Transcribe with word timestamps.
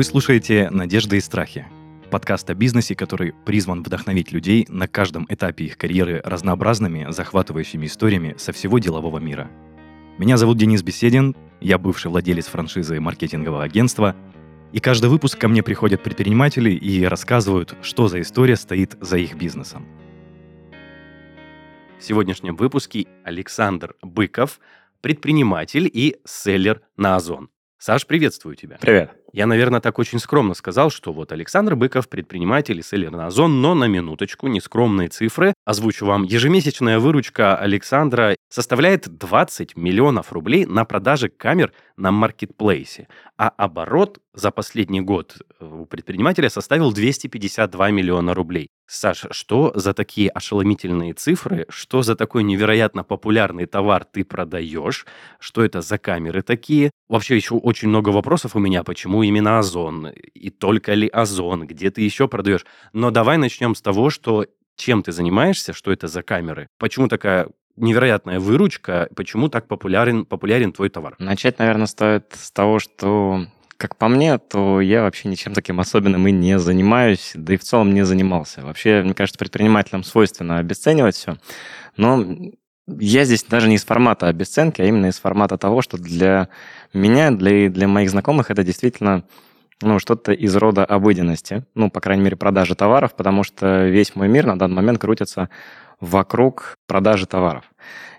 Вы 0.00 0.04
слушаете 0.04 0.70
«Надежды 0.70 1.18
и 1.18 1.20
страхи»— 1.20 1.66
подкаст 2.10 2.48
о 2.48 2.54
бизнесе, 2.54 2.94
который 2.94 3.34
призван 3.44 3.82
вдохновить 3.82 4.32
людей 4.32 4.64
на 4.70 4.88
каждом 4.88 5.26
этапе 5.28 5.64
их 5.66 5.76
карьеры 5.76 6.22
разнообразными, 6.24 7.08
захватывающими 7.10 7.84
историями 7.84 8.34
со 8.38 8.52
всего 8.52 8.78
делового 8.78 9.18
мира. 9.18 9.50
Меня 10.16 10.38
зовут 10.38 10.56
Денис 10.56 10.82
Беседин, 10.82 11.36
я 11.60 11.76
бывший 11.76 12.10
владелец 12.10 12.46
франшизы 12.46 12.98
маркетингового 12.98 13.62
агентства, 13.62 14.16
и 14.72 14.80
каждый 14.80 15.10
выпуск 15.10 15.38
ко 15.38 15.48
мне 15.48 15.62
приходят 15.62 16.02
предприниматели 16.02 16.70
и 16.70 17.04
рассказывают, 17.04 17.76
что 17.82 18.08
за 18.08 18.22
история 18.22 18.56
стоит 18.56 18.96
за 19.02 19.18
их 19.18 19.34
бизнесом. 19.34 19.86
В 21.98 22.02
сегодняшнем 22.02 22.56
выпуске 22.56 23.06
Александр 23.22 23.94
Быков, 24.00 24.60
предприниматель 25.02 25.90
и 25.92 26.16
селлер 26.24 26.80
на 26.96 27.16
Озон. 27.16 27.50
Саш, 27.80 28.06
приветствую 28.06 28.56
тебя. 28.56 28.76
Привет. 28.78 29.10
Я, 29.32 29.46
наверное, 29.46 29.80
так 29.80 29.98
очень 29.98 30.18
скромно 30.18 30.54
сказал, 30.54 30.90
что 30.90 31.12
вот 31.12 31.30
Александр 31.30 31.76
Быков, 31.76 32.08
предприниматель 32.08 32.78
и 32.78 32.82
селлер 32.82 33.12
на 33.12 33.26
Озон, 33.26 33.60
но 33.60 33.74
на 33.74 33.84
минуточку, 33.84 34.48
нескромные 34.48 35.08
цифры. 35.08 35.54
Озвучу 35.64 36.04
вам. 36.04 36.24
Ежемесячная 36.24 36.98
выручка 36.98 37.56
Александра 37.56 38.36
составляет 38.48 39.08
20 39.08 39.76
миллионов 39.76 40.32
рублей 40.32 40.66
на 40.66 40.84
продаже 40.84 41.28
камер 41.28 41.72
на 42.00 42.10
маркетплейсе, 42.10 43.06
а 43.36 43.48
оборот 43.48 44.18
за 44.32 44.50
последний 44.50 45.00
год 45.00 45.36
у 45.60 45.84
предпринимателя 45.84 46.48
составил 46.48 46.92
252 46.92 47.90
миллиона 47.90 48.34
рублей. 48.34 48.68
Саша, 48.86 49.32
что 49.32 49.72
за 49.74 49.92
такие 49.92 50.30
ошеломительные 50.30 51.12
цифры? 51.12 51.66
Что 51.68 52.02
за 52.02 52.16
такой 52.16 52.42
невероятно 52.42 53.04
популярный 53.04 53.66
товар 53.66 54.04
ты 54.04 54.24
продаешь? 54.24 55.06
Что 55.38 55.62
это 55.62 55.82
за 55.82 55.98
камеры 55.98 56.42
такие? 56.42 56.90
Вообще 57.08 57.36
еще 57.36 57.54
очень 57.54 57.88
много 57.88 58.08
вопросов 58.08 58.56
у 58.56 58.58
меня. 58.58 58.82
Почему 58.82 59.22
именно 59.22 59.58
Озон? 59.58 60.08
И 60.08 60.50
только 60.50 60.94
ли 60.94 61.08
Озон? 61.08 61.66
Где 61.66 61.90
ты 61.90 62.00
еще 62.00 62.26
продаешь? 62.28 62.64
Но 62.92 63.10
давай 63.10 63.36
начнем 63.36 63.74
с 63.74 63.82
того, 63.82 64.10
что 64.10 64.46
чем 64.76 65.02
ты 65.02 65.12
занимаешься, 65.12 65.74
что 65.74 65.92
это 65.92 66.08
за 66.08 66.22
камеры, 66.22 66.68
почему 66.78 67.06
такая 67.06 67.48
невероятная 67.80 68.40
выручка, 68.40 69.08
почему 69.14 69.48
так 69.48 69.66
популярен, 69.66 70.24
популярен 70.24 70.72
твой 70.72 70.88
товар? 70.88 71.16
Начать, 71.18 71.58
наверное, 71.58 71.86
стоит 71.86 72.26
с 72.34 72.50
того, 72.50 72.78
что 72.78 73.46
как 73.76 73.96
по 73.96 74.08
мне, 74.08 74.36
то 74.36 74.80
я 74.80 75.02
вообще 75.02 75.28
ничем 75.28 75.54
таким 75.54 75.80
особенным 75.80 76.28
и 76.28 76.32
не 76.32 76.58
занимаюсь, 76.58 77.32
да 77.34 77.54
и 77.54 77.56
в 77.56 77.62
целом 77.62 77.94
не 77.94 78.04
занимался. 78.04 78.60
Вообще, 78.60 79.02
мне 79.02 79.14
кажется, 79.14 79.38
предпринимателям 79.38 80.04
свойственно 80.04 80.58
обесценивать 80.58 81.16
все. 81.16 81.38
Но 81.96 82.22
я 82.86 83.24
здесь 83.24 83.42
даже 83.44 83.68
не 83.68 83.76
из 83.76 83.84
формата 83.84 84.28
обесценки, 84.28 84.82
а 84.82 84.84
именно 84.84 85.06
из 85.06 85.18
формата 85.18 85.56
того, 85.56 85.80
что 85.80 85.96
для 85.96 86.48
меня, 86.92 87.30
для, 87.30 87.70
для 87.70 87.88
моих 87.88 88.10
знакомых 88.10 88.50
это 88.50 88.62
действительно 88.64 89.24
ну, 89.82 89.98
что-то 89.98 90.32
из 90.32 90.54
рода 90.56 90.84
обыденности, 90.84 91.64
ну, 91.74 91.90
по 91.90 92.00
крайней 92.00 92.24
мере, 92.24 92.36
продажи 92.36 92.74
товаров, 92.74 93.14
потому 93.14 93.44
что 93.44 93.86
весь 93.86 94.14
мой 94.14 94.28
мир 94.28 94.46
на 94.46 94.58
данный 94.58 94.76
момент 94.76 94.98
крутится 94.98 95.48
вокруг 96.00 96.76
продажи 96.86 97.26
товаров. 97.26 97.64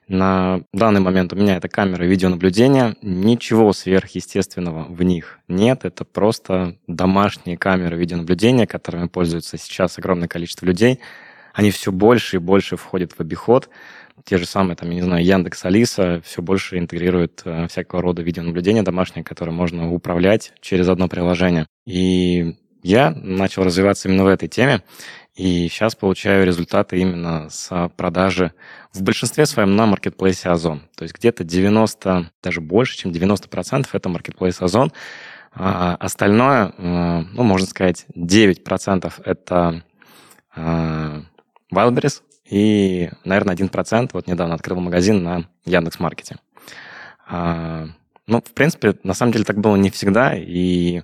На 0.08 0.62
данный 0.74 1.00
момент 1.00 1.32
у 1.32 1.38
меня 1.38 1.56
это 1.56 1.70
камера 1.70 2.04
видеонаблюдения. 2.04 2.98
Ничего 3.02 3.72
сверхъестественного 3.72 4.84
в 4.84 5.02
них 5.04 5.40
нет. 5.48 5.86
Это 5.86 6.04
просто 6.04 6.76
домашние 6.88 7.58
камеры 7.58 7.98
видеонаблюдения, 7.98 8.66
которыми 8.66 9.08
пользуются 9.08 9.58
сейчас 9.58 9.98
огромное 9.98 10.28
количество 10.28 10.66
людей. 10.66 11.00
Они 11.54 11.72
все 11.72 11.94
больше 11.94 12.38
и 12.38 12.40
больше 12.40 12.76
входят 12.76 13.14
в 13.14 13.22
обиход. 13.22 13.70
Те 14.26 14.38
же 14.38 14.46
самые, 14.46 14.76
там, 14.76 14.90
я 14.90 14.96
не 14.96 15.02
знаю, 15.02 15.26
Яндекс, 15.26 15.64
Алиса 15.66 16.22
все 16.26 16.42
больше 16.42 16.78
интегрируют 16.78 17.42
э, 17.46 17.68
всякого 17.68 18.02
рода 18.02 18.22
видеонаблюдения 18.22 18.84
домашние, 18.84 19.24
которые 19.24 19.56
можно 19.56 19.92
управлять 19.92 20.54
через 20.60 20.90
одно 20.90 21.08
приложение. 21.08 21.68
И 21.86 22.58
я 22.84 23.12
начал 23.12 23.64
развиваться 23.64 24.10
именно 24.10 24.24
в 24.24 24.28
этой 24.28 24.48
теме. 24.48 24.84
И 25.36 25.70
сейчас 25.70 25.96
получаю 25.96 26.46
результаты 26.46 27.00
именно 27.00 27.50
с 27.50 27.90
продажи 27.96 28.54
в 28.94 29.02
большинстве 29.02 29.46
своем 29.46 29.76
на 29.76 29.86
маркетплейсе 29.86 30.50
Озон. 30.50 30.82
То 30.96 31.04
есть 31.04 31.16
где-то 31.16 31.44
90, 31.44 32.32
даже 32.44 32.62
больше, 32.62 32.98
чем 32.98 33.12
90% 33.12 33.88
это 33.94 34.10
маркетплейс 34.10 34.62
Озон. 34.62 34.92
А 35.54 35.96
остальное, 35.96 36.74
э, 36.78 37.24
ну, 37.34 37.44
можно 37.44 37.68
сказать, 37.68 38.06
9% 38.16 39.14
это 39.26 39.84
э, 40.56 41.22
Wildberries, 41.74 42.22
и, 42.52 43.10
наверное, 43.24 43.56
1%, 43.56 44.10
вот 44.12 44.28
недавно 44.28 44.56
открыл 44.56 44.80
магазин 44.82 45.24
на 45.24 45.46
Яндекс.Маркете. 45.66 46.36
А, 47.26 47.88
ну, 48.28 48.42
в 48.42 48.54
принципе, 48.54 48.98
на 49.04 49.14
самом 49.14 49.32
деле 49.32 49.46
так 49.46 49.58
было 49.58 49.78
не 49.78 49.90
всегда, 49.90 50.34
и 50.36 51.02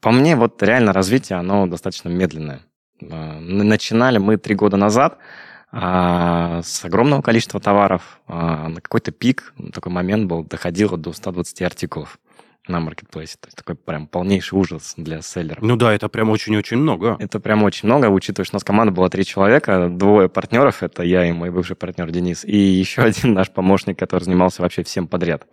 по 0.00 0.12
мне 0.12 0.36
вот 0.36 0.62
реально 0.62 0.92
развитие, 0.92 1.38
оно 1.38 1.66
достаточно 1.66 2.08
медленное. 2.08 2.60
А, 3.02 3.40
начинали 3.40 4.18
мы 4.18 4.36
три 4.36 4.54
года 4.54 4.76
назад 4.76 5.18
а, 5.70 6.62
с 6.62 6.84
огромного 6.84 7.22
количества 7.22 7.60
товаров. 7.60 8.20
А, 8.26 8.68
на 8.68 8.80
какой-то 8.80 9.12
пик, 9.12 9.54
такой 9.72 9.92
момент 9.92 10.26
был, 10.26 10.44
доходило 10.44 10.96
до 10.96 11.12
120 11.12 11.62
артикулов 11.62 12.18
на 12.68 12.80
маркетплейсе. 12.80 13.36
То 13.40 13.48
есть 13.48 13.56
такой 13.56 13.74
прям 13.74 14.06
полнейший 14.06 14.58
ужас 14.58 14.94
для 14.96 15.22
селлера. 15.22 15.58
Ну 15.60 15.76
да, 15.76 15.92
это 15.92 16.08
прям 16.08 16.30
очень-очень 16.30 16.76
много. 16.76 17.16
Это 17.18 17.40
прям 17.40 17.62
очень 17.62 17.88
много, 17.88 18.06
учитывая, 18.06 18.44
что 18.44 18.56
у 18.56 18.58
нас 18.58 18.64
команда 18.64 18.92
была 18.92 19.08
три 19.08 19.24
человека, 19.24 19.88
двое 19.90 20.28
партнеров, 20.28 20.82
это 20.82 21.02
я 21.02 21.24
и 21.24 21.32
мой 21.32 21.50
бывший 21.50 21.76
партнер 21.76 22.10
Денис, 22.10 22.44
и 22.44 22.56
еще 22.56 23.02
один 23.02 23.34
наш 23.34 23.50
помощник, 23.50 23.98
который 23.98 24.24
занимался 24.24 24.62
вообще 24.62 24.82
всем 24.82 25.08
подряд. 25.08 25.46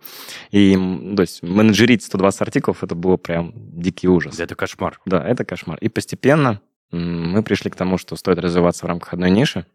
И, 0.50 0.74
то 1.16 1.22
есть, 1.22 1.42
менеджерить 1.42 2.02
120 2.02 2.40
артикулов, 2.42 2.84
это 2.84 2.94
было 2.94 3.16
прям 3.16 3.52
дикий 3.54 4.08
ужас. 4.08 4.38
Это 4.38 4.54
кошмар. 4.54 5.00
Да, 5.06 5.26
это 5.26 5.44
кошмар. 5.44 5.78
И 5.80 5.88
постепенно 5.88 6.60
мы 6.90 7.42
пришли 7.42 7.70
к 7.70 7.76
тому, 7.76 7.98
что 7.98 8.16
стоит 8.16 8.38
развиваться 8.38 8.84
в 8.86 8.88
рамках 8.88 9.12
одной 9.12 9.30
ниши. 9.30 9.66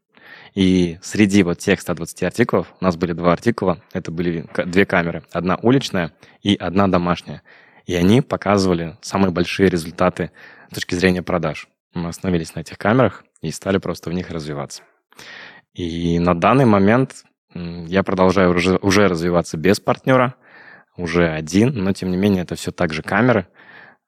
И 0.53 0.97
среди 1.01 1.43
вот 1.43 1.59
тех 1.59 1.79
120 1.79 2.23
артикулов 2.23 2.73
у 2.79 2.83
нас 2.83 2.95
были 2.95 3.13
два 3.13 3.33
артикула. 3.33 3.81
Это 3.93 4.11
были 4.11 4.45
две 4.65 4.85
камеры. 4.85 5.23
Одна 5.31 5.57
уличная 5.61 6.13
и 6.41 6.55
одна 6.55 6.87
домашняя. 6.87 7.41
И 7.85 7.95
они 7.95 8.21
показывали 8.21 8.97
самые 9.01 9.31
большие 9.31 9.69
результаты 9.69 10.31
с 10.69 10.75
точки 10.75 10.95
зрения 10.95 11.21
продаж. 11.21 11.67
Мы 11.93 12.09
остановились 12.09 12.55
на 12.55 12.61
этих 12.61 12.77
камерах 12.77 13.23
и 13.41 13.51
стали 13.51 13.77
просто 13.77 14.09
в 14.09 14.13
них 14.13 14.29
развиваться. 14.29 14.83
И 15.73 16.19
на 16.19 16.33
данный 16.33 16.65
момент 16.65 17.23
я 17.53 18.03
продолжаю 18.03 18.51
уже, 18.51 19.07
развиваться 19.07 19.57
без 19.57 19.79
партнера, 19.79 20.35
уже 20.95 21.29
один, 21.29 21.73
но 21.83 21.91
тем 21.91 22.11
не 22.11 22.17
менее 22.17 22.43
это 22.43 22.55
все 22.55 22.71
так 22.71 22.93
же 22.93 23.01
камеры– 23.01 23.47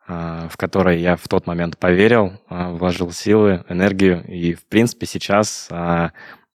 в 0.07 0.57
которой 0.57 0.99
я 0.99 1.15
в 1.15 1.27
тот 1.27 1.47
момент 1.47 1.77
поверил, 1.77 2.33
а, 2.49 2.71
вложил 2.71 3.11
силы, 3.11 3.63
энергию. 3.69 4.23
И, 4.27 4.53
в 4.53 4.65
принципе, 4.65 5.05
сейчас 5.05 5.67
а, 5.71 6.11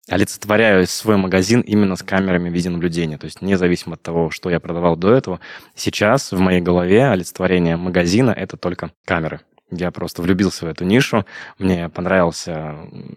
олицетворяю 0.09 0.87
свой 0.87 1.17
магазин 1.17 1.61
именно 1.61 1.97
с 1.97 2.03
камерами 2.03 2.51
видеонаблюдения. 2.51 3.19
То 3.19 3.27
есть 3.27 3.43
независимо 3.43 3.95
от 3.95 4.03
того, 4.03 4.31
что 4.31 4.51
я 4.51 4.61
продавал 4.61 4.97
до 4.97 5.13
этого, 5.13 5.41
сейчас 5.75 6.33
в 6.33 6.39
моей 6.39 6.61
голове 6.61 7.07
олицетворение 7.09 7.77
магазина– 7.77 8.31
это 8.37 8.57
только 8.57 8.91
камеры. 9.05 9.41
Я 9.71 9.91
просто 9.91 10.23
влюбился 10.23 10.65
в 10.65 10.69
эту 10.69 10.85
нишу. 10.85 11.27
Мне 11.59 11.91
понравился 11.91 12.77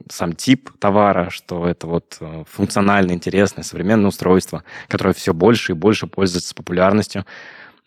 сам 0.10 0.34
тип 0.34 0.70
товара, 0.80 1.30
что 1.30 1.66
это 1.66 1.88
вот 1.88 2.18
э, 2.20 2.44
функционально 2.50 3.14
интересное 3.14 3.64
современное 3.64 4.10
устройство, 4.10 4.66
которое 4.90 5.14
все 5.14 5.34
больше 5.34 5.72
и 5.72 5.76
больше 5.76 6.08
пользуется 6.08 6.54
популярностью. 6.54 7.26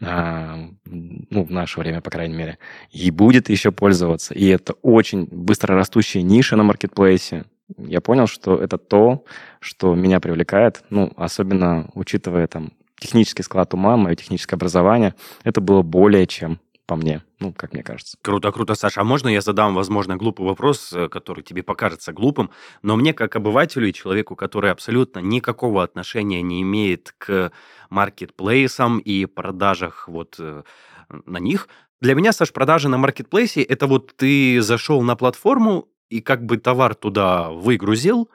А, 0.03 0.59
ну, 0.85 1.45
в 1.45 1.51
наше 1.51 1.81
время, 1.81 2.01
по 2.01 2.11
крайней 2.11 2.35
мере, 2.35 2.59
и 2.91 3.11
будет 3.11 3.49
еще 3.49 3.73
пользоваться. 3.73 4.35
И 4.35 4.47
это 4.47 4.75
очень 4.83 5.27
быстро 5.31 5.77
растущая 5.77 6.23
ниша 6.23 6.57
на 6.57 6.65
маркетплейсе. 6.65 7.45
Я 7.79 8.01
понял, 8.01 8.27
что 8.27 8.57
это 8.57 8.77
то, 8.77 9.25
что 9.61 9.95
меня 9.95 10.21
привлекает, 10.21 10.83
ну, 10.91 11.13
особенно 11.17 11.89
учитывая 11.95 12.47
там 12.47 12.73
технический 12.99 13.43
склад 13.43 13.73
ума, 13.75 13.97
мое 13.97 14.15
техническое 14.15 14.57
образование, 14.57 15.15
это 15.45 15.61
было 15.61 15.83
более 15.83 16.27
чем 16.27 16.61
по 16.87 16.97
мне, 16.97 17.23
ну, 17.41 17.53
как 17.53 17.73
мне 17.73 17.83
кажется. 17.83 18.19
Круто, 18.21 18.53
круто, 18.53 18.75
Саша. 18.75 19.01
А 19.01 19.05
можно 19.05 19.29
я 19.29 19.41
задам, 19.41 19.75
возможно, 19.75 20.17
глупый 20.17 20.47
вопрос, 20.47 20.93
э, 20.93 21.09
который 21.09 21.43
тебе 21.43 21.63
покажется 21.63 22.13
глупым, 22.13 22.51
но 22.83 22.97
мне, 22.97 23.15
как 23.15 23.37
обывателю 23.37 23.89
и 23.89 23.93
человеку, 23.93 24.37
который 24.37 24.71
абсолютно 24.71 25.21
никакого 25.21 25.83
отношения 25.83 26.43
не 26.43 26.63
имеет 26.63 27.15
к 27.19 27.53
маркетплейсам 27.91 28.99
и 28.99 29.25
продажах 29.27 30.09
вот 30.09 30.37
э, 30.39 30.63
на 31.09 31.39
них, 31.39 31.69
для 32.01 32.15
меня, 32.15 32.33
Саш, 32.33 32.53
продажи 32.53 32.89
на 32.89 32.99
маркетплейсе– 32.99 33.63
это 33.63 33.87
вот 33.87 34.15
ты 34.17 34.61
зашел 34.61 35.01
на 35.01 35.17
платформу 35.17 35.89
и 36.11 36.21
как 36.21 36.45
бы 36.45 36.59
товар 36.59 36.95
туда 36.95 37.49
выгрузил, 37.49 38.29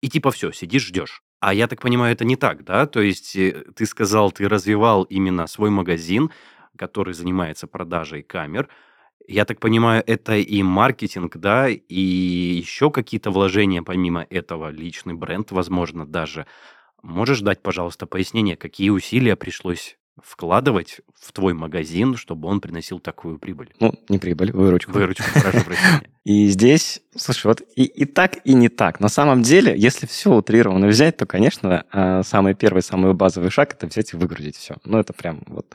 и 0.00 0.08
типа 0.08 0.30
все, 0.30 0.52
сидишь, 0.52 0.86
ждешь. 0.86 1.22
А 1.38 1.52
я 1.52 1.66
так 1.66 1.82
понимаю, 1.82 2.14
это 2.14 2.24
не 2.24 2.36
так, 2.36 2.64
да? 2.64 2.86
То 2.86 3.00
есть 3.00 3.36
э, 3.36 3.64
ты 3.76 3.84
сказал, 3.84 4.32
ты 4.32 4.48
развивал 4.48 5.02
именно 5.02 5.46
свой 5.46 5.68
магазин, 5.68 6.30
который 6.76 7.14
занимается 7.14 7.66
продажей 7.66 8.22
камер. 8.22 8.68
Я 9.28 9.44
так 9.44 9.60
понимаю, 9.60 10.02
это 10.06 10.36
и 10.36 10.62
маркетинг, 10.62 11.36
да, 11.36 11.68
и 11.68 12.00
еще 12.00 12.90
какие-то 12.90 13.30
вложения 13.30 13.82
помимо 13.82 14.26
этого, 14.30 14.70
личный 14.70 15.14
бренд, 15.14 15.52
возможно, 15.52 16.06
даже. 16.06 16.46
Можешь 17.02 17.40
дать, 17.40 17.62
пожалуйста, 17.62 18.06
пояснение, 18.06 18.56
какие 18.56 18.90
усилия 18.90 19.36
пришлось 19.36 19.98
вкладывать 20.24 21.00
в 21.18 21.32
твой 21.32 21.54
магазин, 21.54 22.16
чтобы 22.16 22.48
он 22.48 22.60
приносил 22.60 22.98
такую 22.98 23.38
прибыль? 23.38 23.72
Ну, 23.80 23.94
не 24.08 24.18
прибыль, 24.18 24.52
выручку. 24.52 24.92
Выручку, 24.92 25.24
прошу 25.40 25.64
прощения. 25.64 26.02
И 26.24 26.48
здесь, 26.48 27.00
слушай, 27.16 27.46
вот 27.46 27.62
и, 27.76 27.84
и 27.84 28.04
так, 28.04 28.38
и 28.44 28.52
не 28.52 28.68
так. 28.68 29.00
На 29.00 29.08
самом 29.08 29.42
деле, 29.42 29.74
если 29.76 30.06
все 30.06 30.32
утрированно 30.32 30.86
взять, 30.86 31.16
то, 31.16 31.26
конечно, 31.26 31.84
а, 31.90 32.22
самый 32.22 32.54
первый, 32.54 32.82
самый 32.82 33.14
базовый 33.14 33.50
шаг– 33.50 33.72
это 33.74 33.86
взять 33.86 34.12
и 34.12 34.16
выгрузить 34.16 34.56
все. 34.56 34.76
Ну, 34.84 34.98
это 34.98 35.12
прям 35.12 35.42
вот 35.46 35.74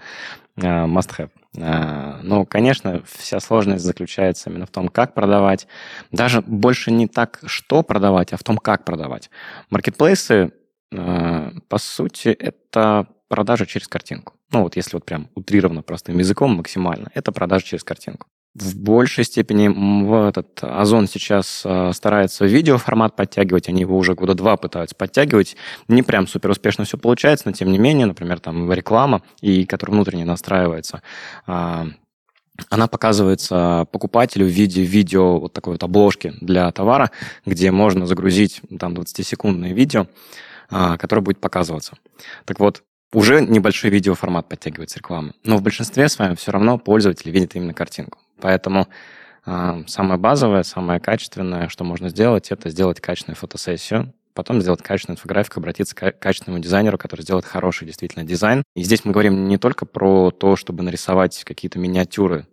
а, 0.58 0.86
must 0.86 1.12
have. 1.18 1.30
А, 1.58 2.20
но, 2.22 2.46
конечно, 2.46 3.02
вся 3.06 3.40
сложность 3.40 3.84
заключается 3.84 4.50
именно 4.50 4.66
в 4.66 4.72
том, 4.72 4.88
как 4.88 5.14
продавать. 5.14 5.68
Даже 6.12 6.42
больше 6.42 6.92
не 6.92 7.08
так, 7.08 7.42
что 7.46 7.82
продавать, 7.82 8.34
а 8.34 8.38
в 8.38 8.44
том, 8.44 8.58
как 8.58 8.86
продавать. 8.86 9.30
Маркетплейсы, 9.70 10.52
по 10.92 11.78
сути, 11.78 12.30
это 12.30 13.08
продажа 13.36 13.66
через 13.66 13.90
картинку. 13.90 14.34
Ну 14.54 14.64
вот 14.64 14.78
если 14.78 14.96
вот 14.96 15.04
прям 15.04 15.28
утрированно 15.36 15.82
простым 15.82 16.18
языком 16.20 16.56
максимально, 16.56 17.12
это 17.14 17.34
продажа 17.34 17.66
через 17.66 17.84
картинку. 17.84 18.28
В 18.54 18.78
большей 18.78 19.26
степени 19.26 19.68
в 19.68 20.30
этот 20.30 20.64
Озон 20.64 21.08
сейчас 21.10 21.64
э, 21.66 21.92
старается 21.94 22.46
видеоформат 22.46 23.18
подтягивать, 23.18 23.68
они 23.68 23.82
его 23.82 23.98
уже 23.98 24.14
года 24.14 24.36
два 24.36 24.56
пытаются 24.56 24.96
подтягивать. 24.96 25.58
Не 25.90 26.02
прям 26.02 26.28
супер 26.28 26.52
успешно 26.52 26.86
все 26.86 26.98
получается, 26.98 27.50
но 27.50 27.52
тем 27.52 27.70
не 27.74 27.78
менее, 27.78 28.06
например, 28.06 28.40
там 28.40 28.72
реклама, 28.72 29.22
и 29.42 29.66
которая 29.66 29.96
внутренне 29.96 30.24
настраивается, 30.24 31.02
э, 31.46 31.86
она 32.70 32.88
показывается 32.88 33.86
покупателю 33.92 34.46
в 34.46 34.50
виде 34.50 34.82
видео, 34.82 35.40
вот 35.40 35.52
такой 35.52 35.74
вот 35.74 35.84
обложки 35.84 36.36
для 36.40 36.72
товара, 36.72 37.12
где 37.46 37.70
можно 37.72 38.08
загрузить 38.08 38.62
там 38.80 38.94
20-секундное 38.94 39.74
видео, 39.74 40.08
э, 40.72 40.96
которое 40.98 41.22
будет 41.22 41.42
показываться. 41.42 41.98
Так 42.46 42.62
вот, 42.62 42.84
уже 43.14 43.42
небольшой 43.42 43.90
видеоформат 43.90 44.50
подтягивается 44.50 45.00
рекламы. 45.00 45.34
Но 45.44 45.58
в 45.58 45.62
большинстве 45.62 46.10
с 46.10 46.20
вами 46.20 46.36
все 46.36 46.52
равно 46.52 46.78
пользователи 46.78 47.32
видят 47.32 47.56
именно 47.56 47.74
картинку. 47.74 48.20
Поэтому 48.42 48.88
э, 49.46 49.84
самое 49.88 50.20
базовое, 50.20 50.64
самое 50.64 51.00
качественное, 51.00 51.70
что 51.70 51.84
можно 51.84 52.10
сделать, 52.10 52.52
это 52.52 52.70
сделать 52.70 53.00
качественную 53.00 53.38
фотосессию, 53.38 54.14
потом 54.34 54.62
сделать 54.62 54.82
качественную 54.82 55.18
инфографику, 55.18 55.60
обратиться 55.60 55.96
к 55.96 56.12
качественному 56.12 56.62
дизайнеру, 56.62 56.98
который 56.98 57.22
сделает 57.22 57.46
хороший 57.46 57.86
действительно 57.86 58.26
дизайн. 58.26 58.64
И 58.76 58.84
здесь 58.84 59.06
мы 59.06 59.14
говорим 59.14 59.48
не 59.48 59.58
только 59.58 59.86
про 59.86 60.32
то, 60.32 60.56
чтобы 60.56 60.84
нарисовать 60.84 61.44
какие-то 61.44 61.80
миниатюры 61.80 62.46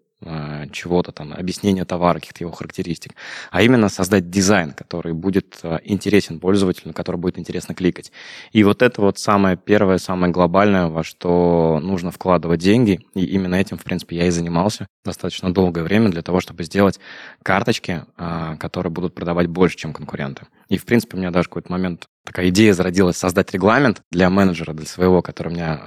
чего-то 0.72 1.12
там, 1.12 1.32
объяснение 1.32 1.84
товара, 1.84 2.18
каких-то 2.18 2.44
его 2.44 2.52
характеристик, 2.52 3.12
а 3.50 3.62
именно 3.62 3.88
создать 3.88 4.30
дизайн, 4.30 4.72
который 4.72 5.12
будет 5.12 5.58
а, 5.62 5.80
интересен 5.84 6.40
пользователю, 6.40 6.88
на 6.88 6.92
который 6.92 7.16
будет 7.16 7.38
интересно 7.38 7.74
кликать. 7.74 8.12
И 8.52 8.64
вот 8.64 8.82
это 8.82 9.00
вот 9.00 9.18
самое 9.18 9.56
первое, 9.56 9.98
самое 9.98 10.32
глобальное, 10.32 10.86
во 10.86 11.04
что 11.04 11.80
нужно 11.82 12.10
вкладывать 12.10 12.60
деньги, 12.60 13.00
и 13.14 13.24
именно 13.24 13.56
этим, 13.56 13.78
в 13.78 13.84
принципе, 13.84 14.16
я 14.16 14.26
и 14.26 14.30
занимался 14.30 14.86
достаточно 15.04 15.52
долгое 15.52 15.82
время 15.82 16.10
для 16.10 16.22
того, 16.22 16.40
чтобы 16.40 16.64
сделать 16.64 16.98
карточки, 17.42 18.04
а, 18.16 18.56
которые 18.56 18.92
будут 18.92 19.14
продавать 19.14 19.48
больше, 19.48 19.76
чем 19.76 19.92
конкуренты. 19.92 20.46
И, 20.68 20.78
в 20.78 20.84
принципе, 20.84 21.16
у 21.16 21.20
меня 21.20 21.30
даже 21.30 21.48
какой-то 21.48 21.70
момент 21.70 22.06
такая 22.24 22.48
идея 22.48 22.72
зародилась 22.72 23.16
создать 23.16 23.52
регламент 23.52 24.02
для 24.10 24.30
менеджера, 24.30 24.72
для 24.72 24.86
своего, 24.86 25.22
который 25.22 25.48
у 25.48 25.52
меня 25.52 25.80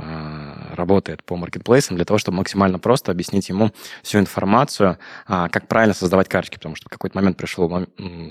работает 0.75 1.23
по 1.23 1.35
маркетплейсам, 1.35 1.95
для 1.95 2.05
того, 2.05 2.17
чтобы 2.17 2.37
максимально 2.37 2.79
просто 2.79 3.11
объяснить 3.11 3.49
ему 3.49 3.71
всю 4.03 4.19
информацию, 4.19 4.97
а, 5.25 5.49
как 5.49 5.67
правильно 5.67 5.93
создавать 5.93 6.29
карточки, 6.29 6.55
потому 6.55 6.75
что 6.75 6.87
в 6.87 6.91
какой-то 6.91 7.17
момент 7.17 7.37
пришла 7.37 7.85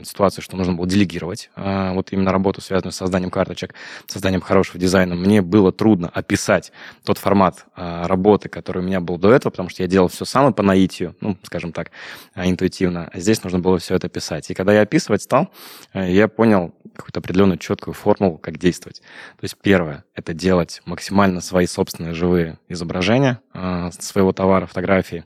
ситуация, 0.05 0.43
что 0.43 0.56
нужно 0.56 0.75
было 0.75 0.87
делегировать 0.87 1.51
а, 1.56 1.93
вот 1.93 2.12
именно 2.12 2.33
работу, 2.33 2.61
связанную 2.61 2.93
с 2.93 2.97
созданием 2.97 3.31
карточек, 3.31 3.75
созданием 4.07 4.41
хорошего 4.41 4.79
дизайна. 4.79 5.15
Мне 5.15 5.43
было 5.43 5.73
трудно 5.73 6.11
описать 6.12 6.73
тот 7.05 7.19
формат 7.19 7.67
а, 7.75 8.07
работы, 8.07 8.49
который 8.49 8.83
у 8.83 8.87
меня 8.87 9.00
был 9.00 9.19
до 9.19 9.33
этого, 9.33 9.50
потому 9.50 9.69
что 9.69 9.83
я 9.83 9.89
делал 9.89 10.09
все 10.09 10.25
сам 10.25 10.53
по 10.53 10.62
наитию, 10.62 11.17
ну, 11.21 11.39
скажем 11.43 11.73
так, 11.73 11.91
интуитивно. 12.35 13.11
Здесь 13.15 13.43
нужно 13.43 13.59
было 13.59 13.79
все 13.79 13.95
это 13.95 14.09
писать. 14.09 14.50
И 14.50 14.55
когда 14.55 14.75
я 14.75 14.83
описывать 14.83 15.23
стал, 15.23 15.50
я 15.95 16.29
понял 16.29 16.75
какую-то 16.94 17.20
определенную 17.20 17.58
четкую 17.58 17.94
формулу, 17.94 18.38
как 18.38 18.58
действовать. 18.58 19.00
То 19.38 19.44
есть 19.44 19.56
первое– 19.61 20.05
это 20.14 20.32
делать 20.32 20.82
максимально 20.87 21.41
свои 21.41 21.67
собственные 21.67 22.14
живые 22.14 22.58
изображения 22.69 23.41
э, 23.52 23.91
своего 23.99 24.32
товара, 24.32 24.67
фотографии. 24.67 25.25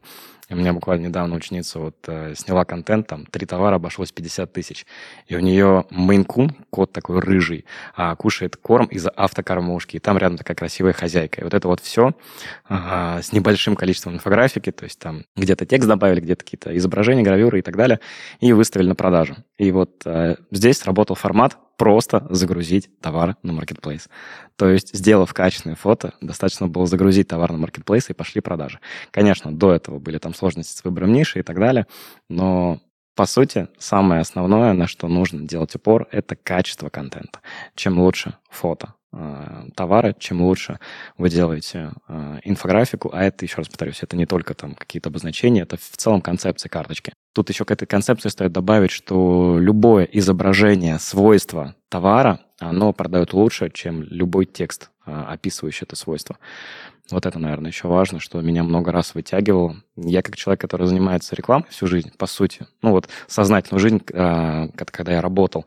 У 0.51 0.57
меня 0.57 0.73
буквально 0.73 1.07
недавно 1.07 1.37
ученица 1.37 1.79
вот 1.79 1.97
э, 2.07 2.35
сняла 2.35 2.65
контент, 2.65 3.07
там, 3.07 3.27
три 3.27 3.45
товара 3.45 3.77
обошлось 3.77 4.13
50 4.13 4.51
тысяч. 4.51 4.87
И 5.27 5.37
у 5.37 5.41
нее 5.41 5.85
мейнкун, 5.91 6.57
кот 6.71 6.91
такой 6.91 7.21
рыжий, 7.21 7.67
а, 7.95 8.17
кушает 8.17 8.57
корм 8.57 8.87
из 8.87 9.07
автокормушки. 9.15 9.97
И 9.97 9.99
там 9.99 10.17
рядом 10.17 10.39
такая 10.39 10.57
красивая 10.57 10.95
хозяйка. 10.95 11.43
И 11.43 11.45
вот 11.45 11.53
это 11.53 11.69
вот 11.69 11.81
все 11.81 12.13
а, 12.67 13.21
с 13.21 13.33
небольшим 13.33 13.77
количеством 13.77 14.15
инфографики, 14.15 14.73
то 14.73 14.85
есть 14.85 14.99
там 14.99 15.25
где-то 15.37 15.67
текст 15.67 15.87
добавили, 15.87 16.21
где-то 16.21 16.45
какие-то 16.45 16.77
изображения, 16.79 17.23
гравюры 17.23 17.59
и 17.59 17.63
так 17.63 17.77
далее, 17.77 18.01
и 18.41 18.53
выставили 18.55 18.89
на 18.89 18.95
продажу. 18.95 19.37
И 19.59 19.71
вот 19.71 20.03
а, 20.07 20.37
здесь 20.51 20.79
сработал 20.79 21.15
формат 21.15 21.59
просто 21.79 22.27
загрузить 22.29 22.91
товар 23.01 23.37
на 23.43 23.55
маркетплейс. 23.55 24.11
То 24.57 24.69
есть, 24.69 24.95
сделав 24.95 25.33
качественное 25.33 25.77
фото, 25.77 26.13
достаточно 26.21 26.69
было 26.69 26.87
загрузить 26.87 27.29
товар 27.29 27.53
на 27.53 27.59
маркетплейс 27.59 28.11
и 28.11 28.13
пошли 28.13 28.43
продажи. 28.43 28.81
Конечно, 29.11 29.51
до 29.51 29.73
этого 29.73 29.99
были 29.99 30.19
там 30.19 30.35
сложности 30.35 30.77
с 30.77 30.85
выбором 30.85 31.13
ниши 31.13 31.39
и 31.39 31.43
так 31.43 31.59
далее, 31.59 31.87
но 32.29 32.81
по 33.15 33.27
сути, 33.27 33.67
самое 33.79 34.21
основное, 34.21 34.75
на 34.75 34.87
что 34.87 35.09
нужно 35.09 35.49
делать 35.49 35.75
упор, 35.75 36.07
это 36.13 36.37
качество 36.37 36.89
контента. 36.89 37.41
Чем 37.75 37.99
лучше 37.99 38.35
фото, 38.49 38.95
Э, 39.11 39.65
товара, 39.75 40.15
чем 40.19 40.43
лучше 40.43 40.79
вы 41.17 41.31
делаете 41.31 41.93
э, 42.09 42.41
инфографику, 42.45 43.11
а 43.13 43.25
это, 43.25 43.47
еще 43.47 43.57
раз 43.57 43.69
повторюсь, 43.69 44.03
это 44.03 44.17
не 44.17 44.27
только 44.27 44.53
там 44.53 44.75
какие-то 44.75 45.09
обозначения, 45.09 45.63
это 45.63 45.79
в 45.79 45.97
целом 45.97 46.21
концепция 46.21 46.69
карточки. 46.69 47.15
Тут 47.39 47.51
еще 47.51 47.65
к 47.65 47.71
этой 47.71 47.87
концепции 47.87 48.31
стоит 48.31 48.51
добавить, 48.51 48.91
что 48.91 49.59
любое 49.61 50.03
изображение 50.07 50.99
свойства 50.99 51.77
товара, 51.89 52.41
оно 52.59 52.93
продает 52.93 53.33
лучше, 53.33 53.71
чем 53.73 54.03
любой 54.03 54.45
текст, 54.45 54.91
э, 55.07 55.13
описывающий 55.13 55.85
это 55.85 55.95
свойство. 55.95 56.37
Вот 57.13 57.27
это, 57.27 57.39
наверное, 57.39 57.71
еще 57.71 57.87
важно, 57.87 58.19
что 58.19 58.41
меня 58.41 58.65
много 58.65 58.91
раз 58.91 59.15
вытягивало. 59.15 59.77
Я 59.95 60.23
как 60.23 60.35
человек, 60.35 60.61
который 60.61 60.89
занимается 60.89 61.37
рекламой 61.37 61.69
всю 61.71 61.87
жизнь, 61.87 62.11
по 62.19 62.27
сути, 62.27 62.67
ну 62.83 62.91
вот 62.91 63.09
сознательную 63.29 63.81
жизнь, 63.81 64.03
а, 64.15 64.71
когда 64.75 65.13
я 65.13 65.21
работал 65.21 65.65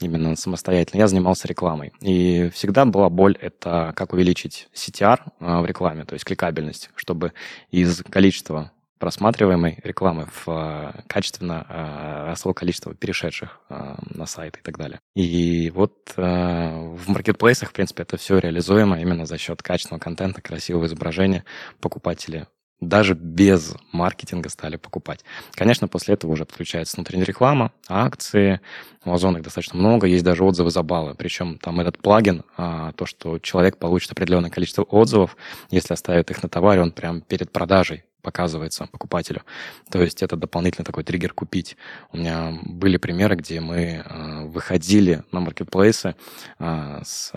именно 0.00 0.36
самостоятельно, 0.36 1.00
я 1.00 1.08
занимался 1.08 1.48
рекламой. 1.48 1.94
И 2.02 2.50
всегда 2.52 2.84
была 2.84 3.08
боль, 3.08 3.38
это 3.40 3.94
как 3.96 4.12
увеличить 4.12 4.68
CTR 4.74 5.20
а, 5.40 5.62
в 5.62 5.64
рекламе, 5.64 6.04
то 6.04 6.12
есть 6.12 6.26
кликабельность, 6.26 6.90
чтобы 6.96 7.32
из 7.70 8.02
количества 8.02 8.72
просматриваемой 9.04 9.80
рекламы 9.84 10.28
в 10.32 10.48
э, 10.48 11.02
качественно 11.08 11.66
э, 11.68 12.28
росло 12.30 12.54
количество 12.54 12.94
перешедших 12.94 13.60
э, 13.68 13.96
на 14.14 14.24
сайт 14.24 14.56
и 14.56 14.62
так 14.62 14.78
далее. 14.78 14.98
И 15.14 15.70
вот 15.74 15.92
в 16.16 17.08
маркетплейсах, 17.08 17.68
в 17.68 17.72
принципе, 17.74 18.04
это 18.04 18.16
все 18.16 18.38
реализуемо 18.38 18.98
именно 18.98 19.26
за 19.26 19.36
счет 19.36 19.62
качественного 19.62 20.00
контента, 20.00 20.40
красивого 20.40 20.86
изображения. 20.86 21.44
Покупатели 21.82 22.46
даже 22.80 23.12
без 23.12 23.76
маркетинга 23.92 24.48
стали 24.48 24.76
покупать. 24.76 25.20
Конечно, 25.52 25.86
после 25.86 26.14
этого 26.14 26.32
уже 26.32 26.46
подключается 26.46 26.96
внутренняя 26.96 27.26
реклама, 27.26 27.72
акции, 27.86 28.62
у 29.04 29.12
Озона 29.12 29.36
их 29.36 29.42
достаточно 29.42 29.78
много, 29.78 30.06
есть 30.06 30.24
даже 30.24 30.44
отзывы 30.44 30.70
за 30.70 30.82
баллы. 30.82 31.14
Причем 31.14 31.58
там 31.58 31.78
этот 31.80 31.98
плагин, 31.98 32.42
то, 32.56 33.04
что 33.04 33.38
человек 33.38 33.76
получит 33.76 34.12
определенное 34.12 34.50
количество 34.50 34.82
отзывов, 34.82 35.36
если 35.70 35.92
оставит 35.92 36.30
их 36.30 36.42
на 36.42 36.48
товаре, 36.48 36.80
он 36.80 36.90
прям 36.90 37.20
перед 37.20 37.52
продажей 37.52 38.04
показывается 38.24 38.88
покупателю. 38.90 39.42
То 39.90 40.02
есть 40.02 40.22
это 40.22 40.36
дополнительный 40.36 40.84
такой 40.84 41.04
триггер 41.04 41.32
купить. 41.32 41.76
У 42.10 42.16
меня 42.16 42.58
были 42.64 42.96
примеры, 42.96 43.36
где 43.36 43.60
мы 43.60 44.02
э, 44.04 44.44
выходили 44.46 45.22
на 45.30 45.40
маркетплейсы 45.40 46.16
э, 46.58 47.00
с 47.04 47.32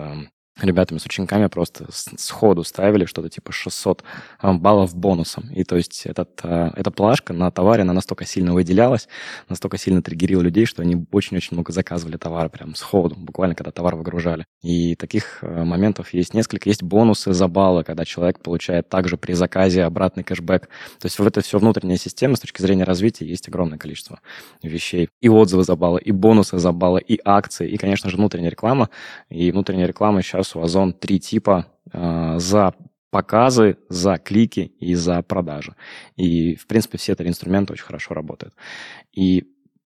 ребятами, 0.66 0.98
с 0.98 1.06
учениками 1.06 1.46
просто 1.46 1.86
сходу 1.90 2.64
ставили 2.64 3.04
что-то 3.04 3.28
типа 3.28 3.52
600 3.52 4.02
а, 4.40 4.52
баллов 4.54 4.94
бонусом. 4.96 5.50
И 5.52 5.64
то 5.64 5.76
есть 5.76 6.06
этот, 6.06 6.40
а, 6.42 6.72
эта 6.76 6.90
плашка 6.90 7.32
на 7.32 7.50
товаре, 7.50 7.82
она 7.82 7.92
настолько 7.92 8.24
сильно 8.24 8.52
выделялась, 8.54 9.08
настолько 9.48 9.78
сильно 9.78 10.02
триггерила 10.02 10.42
людей, 10.42 10.66
что 10.66 10.82
они 10.82 11.06
очень-очень 11.12 11.54
много 11.54 11.72
заказывали 11.72 12.16
товара 12.16 12.48
прям 12.48 12.74
сходу, 12.74 13.14
буквально 13.16 13.54
когда 13.54 13.70
товар 13.70 13.96
выгружали. 13.96 14.46
И 14.62 14.94
таких 14.96 15.38
а, 15.42 15.64
моментов 15.64 16.12
есть 16.12 16.34
несколько. 16.34 16.68
Есть 16.68 16.82
бонусы 16.82 17.32
за 17.32 17.48
баллы, 17.48 17.84
когда 17.84 18.04
человек 18.04 18.40
получает 18.40 18.88
также 18.88 19.16
при 19.16 19.32
заказе 19.34 19.84
обратный 19.84 20.24
кэшбэк. 20.24 20.62
То 20.62 21.06
есть 21.06 21.18
в 21.18 21.26
это 21.26 21.40
все 21.40 21.58
внутренняя 21.58 21.98
система 21.98 22.36
с 22.36 22.40
точки 22.40 22.60
зрения 22.60 22.84
развития 22.84 23.26
есть 23.26 23.48
огромное 23.48 23.78
количество 23.78 24.20
вещей. 24.62 25.08
И 25.20 25.28
отзывы 25.28 25.64
за 25.64 25.76
баллы, 25.76 26.00
и 26.00 26.12
бонусы 26.12 26.58
за 26.58 26.72
баллы, 26.72 27.00
и 27.00 27.20
акции, 27.24 27.68
и, 27.68 27.76
конечно 27.76 28.10
же, 28.10 28.16
внутренняя 28.16 28.50
реклама. 28.50 28.90
И 29.28 29.50
внутренняя 29.52 29.86
реклама 29.86 30.22
сейчас 30.22 30.47
сейчас 30.48 30.56
у 30.56 30.62
Озон 30.62 30.92
три 30.92 31.20
типа 31.20 31.66
э, 31.92 32.38
за 32.38 32.74
показы, 33.10 33.76
за 33.88 34.18
клики 34.18 34.72
и 34.80 34.94
за 34.94 35.22
продажи. 35.22 35.74
И, 36.16 36.56
в 36.56 36.66
принципе, 36.66 36.98
все 36.98 37.12
эти 37.12 37.22
инструменты 37.22 37.72
очень 37.72 37.84
хорошо 37.84 38.14
работают. 38.14 38.54
И 39.12 39.44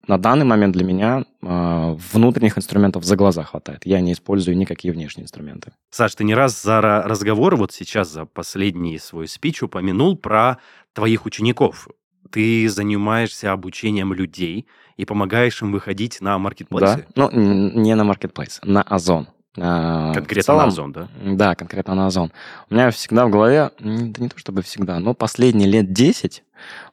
на 0.08 0.18
данный 0.18 0.46
момент 0.46 0.74
для 0.74 0.86
меня 0.86 1.25
э, 1.42 1.96
внутренних 2.13 2.58
инструментов 2.58 3.04
за 3.04 3.16
глаза 3.16 3.44
хватает. 3.44 3.86
Я 3.86 4.01
не 4.01 4.13
использую 4.13 4.58
никакие 4.58 4.94
внешние 4.94 5.25
инструменты. 5.25 5.74
Саш, 5.92 6.16
ты 6.16 6.24
не 6.24 6.34
раз 6.34 6.62
за 6.63 6.82
разговор, 6.82 7.56
вот 7.56 7.72
сейчас 7.72 8.10
за 8.12 8.25
последний 8.25 8.98
свой 9.00 9.28
спич 9.28 9.62
упомянул 9.62 10.18
про 10.18 10.58
твоих 10.94 11.25
учеников. 11.25 11.88
Ты 12.32 12.70
занимаешься 12.70 13.51
обучением 13.51 14.13
людей 14.13 14.68
и 14.98 15.06
помогаешь 15.06 15.62
им 15.62 15.72
выходить 15.72 16.22
на 16.22 16.38
маркетплейсы. 16.38 17.06
Да, 17.16 17.30
ну 17.32 17.82
не 17.82 17.96
на 17.96 18.04
маркетплейс, 18.04 18.62
на 18.63 18.82
Озон. 18.82 19.28
А, 19.62 20.13
конкретно 20.13 20.44
целом, 20.44 20.60
на 20.60 20.68
Озон, 20.68 20.92
да? 20.92 21.08
Да, 21.24 21.56
конкретно 21.56 21.96
на 21.96 22.08
Озон. 22.08 22.32
У 22.70 22.74
меня 22.74 22.92
всегда 22.92 23.25
в 23.25 23.30
голове, 23.30 23.72
да 23.80 24.24
не 24.24 24.30
то 24.30 24.38
чтобы 24.38 24.62
всегда, 24.62 25.00
но 25.00 25.13
последние 25.13 25.68
лет 25.68 25.92
10, 25.92 26.44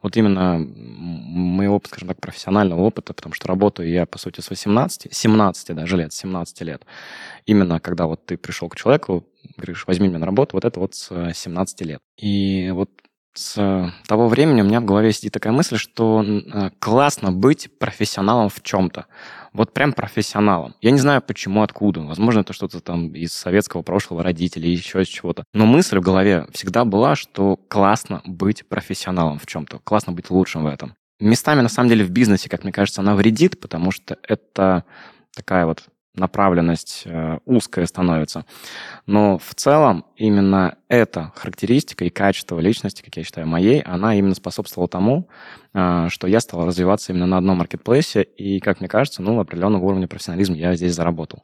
вот 0.03 0.17
именно 0.17 0.59
моего, 0.59 1.81
скажем 1.85 2.09
так, 2.09 2.21
профессионального 2.21 2.81
опыта, 2.81 3.13
потому 3.15 3.35
что 3.35 3.49
работаю 3.49 3.91
я, 3.91 4.07
по 4.07 4.19
сути, 4.19 4.41
с 4.41 4.51
18, 4.51 5.15
17 5.15 5.77
даже 5.77 5.97
лет, 5.97 6.13
17 6.13 6.61
лет. 6.63 6.85
Именно 7.47 7.81
когда 7.81 8.07
вот 8.07 8.25
ты 8.25 8.37
пришел 8.37 8.69
к 8.69 8.77
человеку, 8.77 9.25
говоришь, 9.57 9.87
возьми 9.87 10.09
меня 10.09 10.19
на 10.19 10.27
работу, 10.27 10.57
вот 10.57 10.65
это 10.65 10.81
вот 10.81 10.95
с 10.95 11.33
17 11.35 11.81
лет. 11.83 12.01
И 12.17 12.71
вот 12.71 12.91
с 13.39 13.93
того 14.07 14.29
времени 14.29 14.63
у 14.63 14.65
меня 14.65 14.81
в 14.81 14.85
голове 14.85 15.13
сидит 15.13 15.33
такая 15.33 15.53
мысль, 15.53 15.77
что 15.77 16.25
э, 16.25 16.71
классно 16.79 17.33
быть 17.33 17.69
профессионалом 17.79 18.49
в 18.49 18.63
чем-то. 18.63 19.07
Вот 19.53 19.73
прям 19.73 19.93
профессионалом. 19.93 20.75
Я 20.81 20.91
не 20.91 20.99
знаю, 20.99 21.23
почему, 21.23 21.63
откуда. 21.63 22.01
Возможно, 22.01 22.41
это 22.41 22.53
что-то 22.53 22.81
там 22.81 23.15
из 23.15 23.33
советского 23.33 23.83
прошлого 23.83 24.23
родителей, 24.23 24.71
еще 24.73 25.03
из 25.03 25.09
чего-то. 25.09 25.45
Но 25.55 25.65
мысль 25.65 25.99
в 25.99 26.03
голове 26.03 26.47
всегда 26.53 26.85
была, 26.85 27.17
что 27.17 27.59
классно 27.69 28.21
быть 28.25 28.69
профессионалом 28.69 29.39
в 29.39 29.47
чем-то. 29.47 29.79
Классно 29.79 30.13
быть 30.13 30.31
лучшим 30.31 30.65
в 30.65 30.67
этом. 30.67 30.95
Местами, 31.21 31.63
на 31.63 31.71
самом 31.71 31.89
деле, 31.89 32.05
в 32.05 32.11
бизнесе, 32.11 32.51
как 32.51 32.65
мне 32.65 32.73
кажется, 32.73 33.01
она 33.01 33.15
вредит, 33.15 33.59
потому 33.59 33.91
что 33.91 34.19
это 34.23 34.85
такая 35.35 35.65
вот 35.65 35.85
направленность 36.17 37.03
э, 37.05 37.39
узкая 37.45 37.87
становится. 37.87 38.45
Но 39.07 39.39
в 39.39 39.55
целом 39.55 40.05
именно 40.17 40.77
эта 40.89 41.33
характеристика 41.35 42.05
и 42.05 42.11
качество 42.11 42.59
личности, 42.61 43.03
как 43.03 43.17
я 43.17 43.25
считаю, 43.25 43.47
моей, 43.47 43.81
она 43.81 44.15
именно 44.15 44.35
способствовала 44.35 44.89
тому, 44.89 45.29
э, 45.75 46.07
что 46.11 46.27
я 46.29 46.41
стал 46.41 46.65
развиваться 46.65 47.13
именно 47.13 47.27
на 47.27 47.39
одном 47.39 47.59
маркетплейсе, 47.59 48.23
и, 48.23 48.61
как 48.61 48.81
мне 48.81 48.89
кажется, 48.89 49.23
ну, 49.23 49.41
определенного 49.41 49.85
уровня 49.85 50.07
профессионализма 50.07 50.57
я 50.57 50.77
здесь 50.77 50.95
заработал. 50.95 51.43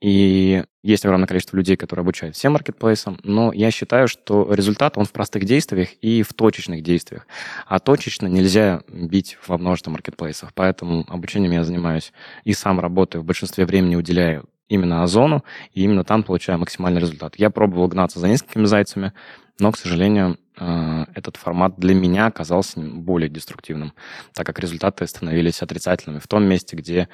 И 0.00 0.64
есть 0.82 1.04
огромное 1.04 1.26
количество 1.26 1.56
людей, 1.56 1.76
которые 1.76 2.02
обучают 2.02 2.36
всем 2.36 2.52
маркетплейсам, 2.52 3.18
но 3.22 3.52
я 3.52 3.70
считаю, 3.70 4.08
что 4.08 4.52
результат, 4.52 4.98
он 4.98 5.04
в 5.04 5.12
простых 5.12 5.44
действиях 5.44 5.90
и 6.02 6.22
в 6.22 6.34
точечных 6.34 6.82
действиях. 6.82 7.26
А 7.66 7.78
точечно 7.78 8.26
нельзя 8.26 8.82
бить 8.88 9.38
во 9.46 9.58
множество 9.58 9.90
маркетплейсов. 9.90 10.52
Поэтому 10.54 11.06
обучением 11.08 11.52
я 11.52 11.64
занимаюсь 11.64 12.12
и 12.44 12.52
сам 12.52 12.80
работаю, 12.80 13.22
в 13.22 13.24
большинстве 13.24 13.64
времени 13.64 13.96
уделяю 13.96 14.48
именно 14.72 15.02
Озону, 15.02 15.44
и 15.72 15.82
именно 15.82 16.04
там 16.04 16.22
получаю 16.22 16.58
максимальный 16.58 17.00
результат. 17.00 17.36
Я 17.36 17.50
пробовал 17.50 17.88
гнаться 17.88 18.18
за 18.18 18.28
несколькими 18.28 18.64
зайцами, 18.64 19.12
но, 19.58 19.70
к 19.70 19.76
сожалению, 19.76 20.38
э, 20.58 21.04
этот 21.14 21.36
формат 21.36 21.74
для 21.78 21.94
меня 21.94 22.26
оказался 22.26 22.80
более 22.80 23.28
деструктивным, 23.28 23.92
так 24.34 24.46
как 24.46 24.58
результаты 24.58 25.06
становились 25.06 25.62
отрицательными 25.62 26.20
в 26.20 26.26
том 26.26 26.44
месте, 26.44 26.76
где 26.76 27.08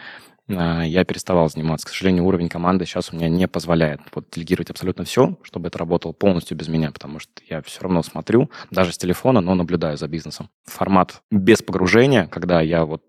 а, 0.49 0.83
я 0.83 1.05
переставал 1.05 1.51
заниматься. 1.51 1.87
К 1.87 1.91
сожалению, 1.91 2.25
уровень 2.25 2.49
команды 2.49 2.87
сейчас 2.87 3.13
у 3.13 3.17
меня 3.17 3.29
не 3.29 3.47
позволяет 3.47 4.01
вот, 4.15 4.31
делегировать 4.31 4.71
абсолютно 4.71 5.05
все, 5.05 5.37
чтобы 5.43 5.69
это 5.69 5.79
работало 5.79 6.13
полностью 6.13 6.57
без 6.57 6.69
меня, 6.69 6.91
потому 6.91 7.19
что 7.19 7.33
я 7.49 7.61
все 7.63 7.83
равно 7.83 8.03
смотрю, 8.03 8.51
даже 8.71 8.93
с 8.93 8.99
телефона, 8.99 9.41
но 9.41 9.55
наблюдаю 9.55 9.97
за 9.99 10.09
бизнесом. 10.09 10.49
Формат 10.65 11.23
без 11.31 11.63
погружения, 11.63 12.27
когда 12.27 12.61
я 12.61 12.85
вот 12.85 13.03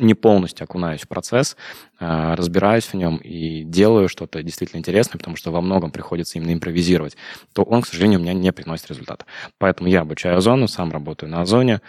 не 0.00 0.14
полностью 0.14 0.64
окунаюсь 0.64 1.02
в 1.02 1.08
процесс, 1.08 1.56
а, 1.98 2.36
разбираюсь 2.36 2.84
в 2.86 2.94
нем 2.94 3.16
и 3.16 3.64
делаю 3.64 4.08
что-то 4.08 4.42
действительно 4.42 4.78
интересное, 4.78 5.18
потому 5.18 5.36
что 5.36 5.50
во 5.50 5.60
многом 5.60 5.90
приходится 5.90 6.38
именно 6.38 6.52
импровизировать, 6.52 7.16
то 7.52 7.62
он, 7.62 7.82
к 7.82 7.86
сожалению, 7.86 8.20
у 8.20 8.22
меня 8.22 8.34
не 8.34 8.52
приносит 8.52 8.88
результата. 8.88 9.24
Поэтому 9.58 9.88
я 9.88 10.02
обучаю 10.02 10.36
Озону, 10.36 10.68
сам 10.68 10.92
работаю 10.92 11.30
на 11.30 11.42
Озоне, 11.42 11.80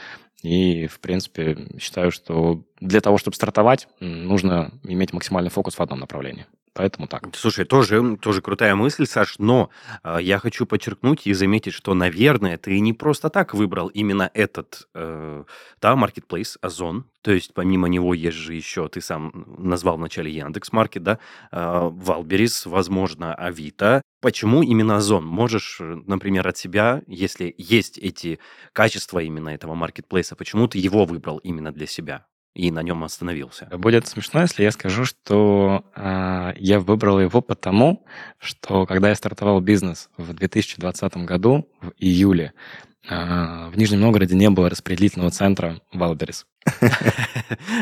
и, 0.41 0.87
в 0.87 0.99
принципе, 0.99 1.57
считаю, 1.79 2.11
что 2.11 2.63
для 2.79 3.01
того, 3.01 3.17
чтобы 3.17 3.35
стартовать, 3.35 3.87
нужно 3.99 4.71
иметь 4.83 5.11
максимальный 5.11 5.49
фокус 5.49 5.75
в 5.75 5.81
одном 5.81 5.99
направлении. 5.99 6.45
Поэтому 6.79 7.07
так. 7.07 7.35
Слушай, 7.35 7.65
тоже, 7.65 8.15
тоже 8.15 8.41
крутая 8.41 8.73
мысль, 8.73 9.05
Саш, 9.05 9.37
но 9.37 9.69
э, 10.01 10.19
я 10.21 10.39
хочу 10.39 10.65
подчеркнуть 10.65 11.27
и 11.27 11.33
заметить, 11.33 11.73
что, 11.73 11.93
наверное, 11.93 12.57
ты 12.57 12.79
не 12.79 12.93
просто 12.93 13.29
так 13.29 13.53
выбрал 13.53 13.89
именно 13.89 14.31
этот, 14.33 14.87
э, 14.93 15.43
да, 15.81 15.93
marketplace, 15.95 16.55
Озон. 16.61 17.03
То 17.21 17.31
есть 17.31 17.53
помимо 17.53 17.89
него 17.89 18.13
есть 18.13 18.37
же 18.37 18.53
еще, 18.53 18.87
ты 18.87 19.01
сам 19.01 19.45
назвал 19.57 19.97
вначале 19.97 20.31
Яндекс 20.31 20.71
Маркет, 20.71 21.03
да, 21.03 21.19
э, 21.51 21.89
возможно, 22.65 23.35
Авито. 23.35 24.01
Почему 24.21 24.63
именно 24.63 24.95
Озон? 24.95 25.25
Можешь, 25.25 25.81
например, 25.81 26.47
от 26.47 26.57
себя, 26.57 27.01
если 27.07 27.53
есть 27.57 27.97
эти 27.97 28.39
качества 28.71 29.19
именно 29.19 29.49
этого 29.49 29.75
маркетплейса, 29.75 30.37
почему 30.37 30.69
ты 30.69 30.77
его 30.77 31.03
выбрал 31.03 31.39
именно 31.39 31.73
для 31.73 31.87
себя? 31.87 32.25
И 32.59 32.71
на 32.71 32.83
нем 32.83 33.05
остановился. 33.05 33.69
Будет 33.71 34.07
смешно, 34.07 34.41
если 34.41 34.63
я 34.63 34.71
скажу, 34.71 35.05
что 35.05 35.85
э, 35.95 36.53
я 36.57 36.79
выбрал 36.79 37.21
его 37.21 37.41
потому, 37.41 38.05
что 38.37 38.85
когда 38.85 39.09
я 39.09 39.15
стартовал 39.15 39.61
бизнес 39.61 40.09
в 40.17 40.33
2020 40.33 41.17
году, 41.17 41.69
в 41.81 41.93
июле, 41.97 42.51
э, 43.09 43.69
в 43.69 43.77
Нижнем 43.77 44.01
Новгороде 44.01 44.35
не 44.35 44.49
было 44.49 44.69
распределительного 44.69 45.31
центра 45.31 45.79
Wildberries. 45.93 46.45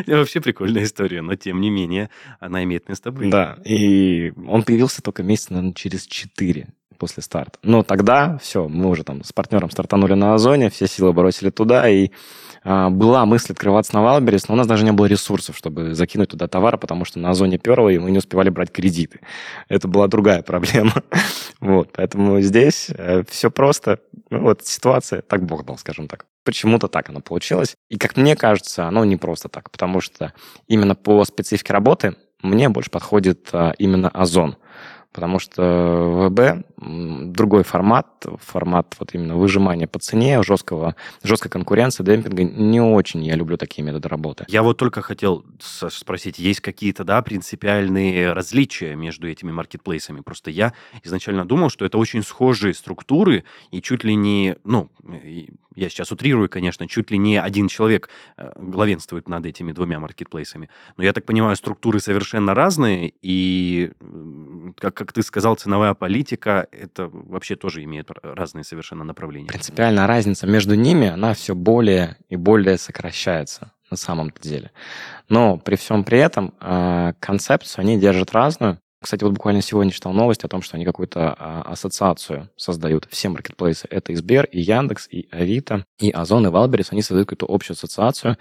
Вообще 0.08 0.42
прикольная 0.42 0.84
история, 0.84 1.24
но 1.24 1.36
тем 1.36 1.60
не 1.60 1.72
менее 1.72 2.12
она 2.40 2.64
имеет 2.64 2.88
место 2.88 3.12
быть. 3.12 3.32
Да, 3.32 3.58
и 3.66 4.32
он 4.48 4.62
появился 4.62 5.02
только 5.02 5.24
месяц, 5.24 5.50
наверное, 5.50 5.74
через 5.74 6.06
четыре 6.06 6.68
после 7.00 7.24
старта. 7.24 7.58
Но 7.64 7.82
тогда 7.82 8.38
все, 8.38 8.68
мы 8.68 8.90
уже 8.90 9.04
там 9.04 9.24
с 9.24 9.34
партнером 9.34 9.72
стартанули 9.72 10.14
на 10.14 10.36
Озоне, 10.36 10.70
все 10.70 10.88
силы 10.88 11.14
бросили 11.14 11.50
туда, 11.50 11.90
и 11.90 12.08
а, 12.08 12.12
была 12.68 13.26
мысль 13.26 13.54
открываться 13.54 13.96
на 13.96 14.04
Wildberries, 14.04 14.50
но 14.50 14.56
у 14.56 14.58
нас 14.58 14.68
даже 14.68 14.84
не 14.84 14.92
было 14.92 15.06
ресурсов, 15.06 15.56
чтобы 15.58 15.94
закинуть 15.94 16.30
туда 16.30 16.48
товары, 16.48 16.78
потому 16.78 17.06
что 17.06 17.18
на 17.18 17.30
Озоне 17.30 17.58
перло, 17.58 17.88
и 17.88 17.98
мы 17.98 18.12
не 18.12 18.18
успевали 18.18 18.50
брать 18.50 18.72
кредиты. 18.72 19.22
Это 19.70 19.88
была 19.88 20.08
другая 20.08 20.42
проблема. 20.42 20.94
вот, 21.62 21.92
поэтому 21.94 22.42
здесь 22.42 22.90
э, 22.90 23.24
все 23.30 23.50
просто. 23.50 24.00
Ну, 24.30 24.42
вот 24.42 24.66
ситуация, 24.66 25.22
так 25.22 25.46
Бог 25.46 25.66
дал, 25.66 25.78
скажем 25.78 26.10
так. 26.10 26.26
Почему-то 26.44 26.90
так 26.90 27.10
оно 27.10 27.22
получилось. 27.22 27.76
И, 27.90 27.98
как 27.98 28.18
мне 28.18 28.36
кажется, 28.36 28.86
оно 28.86 29.06
не 29.06 29.16
просто 29.16 29.48
так, 29.48 29.72
потому 29.72 30.02
что 30.02 30.34
именно 30.68 30.96
по 30.96 31.24
специфике 31.24 31.72
работы 31.72 32.16
мне 32.42 32.68
больше 32.70 32.92
подходит 32.92 33.50
а, 33.54 33.74
именно 33.78 34.10
Озон 34.10 34.58
потому 35.18 35.40
что 35.40 36.30
ВБ 36.30 36.64
другой 36.78 37.64
формат, 37.64 38.06
формат 38.40 38.96
вот 39.00 39.16
именно 39.16 39.36
выжимания 39.36 39.88
по 39.88 39.98
цене, 39.98 40.44
жесткого, 40.44 40.96
жесткой 41.24 41.50
конкуренции, 41.50 42.04
демпинга. 42.04 42.44
Не 42.44 42.82
очень 42.82 43.24
я 43.24 43.34
люблю 43.34 43.58
такие 43.58 43.84
методы 43.84 44.10
работы. 44.10 44.46
Я 44.48 44.62
вот 44.62 44.78
только 44.78 45.02
хотел 45.02 45.44
спросить, 45.60 46.38
есть 46.38 46.60
какие-то, 46.60 47.04
да, 47.04 47.24
принципиальные 47.24 48.32
различия 48.34 48.96
между 48.96 49.28
этими 49.28 49.52
маркетплейсами? 49.52 50.22
Просто 50.22 50.52
я 50.52 50.74
изначально 51.04 51.46
думал, 51.46 51.72
что 51.72 51.84
это 51.84 51.98
очень 51.98 52.22
схожие 52.22 52.76
структуры 52.76 53.44
и 53.72 53.82
чуть 53.82 54.04
ли 54.04 54.14
не, 54.14 54.58
ну, 54.64 54.92
я 55.78 55.90
сейчас 55.90 56.12
утрирую, 56.12 56.50
конечно, 56.50 56.88
чуть 56.88 57.12
ли 57.12 57.20
не 57.20 57.38
один 57.40 57.68
человек 57.68 58.10
э, 58.36 58.52
главенствует 58.56 59.30
над 59.30 59.46
этими 59.46 59.72
двумя 59.72 60.00
маркетплейсами. 60.00 60.70
Но 60.98 61.04
я 61.04 61.14
так 61.14 61.26
понимаю, 61.26 61.56
структуры 61.56 62.00
совершенно 62.00 62.56
разные, 62.56 63.14
и, 63.22 63.92
как, 64.74 64.94
как 64.94 65.14
ты 65.14 65.22
сказал, 65.22 65.56
ценовая 65.56 65.94
политика, 65.94 66.68
это 66.72 67.10
вообще 67.12 67.56
тоже 67.56 67.84
имеет 67.84 68.10
разные 68.24 68.64
совершенно 68.64 69.04
направления. 69.04 69.48
Принципиальная 69.48 70.08
разница 70.08 70.48
между 70.48 70.76
ними, 70.76 71.08
она 71.08 71.34
все 71.34 71.56
более 71.56 72.18
и 72.30 72.36
более 72.36 72.78
сокращается 72.78 73.72
на 73.90 73.98
самом 73.98 74.32
деле. 74.42 74.72
Но 75.30 75.58
при 75.58 75.76
всем 75.76 76.04
при 76.04 76.20
этом 76.20 76.54
э, 76.60 77.14
концепцию 77.20 77.84
они 77.84 78.00
держат 78.00 78.32
разную. 78.32 78.80
Кстати, 79.08 79.24
вот 79.24 79.32
буквально 79.32 79.62
сегодня 79.62 79.94
читал 79.94 80.12
новость 80.12 80.44
о 80.44 80.50
том, 80.50 80.62
что 80.62 80.76
они 80.76 80.84
какую-то 80.84 81.34
а, 81.40 81.62
ассоциацию 81.62 82.50
создают. 82.58 83.08
Все 83.10 83.30
маркетплейсы, 83.30 83.88
это 83.90 84.12
и 84.12 84.16
Сбер, 84.16 84.44
и 84.52 84.60
Яндекс, 84.60 85.08
и 85.10 85.30
Авито, 85.32 85.86
и 85.98 86.10
Озон, 86.10 86.46
и 86.46 86.50
Валберис, 86.50 86.88
они 86.92 87.02
создают 87.02 87.30
какую-то 87.30 87.46
общую 87.48 87.76
ассоциацию. 87.76 88.38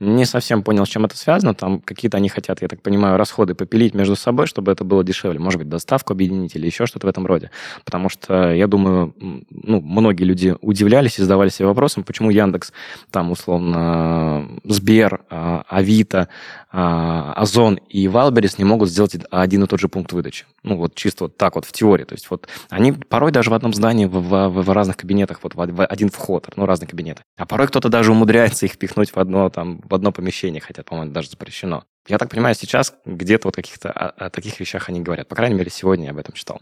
Не 0.00 0.24
совсем 0.24 0.62
понял, 0.62 0.86
с 0.86 0.88
чем 0.88 1.04
это 1.04 1.18
связано. 1.18 1.52
Там 1.52 1.80
какие-то 1.80 2.16
они 2.16 2.30
хотят, 2.30 2.62
я 2.62 2.68
так 2.68 2.80
понимаю, 2.80 3.18
расходы 3.18 3.54
попилить 3.54 3.92
между 3.92 4.16
собой, 4.16 4.46
чтобы 4.46 4.72
это 4.72 4.84
было 4.84 5.04
дешевле. 5.04 5.38
Может 5.38 5.58
быть, 5.58 5.68
доставку 5.68 6.14
объединить 6.14 6.56
или 6.56 6.64
еще 6.64 6.86
что-то 6.86 7.08
в 7.08 7.10
этом 7.10 7.26
роде. 7.26 7.50
Потому 7.84 8.08
что, 8.08 8.54
я 8.54 8.68
думаю, 8.68 9.14
ну, 9.50 9.82
многие 9.82 10.24
люди 10.24 10.56
удивлялись 10.62 11.18
и 11.18 11.22
задавали 11.22 11.50
себе 11.50 11.68
вопросом, 11.68 12.04
почему 12.04 12.30
Яндекс, 12.30 12.72
там, 13.10 13.32
условно, 13.32 14.48
Сбер, 14.64 15.26
а, 15.28 15.62
Авито, 15.68 16.28
а, 16.72 17.34
Озон 17.34 17.80
и 17.90 18.08
Валберис 18.08 18.56
не 18.56 18.64
могут 18.64 18.88
сделать 18.88 19.14
один 19.30 19.64
и 19.64 19.66
тот 19.66 19.78
же 19.78 19.88
пункт 19.88 20.05
пункт 20.06 20.12
выдачи. 20.12 20.46
Ну, 20.62 20.76
вот 20.76 20.94
чисто 20.94 21.24
вот 21.24 21.36
так 21.36 21.54
вот 21.54 21.64
в 21.64 21.72
теории. 21.72 22.04
То 22.04 22.14
есть 22.14 22.30
вот 22.30 22.48
они 22.70 22.92
порой 22.92 23.32
даже 23.32 23.50
в 23.50 23.54
одном 23.54 23.72
здании, 23.74 24.06
в, 24.06 24.20
в, 24.20 24.62
в 24.62 24.70
разных 24.72 24.96
кабинетах, 24.96 25.40
вот 25.42 25.54
в, 25.54 25.84
один 25.84 26.08
вход, 26.10 26.48
ну, 26.56 26.66
разные 26.66 26.88
кабинеты. 26.88 27.22
А 27.36 27.46
порой 27.46 27.66
кто-то 27.68 27.88
даже 27.88 28.12
умудряется 28.12 28.66
их 28.66 28.78
пихнуть 28.78 29.10
в 29.10 29.18
одно, 29.18 29.50
там, 29.50 29.80
в 29.84 29.94
одно 29.94 30.12
помещение, 30.12 30.60
хотя, 30.60 30.82
по-моему, 30.82 31.12
даже 31.12 31.30
запрещено. 31.30 31.84
Я 32.08 32.18
так 32.18 32.30
понимаю, 32.30 32.54
сейчас 32.54 32.94
где-то 33.04 33.48
вот 33.48 33.56
каких-то 33.56 33.90
о, 33.90 34.26
о 34.26 34.30
таких 34.30 34.60
вещах 34.60 34.88
они 34.88 35.00
говорят. 35.00 35.28
По 35.28 35.34
крайней 35.34 35.56
мере, 35.56 35.70
сегодня 35.70 36.06
я 36.06 36.10
об 36.12 36.18
этом 36.18 36.34
читал. 36.34 36.60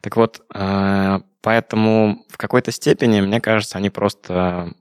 Так 0.00 0.16
вот, 0.16 0.42
э, 0.54 1.20
поэтому 1.40 2.24
в 2.28 2.36
какой-то 2.36 2.70
степени, 2.70 3.20
мне 3.20 3.40
кажется, 3.40 3.78
они 3.78 3.90
просто 3.90 4.72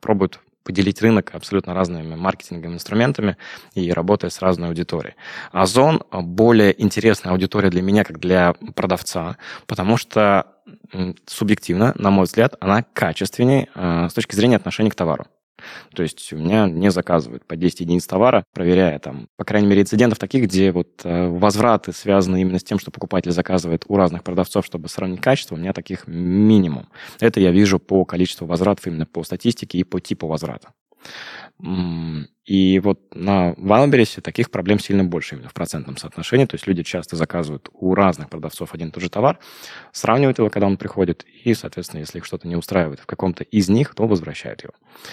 пробуют 0.00 0.40
поделить 0.62 1.02
рынок 1.02 1.30
абсолютно 1.34 1.74
разными 1.74 2.14
маркетинговыми 2.14 2.74
инструментами 2.74 3.36
и 3.74 3.92
работая 3.92 4.30
с 4.30 4.40
разной 4.40 4.68
аудиторией. 4.68 5.14
Озон 5.52 6.02
более 6.10 6.80
интересная 6.82 7.32
аудитория 7.32 7.70
для 7.70 7.82
меня, 7.82 8.04
как 8.04 8.18
для 8.18 8.54
продавца, 8.74 9.36
потому 9.66 9.96
что 9.96 10.46
субъективно, 11.26 11.92
на 11.96 12.10
мой 12.10 12.24
взгляд, 12.24 12.54
она 12.60 12.82
качественнее 12.82 13.68
э, 13.74 14.08
с 14.08 14.14
точки 14.14 14.34
зрения 14.34 14.56
отношения 14.56 14.90
к 14.90 14.94
товару. 14.94 15.26
То 15.94 16.02
есть 16.02 16.32
у 16.32 16.36
меня 16.36 16.66
не 16.68 16.90
заказывают 16.90 17.44
по 17.46 17.56
10 17.56 17.80
единиц 17.80 18.06
товара, 18.06 18.44
проверяя 18.52 18.98
там, 18.98 19.28
по 19.36 19.44
крайней 19.44 19.68
мере, 19.68 19.82
инцидентов 19.82 20.18
таких, 20.18 20.44
где 20.44 20.72
вот 20.72 21.02
э, 21.04 21.28
возвраты 21.28 21.92
связаны 21.92 22.40
именно 22.40 22.58
с 22.58 22.64
тем, 22.64 22.78
что 22.78 22.90
покупатель 22.90 23.32
заказывает 23.32 23.84
у 23.88 23.96
разных 23.96 24.22
продавцов, 24.22 24.64
чтобы 24.66 24.88
сравнить 24.88 25.20
качество, 25.20 25.54
у 25.54 25.58
меня 25.58 25.72
таких 25.72 26.06
минимум. 26.06 26.88
Это 27.20 27.40
я 27.40 27.50
вижу 27.50 27.78
по 27.78 28.04
количеству 28.04 28.46
возвратов 28.46 28.86
именно 28.86 29.06
по 29.06 29.22
статистике 29.22 29.78
и 29.78 29.84
по 29.84 30.00
типу 30.00 30.26
возврата. 30.26 30.70
И 32.44 32.80
вот 32.80 33.14
на 33.14 33.52
Wildberries 33.52 34.20
таких 34.20 34.50
проблем 34.50 34.80
сильно 34.80 35.04
больше 35.04 35.36
именно 35.36 35.48
в 35.48 35.54
процентном 35.54 35.96
соотношении. 35.96 36.44
То 36.44 36.56
есть 36.56 36.66
люди 36.66 36.82
часто 36.82 37.14
заказывают 37.14 37.68
у 37.72 37.94
разных 37.94 38.30
продавцов 38.30 38.74
один 38.74 38.88
и 38.88 38.90
тот 38.90 39.02
же 39.02 39.10
товар, 39.10 39.38
сравнивают 39.92 40.38
его, 40.38 40.50
когда 40.50 40.66
он 40.66 40.76
приходит, 40.76 41.24
и, 41.44 41.54
соответственно, 41.54 42.00
если 42.00 42.18
их 42.18 42.24
что-то 42.24 42.48
не 42.48 42.56
устраивает 42.56 42.98
в 42.98 43.06
каком-то 43.06 43.44
из 43.44 43.68
них, 43.68 43.94
то 43.94 44.08
возвращают 44.08 44.64
его. 44.64 44.72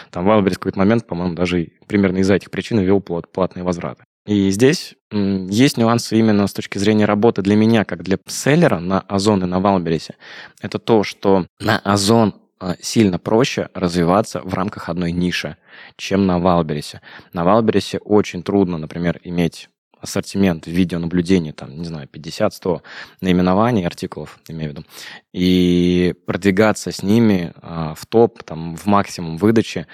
Там 0.10 0.28
Wildberries 0.28 0.56
в 0.56 0.60
какой-то 0.60 0.80
момент, 0.80 1.06
по-моему, 1.06 1.36
даже 1.36 1.74
примерно 1.86 2.18
из-за 2.18 2.34
этих 2.34 2.50
причин 2.50 2.80
ввел 2.80 3.00
платные 3.00 3.64
возвраты. 3.64 4.04
И 4.26 4.50
здесь 4.50 4.96
есть 5.12 5.78
нюансы 5.78 6.18
именно 6.18 6.46
с 6.46 6.54
точки 6.54 6.78
зрения 6.78 7.06
работы 7.06 7.42
для 7.42 7.56
меня, 7.56 7.86
как 7.86 8.04
для 8.04 8.18
селлера 8.28 8.80
на 8.80 9.02
Озон 9.02 9.44
и 9.44 9.48
на 9.48 9.60
Валбересе. 9.60 10.16
Это 10.62 10.78
то, 10.78 11.04
что 11.04 11.48
на 11.60 11.80
Озон 11.80 12.36
сильно 12.82 13.20
проще 13.20 13.70
развиваться 13.74 14.42
в 14.42 14.54
рамках 14.54 14.90
одной 14.90 15.12
ниши, 15.12 15.58
чем 15.96 16.26
на 16.26 16.40
Wildberries. 16.40 17.02
На 17.34 17.44
Wildberries 17.44 18.00
очень 18.00 18.44
трудно, 18.44 18.78
например, 18.78 19.20
иметь 19.24 19.70
ассортимент 20.02 20.68
видеонаблюдения, 20.68 21.54
там, 21.54 21.78
не 21.78 21.86
знаю, 21.86 22.08
50-100 22.08 22.82
наименований 23.22 23.86
артикулов, 23.86 24.40
имею 24.48 24.72
в 24.72 24.74
виду, 24.74 24.86
и 25.34 26.14
продвигаться 26.26 26.92
с 26.92 27.04
ними 27.04 27.54
а, 27.62 27.94
в 27.96 28.06
топ, 28.06 28.44
там, 28.44 28.76
в 28.76 28.86
максимум 28.86 29.38
выдачи, 29.38 29.88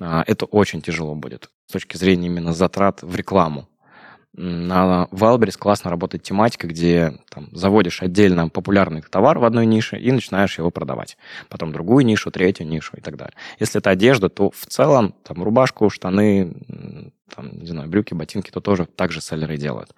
а, 0.00 0.24
это 0.26 0.46
очень 0.46 0.82
тяжело 0.82 1.14
будет 1.14 1.50
с 1.66 1.72
точки 1.72 1.96
зрения 1.96 2.26
именно 2.26 2.52
затрат 2.52 3.02
в 3.02 3.14
рекламу. 3.16 3.68
На 4.34 5.08
Wildberries 5.10 5.58
классно 5.58 5.90
работает 5.90 6.22
тематика, 6.22 6.66
где 6.66 7.18
там, 7.28 7.48
заводишь 7.52 8.02
отдельно 8.02 8.48
популярный 8.48 9.02
товар 9.02 9.38
в 9.38 9.44
одной 9.44 9.66
нише 9.66 9.98
и 9.98 10.10
начинаешь 10.10 10.56
его 10.58 10.70
продавать. 10.70 11.18
Потом 11.50 11.72
другую 11.72 12.06
нишу, 12.06 12.30
третью 12.30 12.66
нишу 12.66 12.96
и 12.96 13.00
так 13.02 13.16
далее. 13.16 13.34
Если 13.58 13.78
это 13.78 13.90
одежда, 13.90 14.30
то 14.30 14.50
в 14.50 14.66
целом 14.66 15.14
там 15.22 15.42
рубашку, 15.42 15.90
штаны, 15.90 16.54
там, 17.34 17.58
не 17.58 17.66
знаю, 17.66 17.88
брюки, 17.88 18.14
ботинки, 18.14 18.50
то 18.50 18.60
тоже 18.60 18.86
так 18.86 19.12
же 19.12 19.20
селлеры 19.20 19.56
делают. 19.56 19.94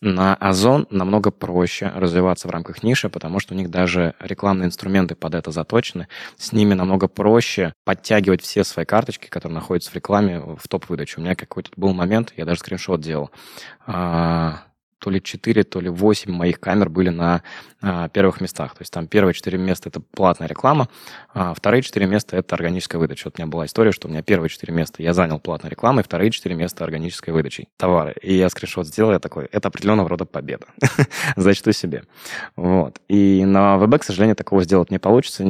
На 0.00 0.34
Озон 0.34 0.86
намного 0.90 1.30
проще 1.30 1.90
развиваться 1.94 2.48
в 2.48 2.50
рамках 2.50 2.82
ниши, 2.82 3.08
потому 3.08 3.40
что 3.40 3.54
у 3.54 3.56
них 3.56 3.70
даже 3.70 4.14
рекламные 4.20 4.66
инструменты 4.66 5.14
под 5.14 5.34
это 5.34 5.50
заточены. 5.50 6.08
С 6.36 6.52
ними 6.52 6.74
намного 6.74 7.08
проще 7.08 7.72
подтягивать 7.84 8.42
все 8.42 8.64
свои 8.64 8.84
карточки, 8.84 9.28
которые 9.28 9.54
находятся 9.54 9.90
в 9.90 9.94
рекламе, 9.94 10.40
в 10.40 10.68
топ-выдачу. 10.68 11.20
У 11.20 11.24
меня 11.24 11.34
какой-то 11.34 11.70
был 11.76 11.94
момент, 11.94 12.32
я 12.36 12.44
даже 12.44 12.60
скриншот 12.60 13.00
делал, 13.00 13.30
а, 13.86 14.64
то 15.04 15.10
ли 15.10 15.22
4, 15.22 15.64
то 15.64 15.80
ли 15.80 15.90
8 15.90 16.32
моих 16.32 16.58
камер 16.58 16.88
были 16.88 17.10
на 17.10 17.42
а, 17.82 18.08
первых 18.08 18.40
местах. 18.40 18.72
То 18.72 18.80
есть 18.80 18.90
там 18.90 19.06
первые 19.06 19.34
4 19.34 19.58
места– 19.58 19.88
это 19.90 20.00
платная 20.00 20.48
реклама, 20.48 20.88
а 21.34 21.52
вторые 21.52 21.82
4 21.82 22.06
места– 22.06 22.36
это 22.38 22.54
органическая 22.54 22.98
выдача. 22.98 23.26
Вот 23.26 23.34
у 23.38 23.42
меня 23.42 23.50
была 23.50 23.66
история, 23.66 23.92
что 23.92 24.08
у 24.08 24.10
меня 24.10 24.22
первые 24.22 24.48
4 24.48 24.72
места 24.72 25.02
я 25.02 25.12
занял 25.12 25.38
платной 25.38 25.70
рекламой, 25.70 26.02
вторые 26.02 26.30
4 26.30 26.54
места– 26.54 26.84
органической 26.86 27.32
выдачей 27.32 27.68
товары. 27.76 28.14
И 28.22 28.32
я 28.32 28.48
скриншот 28.48 28.86
сделал, 28.86 29.12
я 29.12 29.18
такой, 29.18 29.44
это 29.52 29.68
определенного 29.68 30.08
рода 30.08 30.24
победа. 30.24 30.64
Зачту 31.36 31.72
себе. 31.72 32.04
Вот. 32.56 32.98
И 33.08 33.44
на 33.44 33.76
ВБ, 33.76 34.00
к 34.00 34.04
сожалению, 34.04 34.36
такого 34.36 34.64
сделать 34.64 34.90
не 34.90 34.98
получится. 34.98 35.44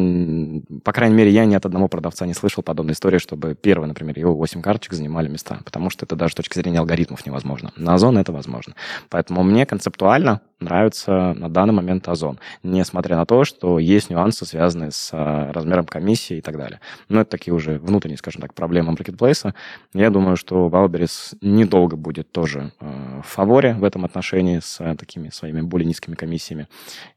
По 0.83 0.92
крайней 0.92 1.14
мере, 1.14 1.31
я 1.31 1.44
ни 1.44 1.55
от 1.55 1.64
одного 1.64 1.87
продавца 1.87 2.26
не 2.26 2.35
слышал 2.35 2.64
подобной 2.64 2.94
истории, 2.94 3.18
чтобы 3.18 3.55
первый, 3.55 3.87
например, 3.87 4.18
его 4.18 4.35
8 4.35 4.62
карточек 4.62 4.94
занимали 4.94 5.29
места, 5.29 5.61
потому 5.64 5.90
что 5.90 6.07
это 6.07 6.16
даже 6.16 6.33
с 6.33 6.35
точки 6.35 6.59
зрения 6.59 6.81
алгоритмов 6.81 7.24
невозможно. 7.24 7.72
На 7.76 7.94
Озон 7.94 8.18
это 8.18 8.33
возможно. 8.33 8.74
Поэтому 9.11 9.43
мне 9.44 9.66
концептуально 9.66 10.40
нравится 10.64 11.35
на 11.35 11.48
данный 11.48 11.74
момент 11.74 12.09
Озон, 12.09 12.38
несмотря 12.62 13.16
на 13.16 13.27
то, 13.27 13.44
что 13.44 13.79
есть 13.79 14.11
нюансы, 14.11 14.44
связанные 14.44 14.90
с 14.90 15.11
а, 15.12 15.53
размером 15.53 15.87
комиссии 15.87 16.38
и 16.38 16.40
так 16.40 16.57
далее. 16.57 16.81
Но 17.09 17.20
это 17.20 17.31
такие 17.31 17.55
уже 17.55 17.79
внутренние, 17.79 18.18
скажем 18.18 18.42
так, 18.42 18.55
проблемы 18.55 18.90
маркетплейса. 18.90 19.55
Я 19.92 20.11
думаю, 20.11 20.37
что 20.37 20.68
Валберис 20.68 21.35
недолго 21.40 21.96
будет 21.96 22.31
тоже 22.33 22.72
э, 22.81 23.20
в 23.22 23.27
фаворе 23.27 23.74
в 23.74 23.85
этом 23.85 24.05
отношении 24.05 24.59
с 24.59 24.81
э, 24.81 24.94
такими 24.96 25.31
своими 25.31 25.61
более 25.61 25.87
низкими 25.87 26.14
комиссиями. 26.14 26.68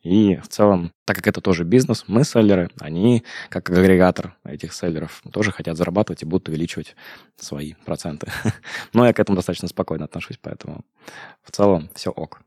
И 0.03 0.36
в 0.38 0.47
целом, 0.47 0.91
так 1.05 1.17
как 1.17 1.27
это 1.27 1.41
тоже 1.41 1.63
бизнес, 1.63 2.05
мы 2.07 2.23
селлеры, 2.23 2.69
они, 2.79 3.23
как 3.49 3.69
агрегатор 3.69 4.36
этих 4.43 4.73
селлеров, 4.73 5.21
тоже 5.31 5.51
хотят 5.51 5.77
зарабатывать 5.77 6.23
и 6.23 6.25
будут 6.25 6.49
увеличивать 6.49 6.95
свои 7.38 7.73
проценты. 7.86 8.27
Но 8.93 9.05
я 9.05 9.13
к 9.13 9.19
этому 9.19 9.36
достаточно 9.36 9.67
спокойно 9.67 10.05
отношусь, 10.05 10.38
поэтому 10.41 10.83
в 11.43 11.51
целом 11.51 11.89
все 11.93 12.12
ок. 12.12 12.41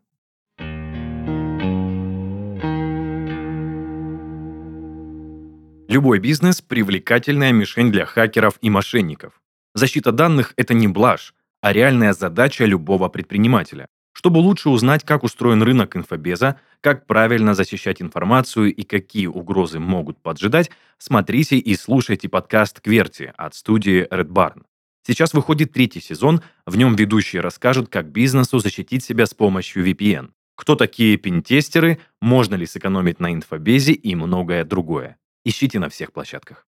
Любой 5.90 6.20
бизнес– 6.20 6.60
привлекательная 6.68 7.50
мишень 7.50 7.90
для 7.90 8.06
хакеров 8.06 8.58
и 8.60 8.70
мошенников. 8.70 9.42
Защита 9.74 10.12
данных– 10.12 10.54
это 10.56 10.72
не 10.72 10.86
блажь, 10.86 11.34
а 11.62 11.72
реальная 11.72 12.12
задача 12.12 12.64
любого 12.64 13.08
предпринимателя. 13.08 13.88
Чтобы 14.12 14.38
лучше 14.38 14.68
узнать, 14.68 15.02
как 15.02 15.24
устроен 15.24 15.64
рынок 15.64 15.96
инфобеза, 15.96 16.60
как 16.80 17.08
правильно 17.08 17.54
защищать 17.54 18.00
информацию 18.00 18.72
и 18.72 18.84
какие 18.84 19.26
угрозы 19.26 19.80
могут 19.80 20.22
поджидать, 20.22 20.70
смотрите 20.98 21.58
и 21.58 21.74
слушайте 21.74 22.28
подкаст 22.28 22.78
«Кверти» 22.78 23.32
от 23.36 23.56
студии 23.56 24.06
Red 24.12 24.28
Barn. 24.28 24.62
Сейчас 25.04 25.34
выходит 25.34 25.72
третий 25.72 26.00
сезон, 26.00 26.40
в 26.66 26.76
нем 26.76 26.94
ведущие 26.94 27.42
расскажут, 27.42 27.88
как 27.88 28.12
бизнесу 28.12 28.60
защитить 28.60 29.02
себя 29.02 29.26
с 29.26 29.34
помощью 29.34 29.84
VPN. 29.84 30.30
Кто 30.54 30.76
такие 30.76 31.16
пентестеры, 31.16 31.98
можно 32.20 32.54
ли 32.54 32.66
сэкономить 32.66 33.18
на 33.18 33.32
инфобезе 33.32 33.92
и 33.92 34.14
многое 34.14 34.64
другое. 34.64 35.16
Ищите 35.44 35.78
на 35.78 35.88
всех 35.88 36.12
площадках. 36.12 36.66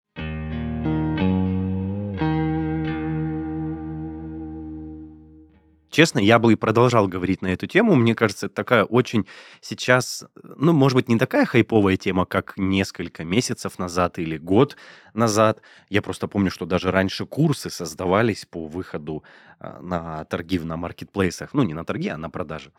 Честно, 5.91 6.21
я 6.21 6.39
бы 6.39 6.55
и 6.55 6.57
продолжал 6.57 7.07
говорить 7.07 7.43
на 7.43 7.49
эту 7.49 7.67
тему. 7.67 7.95
Мне 7.95 8.15
кажется, 8.15 8.47
это 8.47 8.55
такая 8.55 8.85
очень 8.85 9.27
сейчас, 9.61 10.25
ну, 10.43 10.73
может 10.73 10.97
быть, 10.97 11.11
не 11.11 11.19
такая 11.19 11.45
хайповая 11.45 11.99
тема, 11.99 12.25
как 12.25 12.55
несколько 12.57 13.25
месяцев 13.25 13.79
назад 13.79 14.19
или 14.19 14.39
год 14.39 14.79
назад. 15.13 15.61
Я 15.91 16.01
просто 16.01 16.29
помню, 16.29 16.51
что 16.51 16.65
даже 16.65 16.91
раньше 16.91 17.27
курсы 17.27 17.69
создавались 17.69 18.47
по 18.47 18.67
выходу 18.67 19.23
а, 19.59 19.83
на 19.83 20.25
торги 20.25 20.59
на 20.61 20.79
маркетплейсах. 20.79 21.53
Ну, 21.53 21.63
не 21.63 21.75
на 21.75 21.85
торги, 21.85 22.09
а 22.09 22.17
на 22.17 22.31
продажи. 22.31 22.73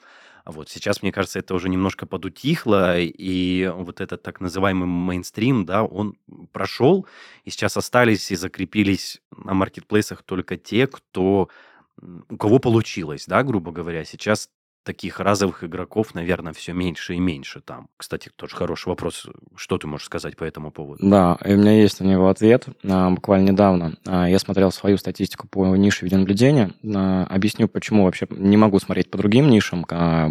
А 0.43 0.51
вот 0.51 0.69
сейчас, 0.69 1.01
мне 1.01 1.11
кажется, 1.11 1.39
это 1.39 1.53
уже 1.53 1.69
немножко 1.69 2.05
подутихло, 2.05 2.99
и 2.99 3.71
вот 3.73 4.01
этот 4.01 4.23
так 4.23 4.41
называемый 4.41 4.87
мейнстрим, 4.87 5.65
да, 5.65 5.83
он 5.83 6.17
прошел, 6.51 7.07
и 7.45 7.49
сейчас 7.49 7.77
остались 7.77 8.29
и 8.29 8.35
закрепились 8.35 9.21
на 9.31 9.53
маркетплейсах 9.53 10.21
только 10.23 10.57
те, 10.57 10.87
кто 10.87 11.49
у 12.29 12.37
кого 12.37 12.59
получилось, 12.59 13.25
да, 13.25 13.43
грубо 13.43 13.71
говоря. 13.71 14.03
Сейчас 14.03 14.49
таких 14.83 15.19
разовых 15.19 15.63
игроков, 15.63 16.13
наверное, 16.13 16.53
все 16.53 16.73
меньше 16.73 17.15
и 17.15 17.19
меньше 17.19 17.61
там. 17.61 17.87
Кстати, 17.97 18.29
тоже 18.35 18.55
хороший 18.55 18.89
вопрос. 18.89 19.27
Что 19.55 19.77
ты 19.77 19.87
можешь 19.87 20.05
сказать 20.05 20.35
по 20.35 20.43
этому 20.43 20.71
поводу? 20.71 21.05
Да, 21.07 21.37
и 21.45 21.53
у 21.53 21.57
меня 21.57 21.81
есть 21.81 21.99
на 21.99 22.05
него 22.05 22.29
ответ. 22.29 22.67
А, 22.83 23.09
буквально 23.09 23.51
недавно 23.51 23.95
а, 24.05 24.29
я 24.29 24.39
смотрел 24.39 24.71
свою 24.71 24.97
статистику 24.97 25.47
по 25.47 25.65
нише 25.75 26.05
видеонаблюдения. 26.05 26.71
А, 26.95 27.25
объясню, 27.25 27.67
почему 27.67 28.05
вообще 28.05 28.27
не 28.29 28.57
могу 28.57 28.79
смотреть 28.79 29.09
по 29.09 29.17
другим 29.17 29.49
нишам, 29.49 29.85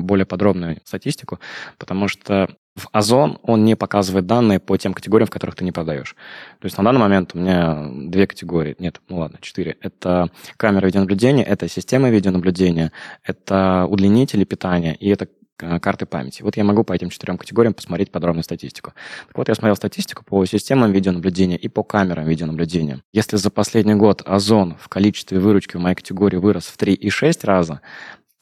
более 0.05 0.27
подробную 0.27 0.81
статистику, 0.85 1.41
потому 1.79 2.09
что 2.09 2.49
в 2.75 2.89
Озон 2.93 3.39
он 3.43 3.65
не 3.65 3.77
показывает 3.77 4.27
данные 4.27 4.59
по 4.59 4.77
тем 4.79 4.95
категориям, 4.95 5.27
в 5.27 5.31
которых 5.31 5.57
ты 5.57 5.65
не 5.65 5.73
продаешь. 5.73 6.17
То 6.59 6.67
есть 6.67 6.79
на 6.79 6.85
данный 6.85 7.01
момент 7.01 7.33
у 7.35 7.39
меня 7.39 7.87
две 7.93 8.27
категории, 8.27 8.77
нет, 8.79 9.01
ну 9.09 9.19
ладно, 9.19 9.39
четыре. 9.43 9.77
Это 9.81 10.31
камера 10.57 10.87
видеонаблюдения, 10.87 11.45
это 11.45 11.69
система 11.69 12.09
видеонаблюдения, 12.09 12.93
это 13.23 13.87
удлинители 13.91 14.45
питания, 14.45 14.95
и 14.95 15.11
это 15.11 15.29
э, 15.61 15.81
карты 15.81 16.07
памяти. 16.07 16.43
Вот 16.43 16.57
я 16.57 16.65
могу 16.65 16.83
по 16.83 16.95
этим 16.95 17.11
четырем 17.11 17.37
категориям 17.37 17.75
посмотреть 17.75 18.11
подробную 18.11 18.43
статистику. 18.45 18.95
Так 19.29 19.37
вот, 19.37 19.49
я 19.49 19.55
смотрел 19.55 19.77
статистику 19.77 20.25
по 20.25 20.43
системам 20.47 20.93
видеонаблюдения 20.93 21.59
и 21.59 21.69
по 21.69 21.83
камерам 21.83 22.25
видеонаблюдения. 22.25 23.03
Если 23.13 23.37
за 23.37 23.51
последний 23.51 23.95
год 23.95 24.23
Озон 24.25 24.79
в 24.81 24.89
количестве 24.89 25.39
выручки 25.39 25.77
в 25.77 25.81
моей 25.81 25.95
категории 25.97 26.39
вырос 26.39 26.65
в 26.65 26.79
3,6 26.79 27.45
раза, 27.45 27.83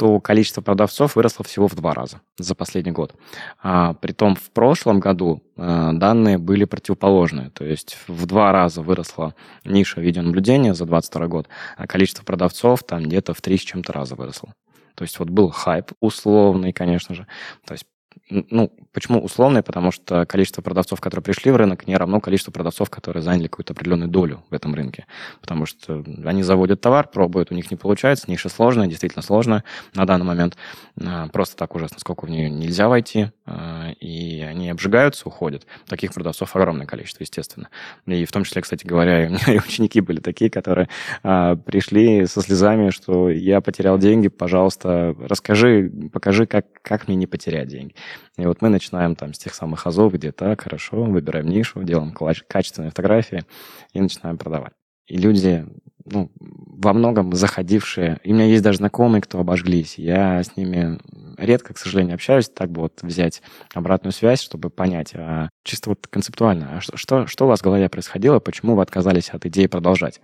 то 0.00 0.18
количество 0.18 0.62
продавцов 0.62 1.14
выросло 1.14 1.44
всего 1.44 1.68
в 1.68 1.74
два 1.74 1.92
раза 1.92 2.22
за 2.38 2.54
последний 2.54 2.90
год. 2.90 3.14
А, 3.62 3.92
притом 3.92 4.34
в 4.34 4.50
прошлом 4.50 4.98
году 4.98 5.42
а, 5.58 5.92
данные 5.92 6.38
были 6.38 6.64
противоположные. 6.64 7.50
То 7.50 7.66
есть 7.66 7.98
в 8.08 8.24
два 8.24 8.50
раза 8.50 8.80
выросла 8.80 9.34
ниша 9.62 10.00
видеонаблюдения 10.00 10.72
за 10.72 10.86
2022 10.86 11.26
год, 11.26 11.48
а 11.76 11.86
количество 11.86 12.24
продавцов 12.24 12.82
там 12.82 13.02
где-то 13.02 13.34
в 13.34 13.42
три 13.42 13.58
с 13.58 13.60
чем-то 13.60 13.92
раза 13.92 14.14
выросло. 14.14 14.54
То 14.94 15.02
есть 15.02 15.18
вот 15.18 15.28
был 15.28 15.50
хайп 15.50 15.92
условный, 16.00 16.72
конечно 16.72 17.14
же. 17.14 17.26
То 17.66 17.74
есть 17.74 17.84
ну, 18.30 18.72
почему 18.92 19.22
условный? 19.22 19.62
Потому 19.62 19.90
что 19.90 20.24
количество 20.26 20.62
продавцов, 20.62 21.00
которые 21.00 21.22
пришли 21.22 21.50
в 21.50 21.56
рынок, 21.56 21.86
не 21.86 21.96
равно 21.96 22.20
количеству 22.20 22.52
продавцов, 22.52 22.90
которые 22.90 23.22
заняли 23.22 23.48
какую-то 23.48 23.72
определенную 23.72 24.08
долю 24.08 24.42
в 24.50 24.54
этом 24.54 24.74
рынке. 24.74 25.06
Потому 25.40 25.66
что 25.66 26.04
они 26.24 26.42
заводят 26.42 26.80
товар, 26.80 27.08
пробуют, 27.08 27.50
у 27.50 27.54
них 27.54 27.70
не 27.70 27.76
получается, 27.76 28.30
ниша 28.30 28.48
сложная, 28.48 28.86
действительно 28.86 29.22
сложная 29.22 29.64
на 29.94 30.06
данный 30.06 30.26
момент. 30.26 30.56
А, 31.04 31.28
просто 31.28 31.56
так 31.56 31.74
ужасно, 31.74 31.98
сколько 31.98 32.26
в 32.26 32.30
нее 32.30 32.48
нельзя 32.50 32.88
войти, 32.88 33.30
а, 33.46 33.90
и 34.00 34.40
они 34.40 34.70
обжигаются, 34.70 35.26
уходят. 35.26 35.66
Таких 35.86 36.12
продавцов 36.12 36.54
огромное 36.54 36.86
количество, 36.86 37.22
естественно. 37.22 37.68
И 38.06 38.24
в 38.24 38.32
том 38.32 38.44
числе, 38.44 38.62
кстати 38.62 38.86
говоря, 38.86 39.26
у 39.26 39.30
меня 39.30 39.40
и 39.54 39.58
ученики 39.58 40.00
были 40.00 40.20
такие, 40.20 40.50
которые 40.50 40.88
а, 41.22 41.56
пришли 41.56 42.26
со 42.26 42.42
слезами, 42.42 42.90
что 42.90 43.30
я 43.30 43.60
потерял 43.60 43.98
деньги, 43.98 44.28
пожалуйста, 44.28 45.14
расскажи, 45.18 45.90
покажи, 46.12 46.46
как, 46.46 46.66
как 46.82 47.08
мне 47.08 47.16
не 47.16 47.26
потерять 47.26 47.68
деньги. 47.68 47.94
И 48.36 48.46
вот 48.46 48.62
мы 48.62 48.68
начинаем 48.68 49.16
там 49.16 49.34
с 49.34 49.38
тех 49.38 49.54
самых 49.54 49.86
азов, 49.86 50.12
где 50.14 50.32
так, 50.32 50.62
хорошо, 50.62 51.04
выбираем 51.04 51.46
нишу, 51.46 51.82
делаем 51.82 52.12
качественные 52.12 52.90
фотографии 52.90 53.44
и 53.92 54.00
начинаем 54.00 54.38
продавать. 54.38 54.72
И 55.06 55.16
люди, 55.16 55.66
ну, 56.04 56.30
во 56.38 56.92
многом 56.92 57.34
заходившие, 57.34 58.20
и 58.22 58.32
у 58.32 58.34
меня 58.34 58.46
есть 58.46 58.62
даже 58.62 58.78
знакомые, 58.78 59.20
кто 59.22 59.40
обожглись, 59.40 59.98
я 59.98 60.42
с 60.42 60.56
ними 60.56 60.98
редко, 61.36 61.74
к 61.74 61.78
сожалению, 61.78 62.14
общаюсь, 62.14 62.48
так 62.48 62.70
бы 62.70 62.82
вот 62.82 63.02
взять 63.02 63.42
обратную 63.74 64.12
связь, 64.12 64.40
чтобы 64.40 64.70
понять, 64.70 65.14
а 65.14 65.48
чисто 65.64 65.90
вот 65.90 66.06
концептуально, 66.06 66.76
а 66.76 66.80
что, 66.80 66.96
что, 66.96 67.26
что 67.26 67.46
у 67.46 67.48
вас 67.48 67.60
в 67.60 67.64
голове 67.64 67.88
происходило, 67.88 68.38
почему 68.38 68.76
вы 68.76 68.82
отказались 68.82 69.30
от 69.30 69.46
идеи 69.46 69.66
продолжать? 69.66 70.20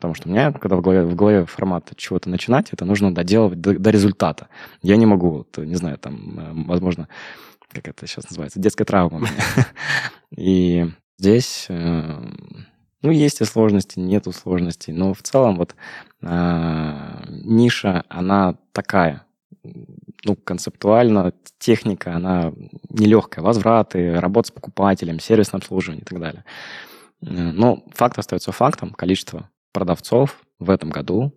Потому 0.00 0.14
что 0.14 0.28
у 0.28 0.32
меня, 0.32 0.50
когда 0.50 0.76
в 0.76 0.80
голове, 0.80 1.02
в 1.02 1.14
голове 1.14 1.44
формат 1.44 1.92
чего-то 1.96 2.30
начинать, 2.30 2.72
это 2.72 2.86
нужно 2.86 3.14
доделывать 3.14 3.60
до, 3.60 3.78
до 3.78 3.90
результата. 3.90 4.48
Я 4.80 4.96
не 4.96 5.04
могу, 5.04 5.30
вот, 5.30 5.58
не 5.58 5.74
знаю, 5.74 5.98
там, 5.98 6.40
э, 6.40 6.52
возможно, 6.66 7.06
как 7.70 7.86
это 7.86 8.06
сейчас 8.06 8.30
называется, 8.30 8.58
детская 8.58 8.86
травма. 8.86 9.28
И 10.36 10.86
здесь, 11.18 11.66
э, 11.68 12.18
ну, 13.02 13.10
есть 13.10 13.42
и 13.42 13.44
сложности, 13.44 14.00
нету 14.00 14.32
сложностей, 14.32 14.94
но 14.94 15.12
в 15.12 15.22
целом 15.22 15.56
вот 15.56 15.74
а, 16.22 17.24
ниша, 17.28 18.04
она 18.08 18.56
такая, 18.72 19.24
ну, 20.24 20.36
концептуально 20.36 21.32
техника, 21.58 22.14
она 22.14 22.52
нелегкая. 22.88 23.44
Возвраты, 23.44 24.18
работа 24.18 24.48
с 24.48 24.50
покупателем, 24.50 25.20
сервисное 25.20 25.58
обслуживание 25.58 26.02
и 26.02 26.04
так 26.06 26.20
далее. 26.20 26.44
Э, 27.22 27.26
но 27.26 27.84
факт 27.94 28.18
остается 28.18 28.52
фактом. 28.52 28.92
Количество 28.92 29.50
продавцов 29.72 30.40
в 30.58 30.70
этом 30.70 30.90
году 30.90 31.32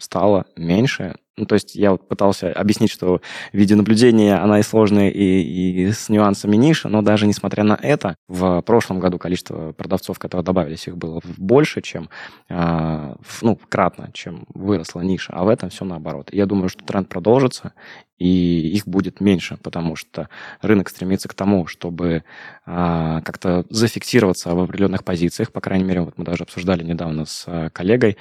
стало 0.00 0.46
меньше. 0.56 1.16
Ну, 1.36 1.46
то 1.46 1.54
есть 1.54 1.74
я 1.74 1.92
вот 1.92 2.06
пытался 2.06 2.52
объяснить, 2.52 2.90
что 2.90 3.22
видеонаблюдение, 3.52 4.34
она 4.34 4.58
и 4.58 4.62
сложная, 4.62 5.08
и, 5.08 5.86
и 5.86 5.90
с 5.90 6.10
нюансами 6.10 6.56
ниша, 6.56 6.88
но 6.88 7.00
даже 7.00 7.26
несмотря 7.26 7.64
на 7.64 7.78
это, 7.80 8.16
в 8.28 8.60
прошлом 8.60 9.00
году 9.00 9.18
количество 9.18 9.72
продавцов, 9.72 10.18
которые 10.18 10.44
добавились, 10.44 10.86
их 10.86 10.98
было 10.98 11.22
больше, 11.38 11.80
чем, 11.80 12.10
э, 12.50 13.14
ну, 13.40 13.58
кратно, 13.70 14.10
чем 14.12 14.44
выросла 14.52 15.00
ниша, 15.00 15.32
а 15.32 15.44
в 15.44 15.48
этом 15.48 15.70
все 15.70 15.86
наоборот. 15.86 16.28
Я 16.30 16.44
думаю, 16.44 16.68
что 16.68 16.84
тренд 16.84 17.08
продолжится, 17.08 17.72
и 18.18 18.76
их 18.76 18.86
будет 18.86 19.20
меньше, 19.20 19.56
потому 19.62 19.96
что 19.96 20.28
рынок 20.60 20.90
стремится 20.90 21.28
к 21.28 21.34
тому, 21.34 21.66
чтобы 21.66 22.22
э, 22.66 23.20
как-то 23.24 23.64
зафиксироваться 23.70 24.54
в 24.54 24.60
определенных 24.60 25.04
позициях, 25.04 25.52
по 25.52 25.62
крайней 25.62 25.84
мере, 25.84 26.02
вот 26.02 26.18
мы 26.18 26.24
даже 26.26 26.42
обсуждали 26.42 26.84
недавно 26.84 27.24
с 27.24 27.44
э, 27.46 27.70
коллегой, 27.70 28.18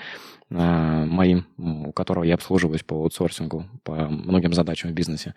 моим, 0.49 1.45
у 1.57 1.91
которого 1.91 2.23
я 2.23 2.33
обслуживаюсь 2.33 2.81
по 2.81 2.95
аутсорсингу, 2.95 3.65
по 3.83 3.93
многим 3.93 4.53
задачам 4.53 4.89
в 4.89 4.93
бизнесе. 4.93 5.35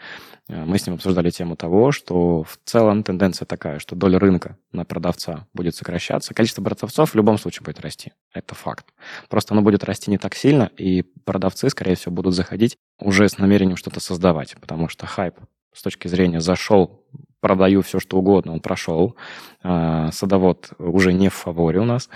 Э, 0.48 0.64
мы 0.64 0.78
с 0.78 0.86
ним 0.86 0.94
обсуждали 0.94 1.28
тему 1.30 1.54
того, 1.54 1.92
что 1.92 2.44
в 2.44 2.58
целом 2.64 3.02
тенденция 3.02 3.44
такая, 3.44 3.78
что 3.78 3.94
доля 3.94 4.18
рынка 4.18 4.56
на 4.72 4.84
продавца 4.84 5.46
будет 5.52 5.74
сокращаться, 5.76 6.32
количество 6.32 6.62
продавцов 6.62 7.10
в 7.10 7.14
любом 7.14 7.36
случае 7.36 7.64
будет 7.64 7.80
расти. 7.80 8.12
Это 8.32 8.54
факт. 8.54 8.86
Просто 9.28 9.52
оно 9.52 9.62
будет 9.62 9.84
расти 9.84 10.10
не 10.10 10.16
так 10.16 10.34
сильно, 10.34 10.70
и 10.78 11.02
продавцы, 11.02 11.68
скорее 11.68 11.94
всего, 11.94 12.14
будут 12.14 12.34
заходить 12.34 12.78
уже 12.98 13.28
с 13.28 13.36
намерением 13.36 13.76
что-то 13.76 14.00
создавать, 14.00 14.54
потому 14.60 14.88
что 14.88 15.06
хайп 15.06 15.34
с 15.74 15.82
точки 15.82 16.08
зрения 16.08 16.40
зашел, 16.40 17.04
продаю 17.40 17.82
все, 17.82 17.98
что 17.98 18.18
угодно, 18.18 18.52
он 18.52 18.60
прошел. 18.60 19.16
Э, 19.62 20.08
садовод 20.10 20.70
уже 20.78 21.12
не 21.12 21.28
в 21.28 21.34
фаворе 21.34 21.80
у 21.80 21.84
нас, 21.84 22.08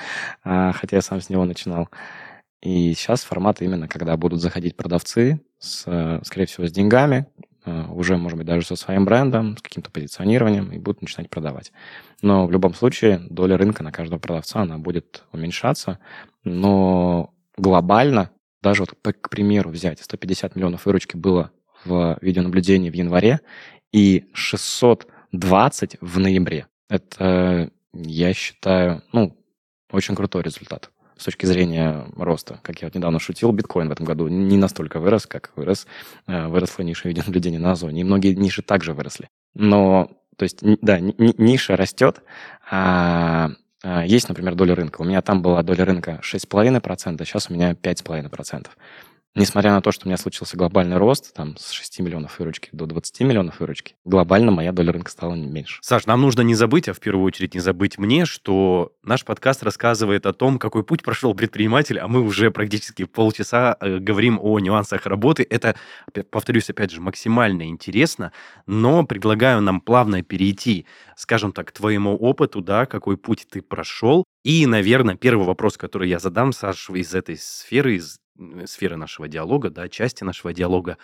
хотя 0.43 0.97
я 0.97 1.03
сам 1.03 1.21
с 1.21 1.29
него 1.29 1.45
начинал. 1.45 1.91
И 2.63 2.95
сейчас 2.95 3.23
формат 3.23 3.61
именно, 3.61 3.87
когда 3.89 4.17
будут 4.17 4.41
заходить 4.41 4.77
продавцы, 4.77 5.41
с, 5.59 6.21
скорее 6.25 6.47
всего, 6.47 6.67
с 6.67 6.73
деньгами, 6.73 7.27
э, 7.65 7.87
уже, 7.89 8.17
может 8.17 8.39
быть, 8.39 8.47
даже 8.47 8.67
со 8.67 8.77
своим 8.77 9.05
брендом, 9.05 9.57
с 9.57 9.63
каким-то 9.63 9.91
позиционированием, 9.91 10.73
и 10.73 10.79
будут 10.79 11.03
начинать 11.03 11.29
продавать. 11.31 11.73
Но 12.23 12.47
в 12.47 12.51
любом 12.51 12.75
случае 12.75 13.21
доля 13.31 13.57
рынка 13.57 13.83
на 13.83 13.93
каждого 13.93 14.19
продавца, 14.19 14.61
она 14.63 14.79
будет 14.79 15.25
уменьшаться. 15.33 15.99
Но 16.45 17.35
глобально, 17.57 18.31
даже 18.63 18.83
вот, 18.83 18.95
к 19.03 19.29
примеру, 19.29 19.71
взять 19.71 20.01
150 20.01 20.57
миллионов 20.57 20.87
выручки 20.87 21.17
было 21.17 21.53
в 21.85 22.19
видеонаблюдении 22.21 22.91
в 22.91 22.95
январе 22.95 23.41
и 23.93 24.29
620 24.33 25.99
в 26.01 26.19
ноябре. 26.19 26.67
Это, 26.89 27.71
я 27.93 28.33
считаю, 28.33 29.03
ну, 29.13 29.37
очень 29.91 30.15
крутой 30.15 30.43
результат 30.43 30.91
с 31.17 31.25
точки 31.25 31.47
зрения 31.47 32.07
роста. 32.17 32.61
Как 32.63 32.81
я 32.83 32.89
вот 32.89 32.95
недавно 32.95 33.19
шутил, 33.19 33.53
биткоин 33.53 33.89
в 33.89 33.93
этом 33.93 34.05
году 34.07 34.29
не 34.29 34.57
настолько 34.57 35.01
вырос, 35.01 35.27
как 35.27 35.53
вырос, 35.57 35.87
э, 36.27 36.47
выросла 36.49 36.83
ниша 36.83 37.09
видеонаблюдения 37.09 37.59
на 37.59 37.73
Озоне. 37.73 38.03
И 38.03 38.05
многие 38.05 38.35
ниши 38.35 38.63
также 38.63 38.93
выросли. 38.93 39.29
Но, 39.55 40.11
то 40.37 40.43
есть, 40.43 40.59
да, 40.63 41.01
ниша 41.01 41.77
растет, 41.77 42.23
а, 42.71 43.51
а 43.83 44.05
есть, 44.05 44.29
например, 44.29 44.55
доля 44.55 44.75
рынка. 44.75 45.01
У 45.01 45.05
меня 45.05 45.23
там 45.23 45.43
была 45.43 45.63
доля 45.63 45.85
рынка 45.85 46.21
6,5%, 46.23 47.25
сейчас 47.25 47.51
у 47.51 47.55
меня 47.55 47.73
5,5%. 47.73 48.67
Несмотря 49.37 49.73
на 49.73 49.83
то, 49.83 49.93
что 49.93 50.07
у 50.07 50.09
меня 50.09 50.17
случился 50.17 50.57
глобальный 50.57 50.97
рост, 50.97 51.35
там, 51.35 51.59
с 51.59 51.71
6 51.73 52.01
миллионов 52.01 52.39
выручки 52.39 52.71
до 52.73 52.87
20 52.87 53.21
миллионов 53.21 53.61
выручки, 53.61 53.95
глобально 54.07 54.51
моя 54.51 54.73
доля 54.73 54.93
рынка 54.93 55.11
стала 55.11 55.35
меньше. 55.35 55.79
Саш, 55.83 56.07
нам 56.07 56.23
нужно 56.23 56.41
не 56.41 56.55
забыть, 56.55 56.89
а 56.89 56.95
в 56.95 57.01
первую 57.01 57.27
очередь 57.27 57.53
не 57.53 57.61
забыть 57.61 57.99
мне, 57.99 58.25
что 58.25 58.95
наш 59.03 59.27
подкаст 59.27 59.63
рассказывает 59.63 60.25
о 60.25 60.33
том, 60.33 60.59
какой 60.59 60.85
путь 60.85 61.03
прошел 61.03 61.35
предприниматель, 61.35 61.99
а 61.99 62.09
мы 62.09 62.23
уже 62.23 62.51
практически 62.51 63.05
полчаса 63.05 63.77
э, 63.79 63.99
говорим 63.99 64.39
о 64.41 64.59
нюансах 64.59 65.05
работы. 65.05 65.47
Это, 65.51 65.77
повторюсь, 66.31 66.71
опять 66.71 66.91
же, 66.91 67.03
максимально 67.03 67.69
интересно, 67.69 68.33
но 68.65 69.05
предлагаю 69.05 69.61
нам 69.61 69.83
плавно 69.83 70.23
перейти, 70.23 70.87
скажем 71.15 71.53
так, 71.53 71.69
к 71.69 71.73
твоему 71.73 72.17
опыту, 72.17 72.63
да, 72.63 72.87
какой 72.87 73.19
путь 73.19 73.47
ты 73.51 73.61
прошел. 73.61 74.25
И, 74.45 74.65
наверное, 74.65 75.17
первый 75.17 75.47
вопрос, 75.47 75.77
который 75.77 76.09
я 76.09 76.21
задам, 76.21 76.55
Саш, 76.55 76.89
из 76.89 77.15
этой 77.15 77.37
сферы, 77.37 77.97
из 77.97 78.17
сферы 78.67 78.97
нашего 78.97 79.29
диалога, 79.29 79.71
да, 79.71 79.89
части 79.89 80.25
нашего 80.25 80.53
диалога. 80.53 80.99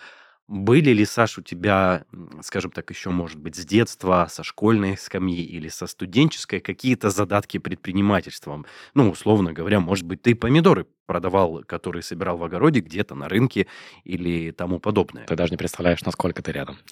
Были 0.47 0.91
ли, 0.91 1.05
Саш, 1.05 1.37
у 1.37 1.41
тебя, 1.41 2.03
скажем 2.41 2.71
так, 2.71 2.89
еще, 2.89 3.09
может 3.11 3.39
быть, 3.39 3.55
с 3.55 3.65
детства, 3.65 4.27
со 4.29 4.43
школьной 4.43 4.97
скамьи 4.97 5.41
или 5.41 5.69
со 5.69 5.87
студенческой 5.87 6.59
какие-то 6.59 7.09
задатки 7.09 7.59
предпринимательством? 7.59 8.65
Ну, 8.93 9.09
условно 9.09 9.53
говоря, 9.53 9.79
может 9.79 10.05
быть, 10.05 10.21
ты 10.21 10.35
помидоры 10.35 10.85
продавал, 11.05 11.63
которые 11.65 12.03
собирал 12.03 12.37
в 12.37 12.43
огороде 12.43 12.81
где-то 12.81 13.15
на 13.15 13.29
рынке 13.29 13.67
или 14.03 14.51
тому 14.51 14.79
подобное. 14.79 15.25
Ты 15.25 15.35
даже 15.37 15.51
не 15.51 15.57
представляешь, 15.57 16.03
насколько 16.03 16.41
ты 16.41 16.51
рядом. 16.51 16.77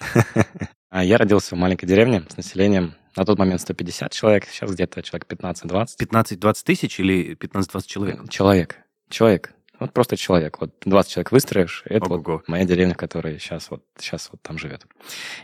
А 0.94 1.02
я 1.02 1.16
родился 1.16 1.56
в 1.56 1.58
маленькой 1.58 1.86
деревне 1.86 2.22
с 2.28 2.36
населением 2.36 2.92
на 3.16 3.24
тот 3.24 3.38
момент 3.38 3.62
150 3.62 4.12
человек, 4.12 4.44
сейчас 4.44 4.70
где-то 4.70 5.02
человек 5.02 5.26
15-20. 5.26 5.86
15-20 5.98 6.54
тысяч 6.64 7.00
или 7.00 7.34
15-20 7.34 7.86
человек? 7.86 8.28
Человек. 8.28 8.76
Человек. 9.08 9.54
Вот 9.82 9.92
просто 9.92 10.16
человек. 10.16 10.60
Вот 10.60 10.70
20 10.84 11.10
человек 11.10 11.32
выстроишь, 11.32 11.82
это 11.86 12.08
вот 12.08 12.46
моя 12.46 12.64
деревня, 12.64 12.94
которая 12.94 13.36
сейчас 13.40 13.68
вот, 13.68 13.82
сейчас 13.98 14.28
вот 14.30 14.40
там 14.40 14.56
живет. 14.56 14.86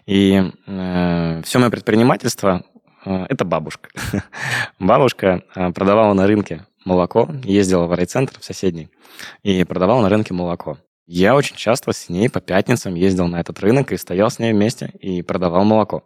И 0.07 0.53
э, 0.68 1.42
все 1.42 1.59
мое 1.59 1.70
предпринимательство 1.70 2.62
э, 3.05 3.27
это 3.29 3.44
бабушка. 3.44 3.90
бабушка 4.79 5.42
э, 5.57 5.72
продавала 5.72 6.14
на 6.14 6.29
рынке 6.29 6.64
молоко, 6.85 7.29
ездила 7.42 7.87
в 7.87 7.92
райцентр 7.92 8.38
в 8.38 8.44
соседний 8.44 8.90
и 9.42 9.64
продавала 9.64 10.03
на 10.03 10.09
рынке 10.09 10.35
молоко. 10.35 10.79
Я 11.09 11.35
очень 11.35 11.57
часто 11.57 11.90
с 11.90 12.09
ней 12.09 12.31
по 12.31 12.40
пятницам 12.40 12.94
ездил 12.94 13.27
на 13.27 13.40
этот 13.40 13.59
рынок 13.59 13.90
и 13.90 13.96
стоял 13.96 14.31
с 14.31 14.38
ней 14.38 14.53
вместе 14.53 14.92
и 15.01 15.20
продавал 15.22 15.64
молоко. 15.64 16.05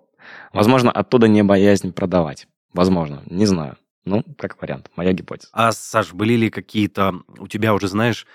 Возможно, 0.54 0.90
оттуда 0.90 1.28
не 1.28 1.42
боязнь 1.42 1.92
продавать. 1.92 2.46
Возможно, 2.72 3.22
не 3.26 3.44
знаю. 3.44 3.76
Ну, 4.04 4.24
как 4.36 4.60
вариант, 4.60 4.90
моя 4.96 5.12
гипотеза. 5.12 5.48
А, 5.52 5.72
Саш, 5.72 6.12
были 6.12 6.34
ли 6.34 6.50
какие-то 6.50 7.22
у 7.38 7.46
тебя 7.46 7.74
уже, 7.74 7.88
знаешь, 7.88 8.26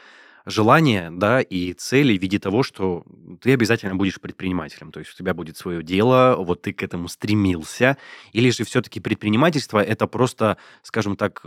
желания, 0.47 1.11
да, 1.11 1.41
и 1.41 1.73
цели 1.73 2.17
в 2.17 2.21
виде 2.21 2.39
того, 2.39 2.63
что 2.63 3.03
ты 3.41 3.53
обязательно 3.53 3.95
будешь 3.95 4.19
предпринимателем, 4.21 4.91
то 4.91 4.99
есть 4.99 5.13
у 5.13 5.17
тебя 5.17 5.33
будет 5.33 5.57
свое 5.57 5.83
дело, 5.83 6.37
вот 6.39 6.61
ты 6.61 6.71
к 6.71 6.81
этому 6.83 7.09
стремился, 7.09 7.97
или 8.31 8.49
же 8.49 8.63
все-таки 8.63 9.01
предпринимательство 9.01 9.83
это 9.83 10.07
просто, 10.07 10.57
скажем 10.83 11.17
так, 11.17 11.45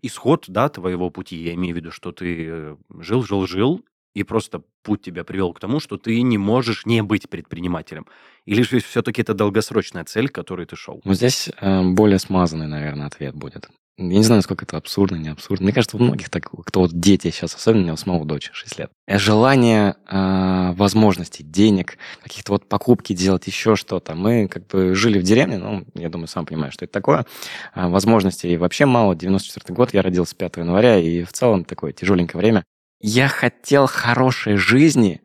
исход, 0.00 0.46
да, 0.48 0.70
твоего 0.70 1.10
пути, 1.10 1.36
я 1.36 1.52
имею 1.52 1.74
в 1.74 1.76
виду, 1.76 1.90
что 1.90 2.12
ты 2.12 2.76
жил, 2.98 3.22
жил, 3.22 3.46
жил, 3.46 3.84
и 4.14 4.22
просто 4.22 4.62
путь 4.82 5.02
тебя 5.02 5.24
привел 5.24 5.52
к 5.52 5.60
тому, 5.60 5.80
что 5.80 5.96
ты 5.96 6.22
не 6.22 6.38
можешь 6.38 6.86
не 6.86 7.02
быть 7.02 7.28
предпринимателем? 7.28 8.06
Или 8.46 8.62
же 8.62 8.80
все-таки 8.80 9.22
это 9.22 9.34
долгосрочная 9.34 10.04
цель, 10.04 10.28
к 10.28 10.34
которой 10.34 10.66
ты 10.66 10.76
шел? 10.76 11.00
Ну, 11.04 11.14
здесь 11.14 11.50
э, 11.60 11.82
более 11.82 12.18
смазанный, 12.18 12.66
наверное, 12.66 13.06
ответ 13.06 13.34
будет. 13.34 13.68
Я 13.96 14.04
не 14.04 14.24
знаю, 14.24 14.38
насколько 14.38 14.64
это 14.64 14.76
абсурдно, 14.76 15.16
не 15.16 15.28
абсурдно. 15.28 15.64
Мне 15.64 15.72
кажется, 15.72 15.96
у 15.96 16.00
многих 16.00 16.28
так, 16.28 16.50
кто 16.50 16.80
вот 16.80 16.92
дети 16.92 17.30
сейчас, 17.30 17.54
особенно 17.54 17.82
у 17.82 17.84
меня 17.84 17.96
самого 17.96 18.24
дочь, 18.24 18.50
6 18.52 18.78
лет. 18.80 18.90
Э, 19.06 19.18
желание 19.18 19.94
э, 20.08 20.72
возможностей, 20.72 21.44
денег, 21.44 21.96
каких-то 22.20 22.52
вот 22.52 22.68
покупки 22.68 23.12
делать, 23.12 23.46
еще 23.46 23.76
что-то. 23.76 24.16
Мы 24.16 24.48
как 24.48 24.66
бы 24.66 24.96
жили 24.96 25.20
в 25.20 25.22
деревне, 25.22 25.58
ну, 25.58 25.84
я 25.94 26.08
думаю, 26.08 26.26
сам 26.26 26.44
понимаешь, 26.44 26.74
что 26.74 26.86
это 26.86 26.92
такое. 26.92 27.24
Э, 27.76 27.86
возможностей 27.88 28.56
вообще 28.56 28.84
мало. 28.84 29.14
94 29.14 29.74
год, 29.74 29.94
я 29.94 30.02
родился 30.02 30.34
5 30.34 30.56
января, 30.56 30.98
и 30.98 31.22
в 31.22 31.32
целом 31.32 31.64
такое 31.64 31.92
тяжеленькое 31.92 32.40
время. 32.40 32.64
Я 33.06 33.28
хотел 33.28 33.86
хорошей 33.86 34.56
жизни, 34.56 35.20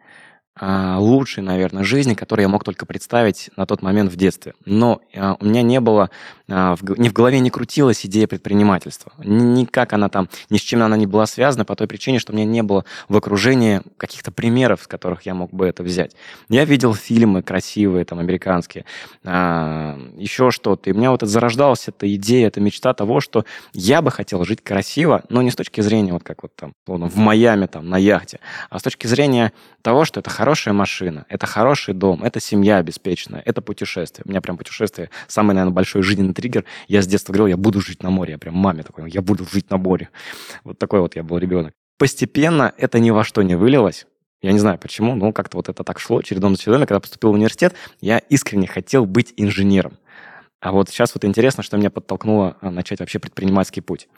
а, 0.53 0.99
лучшей, 0.99 1.43
наверное, 1.43 1.85
жизни, 1.85 2.13
которую 2.13 2.43
я 2.43 2.49
мог 2.49 2.65
только 2.65 2.85
представить 2.85 3.51
на 3.55 3.65
тот 3.65 3.81
момент 3.81 4.11
в 4.11 4.17
детстве. 4.17 4.53
Но 4.65 4.99
а, 5.15 5.37
у 5.39 5.45
меня 5.45 5.61
не 5.61 5.79
было, 5.79 6.09
а, 6.49 6.75
ни 6.97 7.09
в 7.09 7.13
голове 7.13 7.39
не 7.39 7.49
крутилась 7.49 8.05
идея 8.05 8.27
предпринимательства. 8.27 9.11
Никак 9.23 9.93
она 9.93 10.09
там, 10.09 10.29
ни 10.49 10.57
с 10.57 10.61
чем 10.61 10.83
она 10.83 10.97
не 10.97 11.05
была 11.05 11.25
связана 11.25 11.65
по 11.65 11.75
той 11.75 11.87
причине, 11.87 12.19
что 12.19 12.33
у 12.33 12.35
меня 12.35 12.45
не 12.45 12.63
было 12.63 12.85
в 13.07 13.15
окружении 13.15 13.81
каких-то 13.97 14.31
примеров, 14.31 14.83
с 14.83 14.87
которых 14.87 15.23
я 15.23 15.33
мог 15.33 15.51
бы 15.51 15.67
это 15.67 15.83
взять. 15.83 16.15
Я 16.49 16.65
видел 16.65 16.93
фильмы 16.93 17.43
красивые, 17.43 18.05
там, 18.05 18.19
американские, 18.19 18.85
еще 19.23 20.51
что-то. 20.51 20.89
И 20.89 20.93
у 20.93 20.95
меня 20.95 21.11
вот 21.11 21.23
это 21.23 21.31
зарождалась 21.31 21.87
эта 21.87 22.13
идея, 22.15 22.47
эта 22.47 22.61
мечта 22.61 22.93
того, 22.93 23.19
что 23.19 23.45
я 23.73 24.01
бы 24.01 24.11
хотел 24.11 24.43
жить 24.45 24.63
красиво, 24.63 25.23
но 25.29 25.41
не 25.41 25.51
с 25.51 25.55
точки 25.55 25.81
зрения 25.81 26.13
вот 26.13 26.23
как 26.23 26.43
вот 26.43 26.55
там, 26.55 26.73
в 26.85 27.17
Майами, 27.17 27.65
там, 27.67 27.89
на 27.89 27.97
яхте, 27.97 28.39
а 28.69 28.79
с 28.79 28.83
точки 28.83 29.07
зрения 29.07 29.53
того, 29.81 30.05
что 30.05 30.19
это 30.19 30.29
хорошая 30.29 30.73
машина, 30.73 31.25
это 31.29 31.45
хороший 31.45 31.93
дом, 31.93 32.23
это 32.23 32.39
семья 32.39 32.77
обеспеченная, 32.77 33.41
это 33.45 33.61
путешествие. 33.61 34.23
У 34.25 34.29
меня 34.29 34.41
прям 34.41 34.57
путешествие 34.57 35.09
самый, 35.27 35.53
наверное, 35.53 35.73
большой 35.73 36.01
жизненный 36.01 36.33
триггер. 36.39 36.65
Я 36.87 37.01
с 37.01 37.07
детства 37.07 37.33
говорил, 37.33 37.47
я 37.47 37.57
буду 37.57 37.81
жить 37.81 38.03
на 38.03 38.09
море. 38.09 38.33
Я 38.33 38.37
прям 38.37 38.55
маме 38.55 38.83
такой, 38.83 39.09
я 39.11 39.21
буду 39.21 39.45
жить 39.45 39.69
на 39.69 39.77
море. 39.77 40.09
Вот 40.63 40.79
такой 40.79 41.01
вот 41.01 41.15
я 41.15 41.23
был 41.23 41.37
ребенок. 41.37 41.73
Постепенно 41.97 42.73
это 42.77 42.99
ни 42.99 43.11
во 43.11 43.23
что 43.23 43.41
не 43.41 43.55
вылилось. 43.55 44.07
Я 44.41 44.53
не 44.53 44.59
знаю 44.59 44.79
почему, 44.79 45.15
но 45.15 45.33
как-то 45.33 45.57
вот 45.57 45.67
это 45.67 45.83
так 45.83 45.99
шло 45.99 46.21
чередом 46.21 46.55
за 46.55 46.61
чередом. 46.61 46.81
Когда 46.81 46.99
поступил 47.01 47.31
в 47.31 47.33
университет, 47.33 47.75
я 47.99 48.19
искренне 48.19 48.67
хотел 48.67 49.05
быть 49.05 49.33
инженером. 49.35 49.97
А 50.61 50.71
вот 50.71 50.89
сейчас 50.89 51.13
вот 51.15 51.23
интересно, 51.23 51.63
что 51.63 51.77
меня 51.77 51.89
подтолкнуло 51.89 52.57
а, 52.59 52.69
начать 52.69 52.99
вообще 52.99 53.19
предпринимательский 53.19 53.81
путь. 53.81 54.09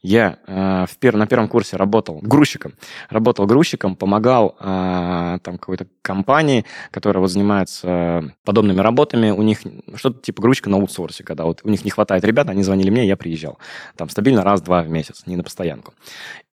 Я 0.00 0.38
э, 0.46 0.86
в 0.88 0.96
пер, 0.98 1.16
на 1.16 1.26
первом 1.26 1.48
курсе 1.48 1.76
работал 1.76 2.20
грузчиком. 2.22 2.74
Работал 3.10 3.46
грузчиком, 3.46 3.96
помогал 3.96 4.56
э, 4.58 5.38
там 5.42 5.58
какой-то 5.58 5.86
компании, 6.00 6.64
которая 6.90 7.20
вот 7.20 7.30
занимается 7.30 8.34
подобными 8.44 8.80
работами. 8.80 9.30
У 9.30 9.42
них 9.42 9.60
что-то 9.94 10.20
типа 10.20 10.40
грузчика 10.40 10.70
на 10.70 10.78
аутсорсе, 10.78 11.22
когда 11.22 11.44
вот 11.44 11.60
у 11.64 11.68
них 11.68 11.84
не 11.84 11.90
хватает 11.90 12.24
ребят, 12.24 12.48
они 12.48 12.62
звонили 12.62 12.88
мне, 12.88 13.06
я 13.06 13.16
приезжал. 13.16 13.58
Там 13.96 14.08
стабильно 14.08 14.42
раз-два 14.42 14.82
в 14.82 14.88
месяц, 14.88 15.24
не 15.26 15.36
на 15.36 15.42
постоянку. 15.42 15.92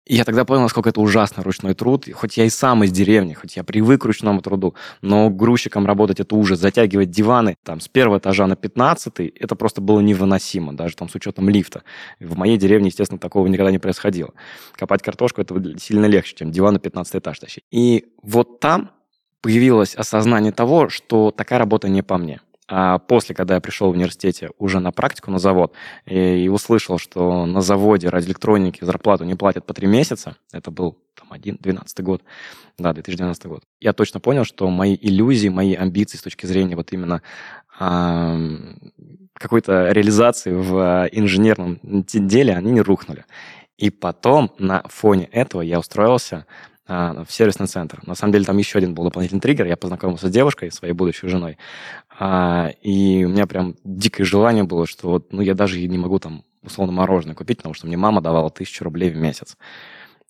И 0.06 0.14
я 0.14 0.24
тогда 0.24 0.44
понял, 0.44 0.62
насколько 0.62 0.90
это 0.90 1.00
ужасно 1.00 1.42
ручной 1.42 1.74
труд. 1.74 2.06
Хоть 2.14 2.36
я 2.36 2.44
и 2.44 2.48
сам 2.48 2.84
из 2.84 2.92
деревни, 2.92 3.34
хоть 3.34 3.56
я 3.56 3.64
привык 3.64 4.02
к 4.02 4.04
ручному 4.04 4.40
труду, 4.40 4.76
но 5.02 5.30
грузчиком 5.30 5.84
работать 5.84 6.20
это 6.20 6.36
ужас. 6.36 6.60
Затягивать 6.60 7.10
диваны 7.10 7.56
там 7.64 7.80
с 7.80 7.88
первого 7.88 8.18
этажа 8.18 8.46
на 8.46 8.54
пятнадцатый, 8.54 9.26
это 9.26 9.56
просто 9.56 9.80
было 9.80 10.00
невыносимо, 10.00 10.72
даже 10.74 10.94
там 10.94 11.08
с 11.08 11.14
учетом 11.16 11.48
лифта. 11.48 11.82
В 12.20 12.36
моей 12.36 12.56
деревне, 12.56 12.86
естественно, 12.88 13.18
такого 13.18 13.48
никогда 13.48 13.72
не 13.72 13.78
происходило. 13.78 14.32
Копать 14.76 15.02
картошку 15.02 15.40
это 15.40 15.60
сильно 15.78 16.06
легче, 16.06 16.36
чем 16.36 16.52
диван 16.52 16.74
на 16.74 16.78
пятнадцатый 16.78 17.18
этаж 17.18 17.40
тащить. 17.40 17.64
И 17.72 18.06
вот 18.22 18.60
там 18.60 18.92
появилось 19.40 19.94
осознание 19.96 20.52
того, 20.52 20.88
что 20.88 21.32
такая 21.32 21.58
работа 21.58 21.88
не 21.88 22.02
по 22.02 22.16
мне. 22.16 22.40
А 22.68 22.98
после, 22.98 23.34
когда 23.34 23.54
я 23.54 23.60
пришел 23.60 23.88
в 23.88 23.94
университете 23.94 24.50
уже 24.58 24.80
на 24.80 24.90
практику 24.90 25.30
на 25.30 25.38
завод 25.38 25.72
и, 26.04 26.44
и 26.44 26.48
услышал, 26.48 26.98
что 26.98 27.46
на 27.46 27.60
заводе 27.60 28.08
радиоэлектроники 28.08 28.84
зарплату 28.84 29.24
не 29.24 29.36
платят 29.36 29.64
по 29.66 29.72
три 29.72 29.86
месяца, 29.86 30.36
это 30.52 30.72
был 30.72 30.98
там, 31.14 31.32
один, 31.32 31.58
12 31.60 32.00
год, 32.00 32.22
да, 32.76 32.92
2012 32.92 33.46
год, 33.46 33.62
я 33.80 33.92
точно 33.92 34.18
понял, 34.18 34.44
что 34.44 34.68
мои 34.68 34.96
иллюзии, 35.00 35.48
мои 35.48 35.74
амбиции 35.74 36.18
с 36.18 36.22
точки 36.22 36.46
зрения 36.46 36.74
вот 36.74 36.92
именно 36.92 37.22
а, 37.78 38.36
какой-то 39.34 39.92
реализации 39.92 40.52
в 40.52 41.08
инженерном 41.12 41.78
деле, 41.82 42.56
они 42.56 42.72
не 42.72 42.80
рухнули. 42.80 43.26
И 43.78 43.90
потом 43.90 44.52
на 44.58 44.82
фоне 44.88 45.26
этого 45.26 45.60
я 45.60 45.78
устроился 45.78 46.46
в 46.86 47.26
сервисный 47.28 47.66
центр. 47.66 48.00
На 48.06 48.14
самом 48.14 48.32
деле 48.32 48.44
там 48.44 48.56
еще 48.58 48.78
один 48.78 48.94
был 48.94 49.04
дополнительный 49.04 49.40
триггер. 49.40 49.66
Я 49.66 49.76
познакомился 49.76 50.28
с 50.28 50.30
девушкой, 50.30 50.70
своей 50.70 50.94
будущей 50.94 51.28
женой. 51.28 51.58
А, 52.18 52.70
и 52.82 53.24
у 53.24 53.28
меня 53.28 53.46
прям 53.46 53.74
дикое 53.84 54.24
желание 54.24 54.64
было, 54.64 54.86
что 54.86 55.10
вот, 55.10 55.32
ну, 55.32 55.42
я 55.42 55.54
даже 55.54 55.80
не 55.80 55.98
могу 55.98 56.18
там 56.18 56.44
условно 56.62 56.92
мороженое 56.92 57.34
купить, 57.34 57.58
потому 57.58 57.74
что 57.74 57.86
мне 57.86 57.96
мама 57.96 58.20
давала 58.20 58.50
тысячу 58.50 58.84
рублей 58.84 59.10
в 59.10 59.16
месяц. 59.16 59.56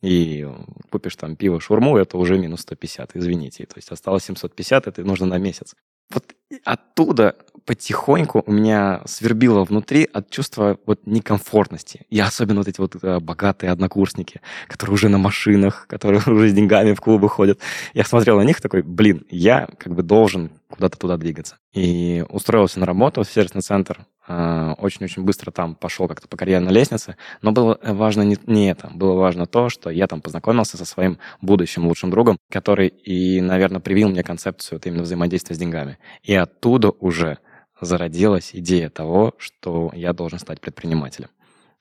И 0.02 0.46
купишь 0.90 1.16
там 1.16 1.36
пиво, 1.36 1.60
шурму, 1.60 1.96
это 1.96 2.18
уже 2.18 2.38
минус 2.38 2.60
150, 2.60 3.16
извините. 3.16 3.66
То 3.66 3.76
есть 3.76 3.90
осталось 3.90 4.24
750, 4.24 4.86
это 4.86 5.02
нужно 5.02 5.26
на 5.26 5.38
месяц. 5.38 5.74
Вот 6.10 6.24
оттуда 6.64 7.36
потихоньку 7.66 8.44
у 8.46 8.52
меня 8.52 9.02
свербило 9.06 9.64
внутри 9.64 10.08
от 10.10 10.30
чувства 10.30 10.78
вот 10.86 11.00
некомфортности. 11.04 12.06
И 12.08 12.18
особенно 12.20 12.60
вот 12.60 12.68
эти 12.68 12.80
вот 12.80 12.96
э, 13.02 13.18
богатые 13.18 13.72
однокурсники, 13.72 14.40
которые 14.68 14.94
уже 14.94 15.08
на 15.08 15.18
машинах, 15.18 15.86
которые 15.88 16.22
уже 16.26 16.48
с 16.48 16.54
деньгами 16.54 16.94
в 16.94 17.00
клубы 17.00 17.28
ходят. 17.28 17.58
Я 17.92 18.04
смотрел 18.04 18.38
на 18.38 18.44
них 18.44 18.60
такой, 18.60 18.82
блин, 18.82 19.26
я 19.30 19.68
как 19.78 19.94
бы 19.94 20.02
должен 20.02 20.50
куда-то 20.70 20.96
туда 20.96 21.16
двигаться. 21.16 21.56
И 21.72 22.24
устроился 22.28 22.78
на 22.80 22.86
работу 22.86 23.22
в 23.22 23.28
сервисный 23.28 23.62
центр. 23.62 24.06
Э, 24.28 24.74
очень-очень 24.78 25.22
быстро 25.22 25.50
там 25.50 25.74
пошел 25.74 26.08
как-то 26.08 26.28
по 26.28 26.36
карьерной 26.36 26.72
лестнице. 26.72 27.16
Но 27.42 27.52
было 27.52 27.78
важно 27.82 28.22
не, 28.22 28.36
не 28.46 28.70
это. 28.70 28.90
Было 28.92 29.14
важно 29.14 29.46
то, 29.46 29.68
что 29.68 29.90
я 29.90 30.06
там 30.06 30.20
познакомился 30.20 30.76
со 30.76 30.84
своим 30.84 31.18
будущим 31.40 31.86
лучшим 31.86 32.10
другом, 32.10 32.38
который 32.50 32.88
и, 32.88 33.40
наверное, 33.40 33.80
привил 33.80 34.08
мне 34.08 34.22
концепцию 34.22 34.78
вот 34.78 34.86
именно 34.86 35.02
взаимодействия 35.02 35.54
с 35.54 35.58
деньгами. 35.58 35.98
И 36.22 36.34
оттуда 36.34 36.90
уже 36.90 37.38
зародилась 37.80 38.50
идея 38.54 38.88
того, 38.88 39.34
что 39.38 39.90
я 39.94 40.12
должен 40.12 40.38
стать 40.38 40.60
предпринимателем. 40.60 41.28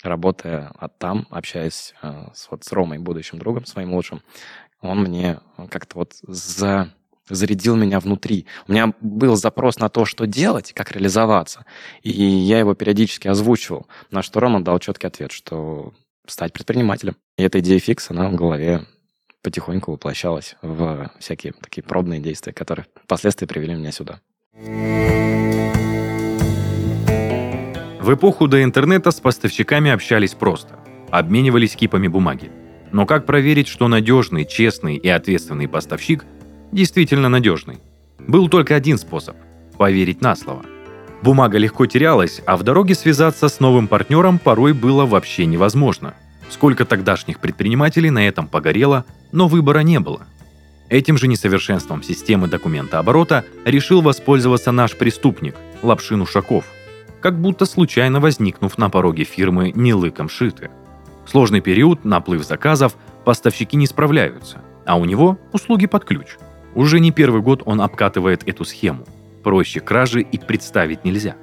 Работая 0.03 0.71
там, 0.99 1.25
общаясь 1.31 1.95
э, 2.01 2.27
с, 2.33 2.49
вот, 2.51 2.63
с 2.63 2.71
Ромой, 2.71 2.99
будущим 2.99 3.39
другом, 3.39 3.65
своим 3.65 3.93
лучшим, 3.93 4.21
он 4.81 4.99
мне 4.99 5.39
как-то 5.69 5.97
вот 5.99 6.13
за, 6.21 6.93
зарядил 7.29 7.75
меня 7.75 7.99
внутри. 7.99 8.45
У 8.67 8.71
меня 8.71 8.93
был 9.01 9.35
запрос 9.35 9.79
на 9.79 9.89
то, 9.89 10.05
что 10.05 10.25
делать, 10.25 10.73
как 10.73 10.91
реализоваться, 10.91 11.65
и 12.01 12.11
я 12.11 12.59
его 12.59 12.73
периодически 12.75 13.27
озвучивал, 13.27 13.87
на 14.11 14.21
что 14.21 14.39
Рома 14.39 14.61
дал 14.61 14.79
четкий 14.79 15.07
ответ, 15.07 15.31
что 15.31 15.93
стать 16.27 16.53
предпринимателем. 16.53 17.15
И 17.37 17.43
эта 17.43 17.59
идея 17.59 17.79
фикс, 17.79 18.09
она 18.11 18.29
в 18.29 18.35
голове 18.35 18.85
потихоньку 19.41 19.91
воплощалась 19.91 20.55
в 20.63 21.11
всякие 21.19 21.53
такие 21.53 21.83
пробные 21.83 22.19
действия, 22.19 22.51
которые 22.51 22.87
впоследствии 23.03 23.45
привели 23.45 23.75
меня 23.75 23.91
сюда. 23.91 24.19
В 28.05 28.13
эпоху 28.13 28.47
до 28.47 28.63
интернета 28.63 29.11
с 29.11 29.19
поставщиками 29.19 29.91
общались 29.91 30.33
просто. 30.33 30.79
Обменивались 31.11 31.75
кипами 31.75 32.07
бумаги. 32.07 32.51
Но 32.91 33.05
как 33.05 33.25
проверить, 33.25 33.67
что 33.67 33.87
надежный, 33.87 34.45
честный 34.45 34.95
и 34.95 35.09
ответственный 35.09 35.67
поставщик 35.67 36.23
действительно 36.71 37.29
надежный? 37.29 37.79
Был 38.19 38.49
только 38.49 38.75
один 38.75 38.97
способ– 38.97 39.35
поверить 39.77 40.21
на 40.21 40.35
слово. 40.35 40.63
Бумага 41.21 41.57
легко 41.57 41.85
терялась, 41.85 42.41
а 42.45 42.57
в 42.57 42.63
дороге 42.63 42.95
связаться 42.95 43.47
с 43.49 43.59
новым 43.59 43.87
партнером 43.87 44.39
порой 44.39 44.73
было 44.73 45.05
вообще 45.05 45.45
невозможно. 45.45 46.13
Сколько 46.49 46.85
тогдашних 46.85 47.39
предпринимателей 47.39 48.11
на 48.11 48.27
этом 48.27 48.47
погорело, 48.47 49.05
но 49.31 49.47
выбора 49.47 49.79
не 49.79 49.99
было– 49.99 50.27
Этим 50.89 51.17
же 51.17 51.27
несовершенством 51.27 52.03
системы 52.03 52.47
документооборота 52.47 53.43
решил 53.65 54.01
воспользоваться 54.01 54.71
наш 54.71 54.95
преступник 54.95 55.55
Лапшин 55.81 56.21
Ушаков, 56.21 56.65
как 57.21 57.39
будто 57.39 57.65
случайно 57.65 58.19
возникнув 58.19 58.77
на 58.77 58.89
пороге 58.89 59.23
фирмы 59.23 59.71
не 59.75 59.93
лыком 59.93 60.29
шиты. 60.29 60.69
Сложный 61.25 61.61
период, 61.61 62.05
наплыв 62.05 62.43
заказов, 62.43 62.95
поставщики 63.23 63.75
не 63.77 63.87
справляются. 63.87 64.61
а 64.87 64.97
у 64.97 65.05
него 65.05 65.39
услуги 65.51 65.87
под 65.87 66.05
ключ. 66.05 66.37
Уже 66.75 66.99
не 66.99 67.11
первый 67.11 67.41
год 67.41 67.63
он 67.65 67.81
обкатывает 67.81 68.47
эту 68.47 68.65
схему. 68.65 69.05
Проще 69.43 69.79
кражи 69.79 70.21
и 70.21 70.37
представить 70.37 71.05
нельзя. 71.05 71.35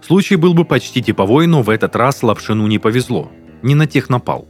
Случай 0.00 0.36
был 0.36 0.54
бы 0.54 0.64
почти 0.64 1.02
типовой, 1.02 1.46
но 1.46 1.62
в 1.62 1.68
этот 1.68 1.96
раз 1.96 2.22
Лапшину 2.22 2.66
не 2.66 2.78
повезло. 2.78 3.30
Не 3.62 3.74
на 3.74 3.86
тех 3.86 4.08
напал. 4.08 4.48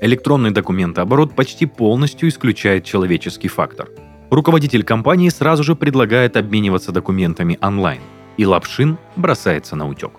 Электронный 0.00 0.50
документооборот 0.50 1.34
почти 1.34 1.66
полностью 1.66 2.28
исключает 2.28 2.84
человеческий 2.84 3.48
фактор. 3.48 3.88
Руководитель 4.30 4.84
компании 4.84 5.28
сразу 5.30 5.64
же 5.64 5.74
предлагает 5.74 6.36
обмениваться 6.36 6.92
документами 6.92 7.58
онлайн, 7.60 8.00
и 8.36 8.44
Лапшин 8.44 8.98
бросается 9.16 9.76
на 9.76 9.88
утек. 9.88 10.12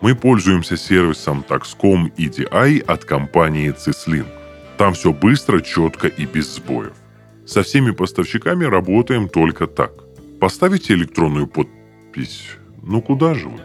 Мы 0.00 0.16
пользуемся 0.16 0.76
сервисом 0.76 1.44
Taxcom 1.48 2.12
EDI 2.16 2.80
от 2.80 3.04
компании 3.04 3.72
Cislink. 3.72 4.26
Там 4.76 4.94
все 4.94 5.12
быстро, 5.12 5.60
четко 5.60 6.08
и 6.08 6.26
без 6.26 6.56
сбоев. 6.56 6.92
Со 7.52 7.62
всеми 7.62 7.90
поставщиками 7.90 8.64
работаем 8.64 9.28
только 9.28 9.66
так. 9.66 9.92
Поставите 10.40 10.94
электронную 10.94 11.46
подпись. 11.46 12.46
Ну 12.82 13.02
куда 13.02 13.34
же 13.34 13.50
вы? 13.50 13.60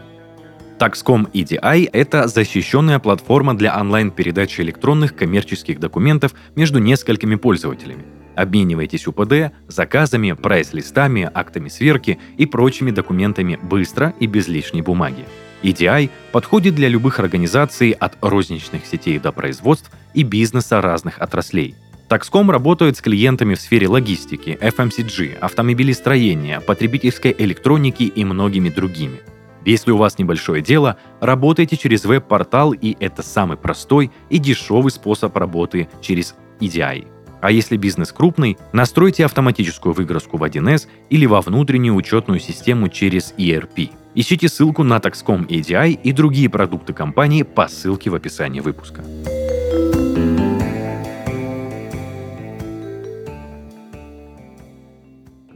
Taxcom 0.78 1.26
EDI– 1.32 1.88
это 1.94 2.28
защищенная 2.28 2.98
платформа 2.98 3.56
для 3.56 3.80
онлайн-передачи 3.80 4.60
электронных 4.60 5.16
коммерческих 5.16 5.80
документов 5.80 6.34
между 6.54 6.80
несколькими 6.80 7.36
пользователями. 7.36 8.04
Обменивайтесь 8.36 9.06
УПД, 9.06 9.52
заказами, 9.68 10.32
прайс-листами, 10.32 11.30
актами 11.32 11.70
сверки 11.70 12.18
и 12.36 12.44
прочими 12.44 12.90
документами 12.90 13.58
быстро 13.62 14.12
и 14.20 14.26
без 14.26 14.48
лишней 14.48 14.82
бумаги. 14.82 15.24
EDI 15.62 16.10
подходит 16.32 16.74
для 16.74 16.88
любых 16.88 17.20
организаций 17.20 17.92
от 17.92 18.18
розничных 18.20 18.84
сетей 18.84 19.18
до 19.18 19.32
производств 19.32 19.90
и 20.12 20.24
бизнеса 20.24 20.82
разных 20.82 21.20
отраслей. 21.20 21.74
Taxcom 22.08 22.50
работает 22.50 22.96
с 22.96 23.02
клиентами 23.02 23.54
в 23.54 23.60
сфере 23.60 23.86
логистики, 23.86 24.56
FMCG, 24.62 25.34
автомобилестроения, 25.34 26.60
потребительской 26.60 27.34
электроники 27.38 28.04
и 28.04 28.24
многими 28.24 28.70
другими. 28.70 29.20
Если 29.66 29.90
у 29.90 29.98
вас 29.98 30.18
небольшое 30.18 30.62
дело, 30.62 30.96
работайте 31.20 31.76
через 31.76 32.06
веб-портал, 32.06 32.72
и 32.72 32.96
это 32.98 33.22
самый 33.22 33.58
простой 33.58 34.10
и 34.30 34.38
дешевый 34.38 34.90
способ 34.90 35.36
работы 35.36 35.90
через 36.00 36.34
EDI. 36.60 37.06
А 37.42 37.50
если 37.50 37.76
бизнес 37.76 38.10
крупный, 38.10 38.56
настройте 38.72 39.26
автоматическую 39.26 39.92
выгрузку 39.92 40.38
в 40.38 40.44
1С 40.44 40.86
или 41.10 41.26
во 41.26 41.42
внутреннюю 41.42 41.94
учетную 41.94 42.40
систему 42.40 42.88
через 42.88 43.34
ERP. 43.36 43.90
Ищите 44.14 44.48
ссылку 44.48 44.82
на 44.82 44.96
Taxcom 44.96 45.46
ADI 45.46 46.00
и 46.02 46.12
другие 46.12 46.48
продукты 46.48 46.94
компании 46.94 47.42
по 47.42 47.68
ссылке 47.68 48.08
в 48.08 48.14
описании 48.14 48.60
выпуска. 48.60 49.04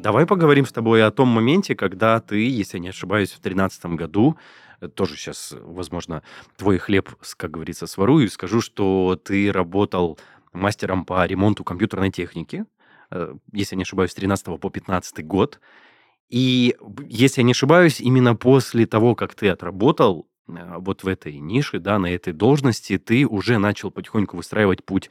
Давай 0.02 0.26
поговорим 0.26 0.66
с 0.66 0.72
тобой 0.72 1.04
о 1.04 1.12
том 1.12 1.28
моменте, 1.28 1.76
когда 1.76 2.18
ты, 2.18 2.48
если 2.48 2.78
не 2.78 2.88
ошибаюсь, 2.88 3.28
в 3.28 3.40
2013 3.40 3.86
году, 3.94 4.36
э, 4.80 4.88
тоже 4.88 5.14
сейчас, 5.14 5.54
возможно, 5.60 6.24
твой 6.56 6.78
хлеб, 6.78 7.10
как 7.36 7.52
говорится, 7.52 7.86
сворую 7.86 8.24
и 8.24 8.28
скажу, 8.28 8.60
что 8.60 9.16
ты 9.24 9.52
работал 9.52 10.18
мастером 10.52 11.04
по 11.04 11.24
ремонту 11.24 11.62
компьютерной 11.62 12.10
техники, 12.10 12.64
э, 13.12 13.36
если 13.52 13.76
не 13.76 13.82
ошибаюсь, 13.82 14.10
с 14.10 14.14
13 14.14 14.58
по 14.58 14.70
15 14.70 15.24
год. 15.24 15.60
И, 16.28 16.74
если 17.06 17.42
я 17.42 17.44
не 17.44 17.52
ошибаюсь, 17.52 18.00
именно 18.00 18.34
после 18.34 18.86
того, 18.86 19.14
как 19.14 19.36
ты 19.36 19.50
отработал 19.50 20.26
э, 20.48 20.78
вот 20.78 21.04
в 21.04 21.06
этой 21.06 21.38
нише, 21.38 21.78
да, 21.78 22.00
на 22.00 22.12
этой 22.12 22.32
должности, 22.32 22.98
ты 22.98 23.24
уже 23.24 23.58
начал 23.58 23.92
потихоньку 23.92 24.36
выстраивать 24.36 24.84
путь 24.84 25.10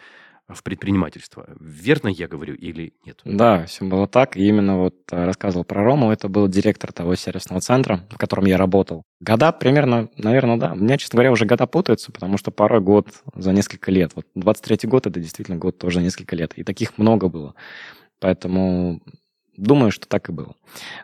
в 0.53 0.63
предпринимательство. 0.63 1.47
Верно 1.59 2.09
я 2.09 2.27
говорю 2.27 2.55
или 2.55 2.93
нет? 3.05 3.19
Да, 3.25 3.65
все 3.65 3.85
было 3.85 4.07
так. 4.07 4.37
И 4.37 4.47
именно 4.47 4.77
вот 4.77 4.95
э, 5.11 5.25
рассказывал 5.25 5.63
про 5.63 5.83
Рому. 5.83 6.11
Это 6.11 6.29
был 6.29 6.47
директор 6.47 6.91
того 6.91 7.15
сервисного 7.15 7.61
центра, 7.61 8.05
в 8.09 8.17
котором 8.17 8.45
я 8.45 8.57
работал. 8.57 9.03
Года 9.19 9.51
примерно, 9.51 10.09
наверное, 10.17 10.57
да. 10.57 10.73
У 10.73 10.77
меня, 10.77 10.97
честно 10.97 11.17
говоря, 11.17 11.31
уже 11.31 11.45
года 11.45 11.67
путаются, 11.67 12.11
потому 12.11 12.37
что 12.37 12.51
порой 12.51 12.81
год 12.81 13.07
за 13.35 13.51
несколько 13.51 13.91
лет. 13.91 14.11
Вот 14.15 14.25
23-й 14.37 14.87
год— 14.87 15.05
это 15.07 15.19
действительно 15.19 15.57
год 15.57 15.77
тоже 15.77 16.01
несколько 16.01 16.35
лет. 16.35 16.53
И 16.55 16.63
таких 16.63 16.97
много 16.97 17.27
было. 17.27 17.55
Поэтому 18.19 19.01
Думаю, 19.57 19.91
что 19.91 20.07
так 20.07 20.29
и 20.29 20.31
было. 20.31 20.55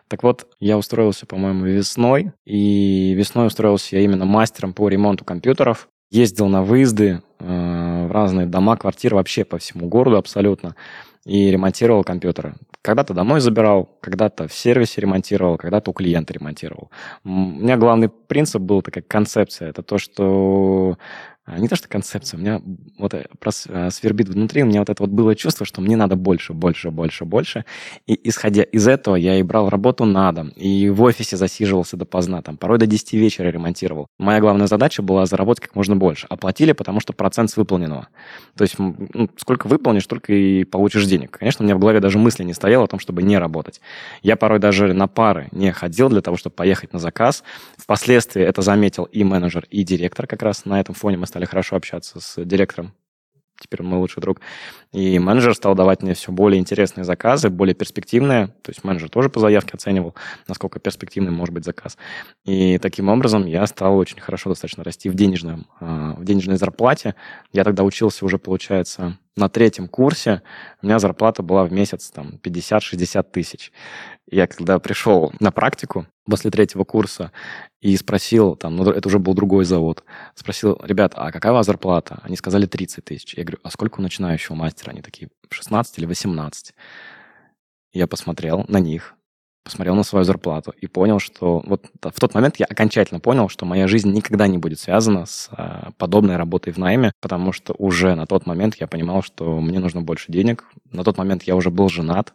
Так 0.08 0.22
вот, 0.22 0.46
я 0.58 0.78
устроился, 0.78 1.26
по-моему, 1.26 1.66
весной, 1.66 2.32
и 2.46 3.12
весной 3.14 3.46
устроился 3.46 3.96
я 3.96 4.02
именно 4.02 4.24
мастером 4.24 4.72
по 4.72 4.88
ремонту 4.88 5.24
компьютеров 5.24 5.88
ездил 6.10 6.48
на 6.48 6.62
выезды 6.62 7.22
э, 7.38 7.44
разные 8.22 8.46
дома, 8.46 8.76
квартиры 8.76 9.16
вообще 9.16 9.44
по 9.44 9.58
всему 9.58 9.88
городу 9.88 10.16
абсолютно 10.16 10.74
и 11.24 11.50
ремонтировал 11.50 12.04
компьютеры. 12.04 12.54
Когда-то 12.82 13.12
домой 13.12 13.40
забирал, 13.40 13.88
когда-то 14.00 14.48
в 14.48 14.52
сервисе 14.52 15.00
ремонтировал, 15.00 15.58
когда-то 15.58 15.90
у 15.90 15.94
клиента 15.94 16.32
ремонтировал. 16.32 16.90
У 17.24 17.28
меня 17.28 17.76
главный 17.76 18.08
принцип 18.08 18.62
был 18.62 18.82
такая 18.82 19.04
концепция. 19.06 19.68
Это 19.68 19.82
то, 19.82 19.98
что 19.98 20.96
не 21.56 21.68
то, 21.68 21.76
что 21.76 21.88
концепция, 21.88 22.38
у 22.38 22.40
меня 22.40 22.60
вот 22.98 23.14
э, 23.14 23.26
э, 23.68 23.90
свербит 23.90 24.28
внутри, 24.28 24.62
у 24.62 24.66
меня 24.66 24.80
вот 24.80 24.90
это 24.90 25.02
вот 25.02 25.10
было 25.10 25.34
чувство, 25.34 25.64
что 25.64 25.80
мне 25.80 25.96
надо 25.96 26.16
больше, 26.16 26.52
больше, 26.52 26.90
больше, 26.90 27.24
больше. 27.24 27.64
И 28.06 28.18
исходя 28.28 28.62
из 28.62 28.86
этого, 28.86 29.16
я 29.16 29.36
и 29.36 29.42
брал 29.42 29.68
работу 29.68 30.04
на 30.04 30.30
дом, 30.32 30.48
и 30.50 30.90
в 30.90 31.02
офисе 31.02 31.36
засиживался 31.36 31.96
допоздна, 31.96 32.42
там, 32.42 32.56
порой 32.56 32.78
до 32.78 32.86
10 32.86 33.14
вечера 33.14 33.48
ремонтировал. 33.48 34.08
Моя 34.18 34.40
главная 34.40 34.66
задача 34.66 35.02
была 35.02 35.26
заработать 35.26 35.64
как 35.64 35.74
можно 35.74 35.96
больше. 35.96 36.26
Оплатили, 36.28 36.72
потому 36.72 37.00
что 37.00 37.12
процент 37.12 37.50
с 37.50 37.56
выполненного. 37.56 38.08
То 38.56 38.64
есть 38.64 38.74
ну, 38.78 39.28
сколько 39.36 39.68
выполнишь, 39.68 40.04
столько 40.04 40.32
и 40.32 40.64
получишь 40.64 41.06
денег. 41.06 41.38
Конечно, 41.38 41.62
у 41.62 41.66
меня 41.66 41.76
в 41.76 41.78
голове 41.78 42.00
даже 42.00 42.18
мысли 42.18 42.44
не 42.44 42.54
стояло 42.54 42.84
о 42.84 42.88
том, 42.88 43.00
чтобы 43.00 43.22
не 43.22 43.38
работать. 43.38 43.80
Я 44.22 44.36
порой 44.36 44.58
даже 44.58 44.92
на 44.92 45.06
пары 45.06 45.48
не 45.52 45.72
ходил 45.72 46.08
для 46.08 46.20
того, 46.20 46.36
чтобы 46.36 46.54
поехать 46.54 46.92
на 46.92 46.98
заказ. 46.98 47.44
Впоследствии 47.76 48.42
это 48.42 48.62
заметил 48.62 49.04
и 49.04 49.24
менеджер, 49.24 49.66
и 49.70 49.84
директор 49.84 50.26
как 50.26 50.42
раз 50.42 50.64
на 50.64 50.80
этом 50.80 50.94
фоне 50.94 51.16
мы 51.16 51.26
стали 51.26 51.37
стали 51.38 51.46
хорошо 51.46 51.76
общаться 51.76 52.18
с 52.18 52.44
директором. 52.44 52.92
Теперь 53.60 53.82
мой 53.82 53.98
лучший 53.98 54.20
друг. 54.20 54.40
И 54.92 55.18
менеджер 55.20 55.54
стал 55.54 55.74
давать 55.76 56.02
мне 56.02 56.14
все 56.14 56.32
более 56.32 56.60
интересные 56.60 57.04
заказы, 57.04 57.48
более 57.48 57.74
перспективные. 57.74 58.48
То 58.62 58.70
есть 58.70 58.82
менеджер 58.82 59.08
тоже 59.08 59.28
по 59.28 59.38
заявке 59.38 59.72
оценивал, 59.74 60.16
насколько 60.48 60.80
перспективный 60.80 61.30
может 61.30 61.54
быть 61.54 61.64
заказ. 61.64 61.96
И 62.44 62.78
таким 62.78 63.08
образом 63.08 63.46
я 63.46 63.66
стал 63.66 63.96
очень 63.98 64.20
хорошо 64.20 64.50
достаточно 64.50 64.82
расти 64.82 65.08
в, 65.08 65.14
денежном, 65.14 65.66
а, 65.80 66.14
в 66.14 66.24
денежной 66.24 66.56
зарплате. 66.56 67.14
Я 67.52 67.62
тогда 67.62 67.84
учился 67.84 68.24
уже, 68.24 68.38
получается, 68.38 69.16
на 69.38 69.48
третьем 69.48 69.88
курсе. 69.88 70.42
У 70.82 70.86
меня 70.86 70.98
зарплата 70.98 71.42
была 71.42 71.64
в 71.64 71.72
месяц 71.72 72.10
там 72.10 72.38
50-60 72.42 73.22
тысяч. 73.30 73.72
Я 74.30 74.46
когда 74.46 74.78
пришел 74.78 75.32
на 75.40 75.50
практику 75.50 76.06
после 76.28 76.50
третьего 76.50 76.84
курса 76.84 77.32
и 77.80 77.96
спросил, 77.96 78.56
там, 78.56 78.76
ну, 78.76 78.90
это 78.90 79.08
уже 79.08 79.18
был 79.18 79.34
другой 79.34 79.64
завод, 79.64 80.04
спросил, 80.34 80.78
ребят, 80.82 81.12
а 81.14 81.32
какая 81.32 81.52
у 81.52 81.54
вас 81.54 81.66
зарплата? 81.66 82.20
Они 82.22 82.36
сказали 82.36 82.66
30 82.66 83.04
тысяч. 83.04 83.34
Я 83.34 83.44
говорю, 83.44 83.60
а 83.62 83.70
сколько 83.70 84.00
у 84.00 84.02
начинающего 84.02 84.54
мастера? 84.54 84.90
Они 84.90 85.00
такие, 85.00 85.30
16 85.48 85.98
или 85.98 86.06
18. 86.06 86.74
Я 87.92 88.06
посмотрел 88.06 88.64
на 88.68 88.80
них, 88.80 89.14
посмотрел 89.68 89.94
на 89.94 90.02
свою 90.02 90.24
зарплату 90.24 90.72
и 90.80 90.86
понял, 90.86 91.18
что 91.18 91.62
вот 91.66 91.84
в 92.00 92.18
тот 92.18 92.32
момент 92.32 92.56
я 92.56 92.64
окончательно 92.64 93.20
понял, 93.20 93.50
что 93.50 93.66
моя 93.66 93.86
жизнь 93.86 94.10
никогда 94.10 94.46
не 94.46 94.56
будет 94.56 94.80
связана 94.80 95.26
с 95.26 95.50
а, 95.52 95.90
подобной 95.98 96.36
работой 96.36 96.72
в 96.72 96.78
найме, 96.78 97.12
потому 97.20 97.52
что 97.52 97.74
уже 97.76 98.14
на 98.14 98.26
тот 98.26 98.46
момент 98.46 98.76
я 98.76 98.86
понимал, 98.86 99.22
что 99.22 99.60
мне 99.60 99.78
нужно 99.78 100.00
больше 100.00 100.32
денег. 100.32 100.64
На 100.90 101.04
тот 101.04 101.18
момент 101.18 101.42
я 101.42 101.54
уже 101.54 101.70
был 101.70 101.90
женат, 101.90 102.32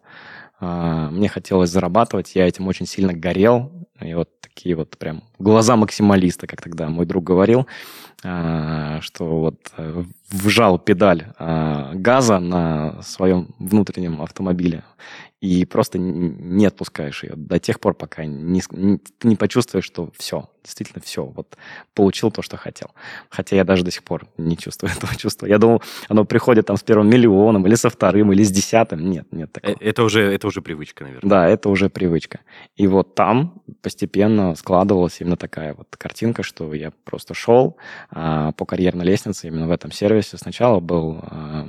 а, 0.60 1.10
мне 1.10 1.28
хотелось 1.28 1.72
зарабатывать, 1.72 2.36
я 2.36 2.48
этим 2.48 2.67
очень 2.67 2.86
сильно 2.86 3.13
горел. 3.13 3.72
И 4.00 4.13
вот 4.13 4.30
такие 4.39 4.76
вот 4.76 4.96
прям 5.00 5.24
глаза 5.39 5.76
максималиста, 5.76 6.46
как 6.46 6.62
тогда 6.62 6.88
мой 6.89 7.08
друг 7.08 7.24
говорил, 7.24 7.65
а, 8.24 9.02
что 9.02 9.26
вот 9.26 9.72
э, 9.76 10.04
вжал 10.30 10.78
педаль 10.78 11.26
газа 11.39 12.38
на 12.38 13.02
своем 13.02 13.56
внутреннем 13.58 14.22
автомобиле 14.22 14.84
и 15.43 15.65
просто 15.65 15.99
не 15.99 16.65
отпускаешь 16.65 17.25
ее 17.25 17.34
до 17.36 17.60
тех 17.60 17.82
пор, 17.82 17.95
пока 17.95 18.23
не, 18.23 18.63
не, 18.71 18.97
ты 18.97 19.27
не 19.27 19.36
почувствуешь, 19.36 19.84
что 19.84 20.10
все, 20.17 20.49
действительно 20.63 21.02
все, 21.02 21.26
вот 21.26 21.58
получил 21.93 22.32
то, 22.32 22.41
что 22.41 22.58
хотел. 22.58 22.91
Хотя 23.30 23.56
я 23.56 23.63
даже 23.63 23.84
до 23.84 23.91
сих 23.91 24.04
пор 24.04 24.28
не 24.38 24.58
чувствую 24.58 24.91
этого 24.97 25.15
чувства. 25.15 25.45
Я 25.45 25.58
думал, 25.58 25.82
оно 26.10 26.26
приходит 26.26 26.65
там 26.65 26.78
с 26.78 26.84
первым 26.84 27.10
миллионом, 27.10 27.65
или 27.67 27.76
со 27.76 27.89
вторым, 27.89 28.31
или 28.31 28.44
с 28.44 28.52
десятым. 28.52 29.10
Нет, 29.10 29.27
нет 29.31 29.52
такого. 29.52 29.71
Э, 29.71 29.75
это 29.79 30.04
уже, 30.04 30.21
это 30.21 30.48
уже 30.48 30.62
привычка, 30.62 31.04
наверное. 31.04 31.29
Да, 31.29 31.48
это 31.48 31.69
уже 31.69 31.90
привычка. 31.90 32.40
И 32.75 32.87
вот 32.87 33.15
там 33.15 33.62
постепенно 33.81 34.56
складывалась 34.56 35.19
именно 35.21 35.37
такая 35.37 35.73
вот 35.73 35.87
картинка, 35.98 36.44
что 36.44 36.73
я 36.73 36.92
просто 37.04 37.33
шел 37.33 37.77
а, 38.10 38.52
по 38.54 38.65
карьерной 38.65 39.06
лестнице 39.06 39.48
именно 39.48 39.67
в 39.67 39.71
этом 39.71 39.92
сервисе. 39.92 40.37
Сначала 40.37 40.79
был 40.79 41.19
а, 41.23 41.67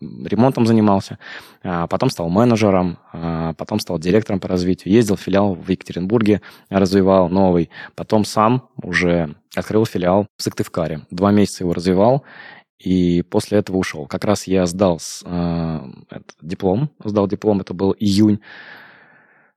ремонтом 0.00 0.66
занимался, 0.66 1.18
а 1.62 1.86
потом 1.86 2.10
стал 2.10 2.28
менеджером, 2.28 2.98
а 3.12 3.54
потом 3.54 3.80
стал 3.80 3.98
директором 3.98 4.40
по 4.40 4.48
развитию. 4.48 4.94
Ездил 4.94 5.16
в 5.16 5.20
филиал 5.20 5.54
в 5.54 5.68
Екатеринбурге, 5.68 6.40
развивал 6.68 7.28
новый. 7.28 7.70
Потом 7.94 8.13
сам 8.22 8.68
уже 8.80 9.34
открыл 9.56 9.84
филиал 9.86 10.28
в 10.36 10.42
Сыктывкаре. 10.42 11.06
Два 11.10 11.32
месяца 11.32 11.64
его 11.64 11.74
развивал. 11.74 12.22
И 12.78 13.22
после 13.22 13.58
этого 13.58 13.78
ушел. 13.78 14.06
Как 14.06 14.24
раз 14.24 14.46
я 14.46 14.66
сдал 14.66 15.00
с, 15.00 15.22
э, 15.24 15.80
диплом, 16.42 16.90
сдал 17.02 17.26
диплом, 17.26 17.60
это 17.60 17.72
был 17.72 17.96
июнь 17.98 18.40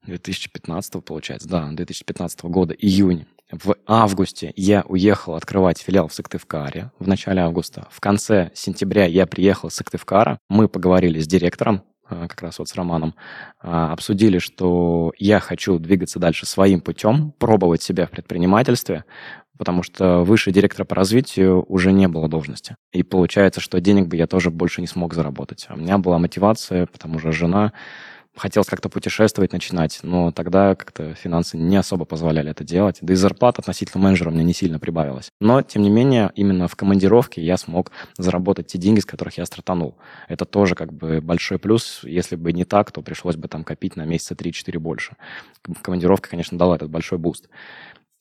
2015, 0.06 1.04
получается, 1.04 1.48
да, 1.50 1.68
2015 1.72 2.50
года, 2.50 2.74
июнь. 2.74 3.26
В 3.52 3.76
августе 3.86 4.52
я 4.56 4.84
уехал 4.88 5.36
открывать 5.36 5.80
филиал 5.80 6.08
в 6.10 6.14
Сыктывкаре 6.14 6.92
в 7.00 7.08
начале 7.08 7.42
августа. 7.42 7.88
В 7.92 8.02
конце 8.02 8.52
сентября 8.54 9.06
я 9.06 9.26
приехал 9.26 9.70
в 9.70 9.74
Сыктывкара. 9.74 10.40
Мы 10.50 10.68
поговорили 10.68 11.20
с 11.20 11.28
директором, 11.28 11.84
как 12.10 12.42
раз 12.42 12.60
вот 12.60 12.70
с 12.70 12.76
Романом, 12.76 13.16
э, 13.62 13.68
обсудили, 13.68 14.40
что 14.40 15.12
я 15.18 15.40
хочу 15.40 15.80
двигаться 15.80 16.20
дальше 16.20 16.46
своим 16.46 16.82
путем, 16.82 17.34
пробовать 17.38 17.82
себя 17.82 18.06
в 18.06 18.12
предпринимательстве, 18.12 19.06
потому 19.58 19.84
что 19.84 20.24
выше 20.24 20.52
директора 20.52 20.86
по 20.86 20.96
развитию 20.96 21.64
уже 21.68 21.92
не 21.92 22.08
было 22.08 22.28
должности. 22.28 22.76
И 22.92 23.04
получается, 23.04 23.60
что 23.60 23.80
денег 23.82 24.08
бы 24.08 24.16
я 24.16 24.28
тоже 24.28 24.52
больше 24.52 24.82
не 24.82 24.88
смог 24.88 25.14
заработать. 25.14 25.66
А 25.70 25.74
у 25.74 25.78
меня 25.78 25.98
была 25.98 26.20
мотивация, 26.20 26.86
потому 26.86 27.20
что 27.20 27.32
жена 27.32 27.74
хотелось 28.38 28.68
как-то 28.68 28.90
путешествовать, 28.90 29.54
начинать, 29.54 30.00
но 30.04 30.32
тогда 30.32 30.76
как-то 30.76 31.14
финансы 31.16 31.58
не 31.58 31.76
особо 31.76 32.06
позволяли 32.06 32.52
это 32.52 32.64
делать. 32.64 33.00
Да 33.02 33.14
и 33.14 33.16
зарплата 33.16 33.62
относительно 33.62 34.04
менеджера 34.04 34.32
мне 34.32 34.44
не 34.44 34.54
сильно 34.54 34.80
прибавилась. 34.80 35.32
Но, 35.40 35.62
тем 35.62 35.82
не 35.82 35.90
менее, 35.90 36.32
именно 36.36 36.68
в 36.68 36.76
командировке 36.76 37.42
я 37.42 37.58
смог 37.58 37.92
заработать 38.18 38.68
те 38.68 38.78
деньги, 38.78 39.00
с 39.00 39.06
которых 39.06 39.38
я 39.38 39.46
стартанул. 39.46 39.98
Это 40.28 40.46
тоже 40.46 40.76
как 40.76 40.94
бы 40.94 41.22
большой 41.22 41.60
плюс. 41.60 42.02
Если 42.04 42.36
бы 42.36 42.54
не 42.54 42.66
так, 42.66 42.92
то 42.92 43.02
пришлось 43.02 43.36
бы 43.36 43.48
там 43.48 43.64
копить 43.64 43.96
на 43.96 44.06
месяца 44.06 44.36
3-4 44.36 44.80
больше. 44.80 45.16
Командировка, 45.82 46.30
конечно, 46.30 46.58
дала 46.58 46.76
этот 46.76 46.90
большой 46.90 47.18
буст. 47.18 47.50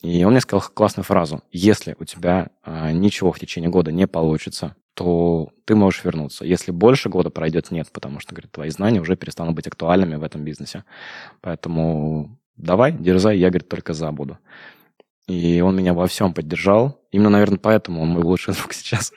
И 0.02 0.24
он 0.24 0.32
мне 0.32 0.40
сказал 0.40 0.68
классную 0.72 1.04
фразу. 1.04 1.42
Если 1.52 1.96
у 1.98 2.04
тебя 2.04 2.48
э, 2.64 2.92
ничего 2.92 3.32
в 3.32 3.38
течение 3.38 3.70
года 3.70 3.92
не 3.92 4.06
получится, 4.06 4.76
то 4.94 5.50
ты 5.64 5.74
можешь 5.74 6.04
вернуться. 6.04 6.44
Если 6.44 6.70
больше 6.70 7.08
года 7.08 7.30
пройдет, 7.30 7.70
нет, 7.70 7.88
потому 7.92 8.20
что, 8.20 8.34
говорит, 8.34 8.52
твои 8.52 8.70
знания 8.70 9.00
уже 9.00 9.16
перестанут 9.16 9.54
быть 9.54 9.66
актуальными 9.66 10.16
в 10.16 10.22
этом 10.22 10.42
бизнесе. 10.42 10.84
Поэтому 11.40 12.38
давай, 12.56 12.92
дерзай, 12.92 13.38
я, 13.38 13.50
говорит, 13.50 13.68
только 13.68 13.92
за 13.92 14.10
буду. 14.12 14.38
И 15.26 15.60
он 15.60 15.74
меня 15.76 15.92
во 15.92 16.06
всем 16.06 16.32
поддержал. 16.32 17.00
Именно, 17.10 17.30
наверное, 17.30 17.58
поэтому 17.58 18.02
он 18.02 18.10
мой 18.10 18.22
лучший 18.22 18.54
друг 18.54 18.72
сейчас. 18.72 19.12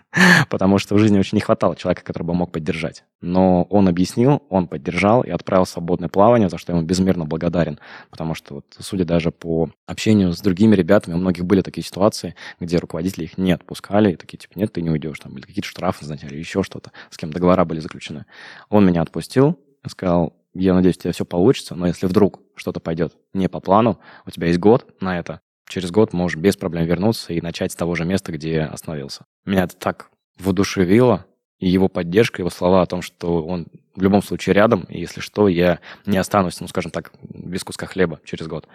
Потому 0.50 0.80
что 0.80 0.96
в 0.96 0.98
жизни 0.98 1.20
очень 1.20 1.36
не 1.36 1.42
хватало 1.42 1.76
человека, 1.76 2.04
который 2.04 2.24
бы 2.24 2.34
мог 2.34 2.52
поддержать. 2.52 3.04
Но 3.22 3.64
он 3.64 3.88
объяснил, 3.88 4.42
он 4.50 4.68
поддержал 4.68 5.22
и 5.22 5.30
отправил 5.30 5.66
в 5.66 5.70
свободное 5.70 6.10
плавание, 6.10 6.50
за 6.50 6.58
что 6.58 6.72
я 6.72 6.78
ему 6.78 6.88
безмерно 6.88 7.26
благодарен. 7.26 7.80
Потому 8.10 8.34
что, 8.34 8.56
вот, 8.56 8.66
судя 8.80 9.06
даже 9.06 9.32
по 9.32 9.70
общению 9.86 10.34
с 10.34 10.42
другими 10.42 10.76
ребятами, 10.76 11.14
у 11.14 11.18
многих 11.18 11.46
были 11.46 11.62
такие 11.62 11.86
ситуации, 11.86 12.34
где 12.60 12.78
руководители 12.78 13.26
их 13.26 13.38
не 13.38 13.52
отпускали, 13.52 14.14
и 14.14 14.16
такие, 14.16 14.38
типа, 14.38 14.58
нет, 14.58 14.74
ты 14.74 14.82
не 14.82 14.90
уйдешь, 14.90 15.20
там, 15.20 15.38
или 15.38 15.46
какие-то 15.46 15.68
штрафы, 15.68 16.06
знаете, 16.06 16.26
или 16.26 16.38
еще 16.38 16.64
что-то, 16.64 16.92
с 17.12 17.18
кем 17.18 17.32
договора 17.32 17.66
были 17.66 17.82
заключены. 17.82 18.26
Он 18.70 18.84
меня 18.84 19.04
отпустил, 19.04 19.60
сказал, 19.88 20.34
я 20.56 20.74
надеюсь, 20.74 20.98
у 20.98 21.02
тебя 21.02 21.12
все 21.12 21.26
получится, 21.26 21.76
но 21.76 21.86
если 21.86 22.08
вдруг 22.08 22.40
что-то 22.56 22.80
пойдет 22.80 23.16
не 23.34 23.48
по 23.48 23.60
плану, 23.60 24.00
у 24.26 24.32
тебя 24.32 24.48
есть 24.48 24.60
год 24.60 24.96
на 25.00 25.20
это, 25.20 25.42
через 25.70 25.92
год 25.92 26.12
можешь 26.12 26.38
без 26.38 26.58
проблем 26.58 26.86
вернуться 26.86 27.32
и 27.32 27.40
начать 27.40 27.72
с 27.72 27.76
того 27.76 27.96
же 27.96 28.04
места, 28.04 28.34
где 28.34 28.62
остановился. 28.62 29.24
Меня 29.46 29.64
это 29.64 29.78
так 29.78 30.10
воодушевило, 30.38 31.26
и 31.60 31.70
его 31.70 31.88
поддержка, 31.88 32.42
его 32.42 32.50
слова 32.50 32.82
о 32.82 32.86
том, 32.86 33.02
что 33.02 33.46
он 33.46 33.68
в 33.96 34.02
любом 34.02 34.22
случае 34.22 34.56
рядом, 34.56 34.84
и 34.90 35.00
если 35.00 35.22
что, 35.22 35.48
я 35.48 35.80
не 36.06 36.18
останусь, 36.18 36.60
ну, 36.60 36.68
скажем 36.68 36.92
так, 36.92 37.14
без 37.22 37.64
куска 37.64 37.86
хлеба 37.86 38.20
через 38.24 38.48
год. 38.48 38.68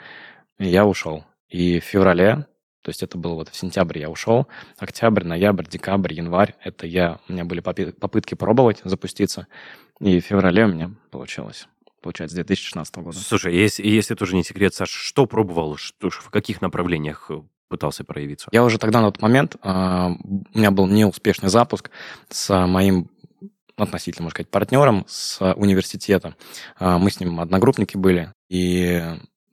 И 0.59 0.67
я 0.67 0.87
ушел. 0.87 1.25
И 1.49 1.81
в 1.81 1.85
феврале, 1.85 2.47
то 2.83 2.91
есть 2.91 3.03
это 3.03 3.19
было 3.19 3.35
вот 3.35 3.49
в 3.49 3.57
сентябре 3.57 4.03
я 4.03 4.11
ушел, 4.11 4.47
октябрь, 4.79 5.25
ноябрь, 5.25 5.67
декабрь, 5.67 6.13
январь, 6.13 6.55
это 6.63 6.87
я, 6.87 7.19
у 7.29 7.33
меня 7.33 7.45
были 7.45 7.61
попытки 7.61 8.35
пробовать 8.35 8.83
запуститься, 8.85 9.47
и 10.01 10.21
в 10.21 10.25
феврале 10.25 10.65
у 10.65 10.69
меня 10.69 10.91
получилось 11.11 11.67
получается, 12.05 12.37
2016 12.37 12.97
года. 12.97 13.19
Слушай, 13.19 13.57
если, 13.57 13.85
если 13.87 14.15
тоже 14.15 14.37
не 14.37 14.45
секрет, 14.45 14.75
Саш, 14.75 14.91
что 14.91 15.27
пробовал, 15.27 15.77
что, 15.77 16.11
в 16.11 16.31
каких 16.31 16.61
направлениях 16.61 17.31
э, 17.31 17.41
пытался 17.69 18.05
проявиться? 18.05 18.49
Я 18.53 18.63
уже 18.63 18.79
тогда 18.79 19.01
на 19.01 19.11
тот 19.11 19.23
момент, 19.23 19.57
э, 19.57 19.69
у 19.69 20.59
меня 20.59 20.71
был 20.71 20.87
неуспешный 20.87 21.49
запуск 21.49 21.91
с 22.29 22.67
моим 22.67 23.11
относительно, 23.77 24.25
можно 24.25 24.37
сказать, 24.37 24.51
партнером 24.51 25.05
с 25.09 25.41
университета. 25.55 26.37
Э, 26.79 26.99
мы 26.99 27.11
с 27.11 27.19
ним 27.19 27.41
одногруппники 27.41 27.97
были, 27.97 28.35
и 28.51 29.03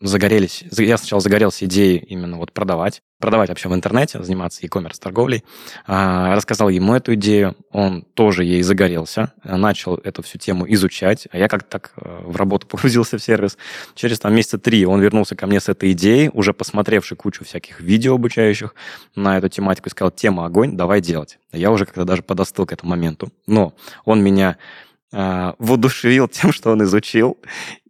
загорелись, 0.01 0.63
я 0.77 0.97
сначала 0.97 1.21
загорелся 1.21 1.65
идеей 1.65 1.97
именно 1.97 2.37
вот 2.37 2.51
продавать, 2.51 3.01
продавать 3.19 3.49
вообще 3.49 3.69
в 3.69 3.75
интернете, 3.75 4.21
заниматься 4.23 4.61
e-commerce 4.63 4.99
торговлей. 4.99 5.43
А, 5.85 6.35
рассказал 6.35 6.69
ему 6.69 6.95
эту 6.95 7.13
идею, 7.13 7.55
он 7.71 8.01
тоже 8.01 8.43
ей 8.43 8.63
загорелся, 8.63 9.33
начал 9.43 9.95
эту 9.95 10.23
всю 10.23 10.39
тему 10.39 10.65
изучать, 10.73 11.27
а 11.31 11.37
я 11.37 11.47
как-то 11.47 11.69
так 11.69 11.93
э, 11.97 12.23
в 12.25 12.35
работу 12.35 12.67
погрузился 12.71 13.17
в 13.17 13.23
сервис. 13.23 13.57
Через 13.95 14.19
там 14.19 14.33
месяца 14.33 14.57
три 14.57 14.85
он 14.85 15.01
вернулся 15.01 15.35
ко 15.35 15.45
мне 15.45 15.59
с 15.59 15.69
этой 15.69 15.91
идеей, 15.91 16.29
уже 16.33 16.53
посмотревший 16.53 17.15
кучу 17.15 17.45
всяких 17.45 17.79
видео 17.79 18.15
обучающих 18.15 18.75
на 19.15 19.37
эту 19.37 19.49
тематику, 19.49 19.87
и 19.87 19.91
сказал, 19.91 20.11
тема 20.11 20.45
огонь, 20.45 20.75
давай 20.75 21.01
делать. 21.01 21.37
Я 21.51 21.71
уже 21.71 21.85
как-то 21.85 22.05
даже 22.05 22.23
подостыл 22.23 22.65
к 22.65 22.73
этому 22.73 22.91
моменту. 22.91 23.29
Но 23.45 23.73
он 24.05 24.23
меня 24.23 24.57
э, 25.11 25.53
воодушевил 25.59 26.27
тем, 26.31 26.51
что 26.51 26.71
он 26.71 26.83
изучил, 26.83 27.37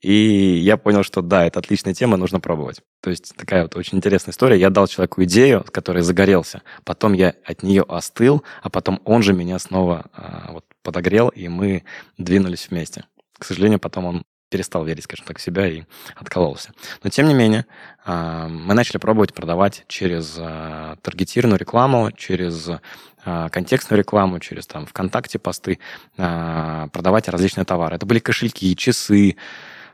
и 0.01 0.13
я 0.13 0.77
понял, 0.77 1.03
что 1.03 1.21
да, 1.21 1.45
это 1.45 1.59
отличная 1.59 1.93
тема, 1.93 2.17
нужно 2.17 2.39
пробовать. 2.39 2.81
То 3.01 3.09
есть 3.09 3.35
такая 3.35 3.63
вот 3.63 3.75
очень 3.75 3.97
интересная 3.97 4.33
история. 4.33 4.59
Я 4.59 4.69
дал 4.69 4.87
человеку 4.87 5.23
идею, 5.23 5.63
с 5.67 5.71
которой 5.71 6.03
загорелся, 6.03 6.61
потом 6.83 7.13
я 7.13 7.35
от 7.45 7.63
нее 7.63 7.83
остыл, 7.87 8.43
а 8.61 8.69
потом 8.69 9.01
он 9.05 9.23
же 9.23 9.33
меня 9.33 9.59
снова 9.59 10.05
э, 10.15 10.51
вот 10.53 10.65
подогрел, 10.83 11.29
и 11.29 11.47
мы 11.47 11.83
двинулись 12.17 12.69
вместе. 12.69 13.05
К 13.37 13.45
сожалению, 13.45 13.79
потом 13.79 14.05
он 14.05 14.23
перестал 14.49 14.83
верить, 14.83 15.05
скажем 15.05 15.25
так, 15.25 15.37
в 15.37 15.41
себя 15.41 15.65
и 15.65 15.83
откололся. 16.15 16.73
Но 17.03 17.09
тем 17.09 17.27
не 17.27 17.33
менее, 17.33 17.65
э, 18.05 18.47
мы 18.49 18.73
начали 18.73 18.97
пробовать 18.97 19.33
продавать 19.33 19.85
через 19.87 20.33
таргетированную 21.01 21.59
рекламу, 21.59 22.11
через 22.11 22.67
а, 22.67 22.81
контекстную 23.23 23.99
рекламу, 23.99 24.39
через 24.39 24.67
там 24.67 24.85
ВКонтакте 24.85 25.39
посты, 25.39 25.79
а, 26.17 26.87
продавать 26.89 27.27
различные 27.29 27.65
товары. 27.65 27.95
Это 27.95 28.05
были 28.05 28.19
кошельки, 28.19 28.75
часы, 28.75 29.37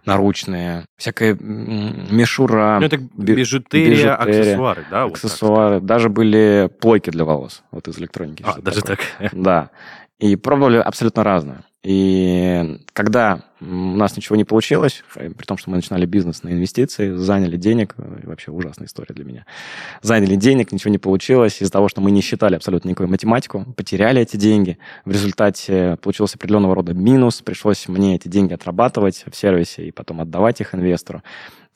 наручные, 0.06 0.86
всякая 0.98 1.38
мишура. 1.40 2.78
Ну, 2.80 2.86
это 2.88 2.98
бижутерия, 2.98 3.90
бижутерия 3.90 4.16
аксессуары, 4.16 4.86
да? 4.90 5.04
Аксессуары. 5.04 5.76
Вот 5.76 5.86
Даже 5.86 6.10
были 6.10 6.70
плойки 6.80 7.10
для 7.10 7.26
волос, 7.26 7.64
вот 7.72 7.88
из 7.88 8.00
электроники. 8.00 8.44
А, 8.46 8.60
даже 8.62 8.82
так? 8.82 9.00
Да. 9.34 9.70
И 10.20 10.36
пробовали 10.36 10.78
абсолютно 10.78 11.24
разное. 11.24 11.64
И 11.88 12.82
когда 12.92 13.44
у 13.62 13.66
нас 13.66 14.18
ничего 14.18 14.36
не 14.36 14.44
получилось, 14.44 15.06
при 15.16 15.46
том, 15.46 15.58
что 15.58 15.70
мы 15.70 15.78
начинали 15.78 16.06
бизнес 16.06 16.44
на 16.44 16.50
инвестиции, 16.50 17.16
заняли 17.16 17.56
денег, 17.56 17.96
э, 17.98 18.20
вообще 18.24 18.52
ужасная 18.52 18.88
история 18.88 19.16
для 19.16 19.24
меня, 19.24 19.46
заняли 20.02 20.36
денег, 20.36 20.74
ничего 20.74 20.92
не 20.92 20.98
получилось, 20.98 21.62
из-за 21.62 21.72
того, 21.72 21.88
что 21.88 22.02
мы 22.02 22.12
не 22.12 22.20
считали 22.20 22.56
абсолютно 22.56 22.90
никакую 22.90 23.08
математику, 23.08 23.66
потеряли 23.78 24.22
эти 24.22 24.36
деньги, 24.36 24.78
в 25.06 25.12
результате 25.12 25.98
получился 26.02 26.36
определенного 26.36 26.76
рода 26.76 26.94
минус, 26.94 27.42
пришлось 27.42 27.88
мне 27.88 28.18
эти 28.18 28.28
деньги 28.28 28.52
отрабатывать 28.52 29.24
в 29.26 29.34
сервисе 29.34 29.88
и 29.88 29.92
потом 29.92 30.20
отдавать 30.20 30.60
их 30.60 30.76
инвестору. 30.76 31.24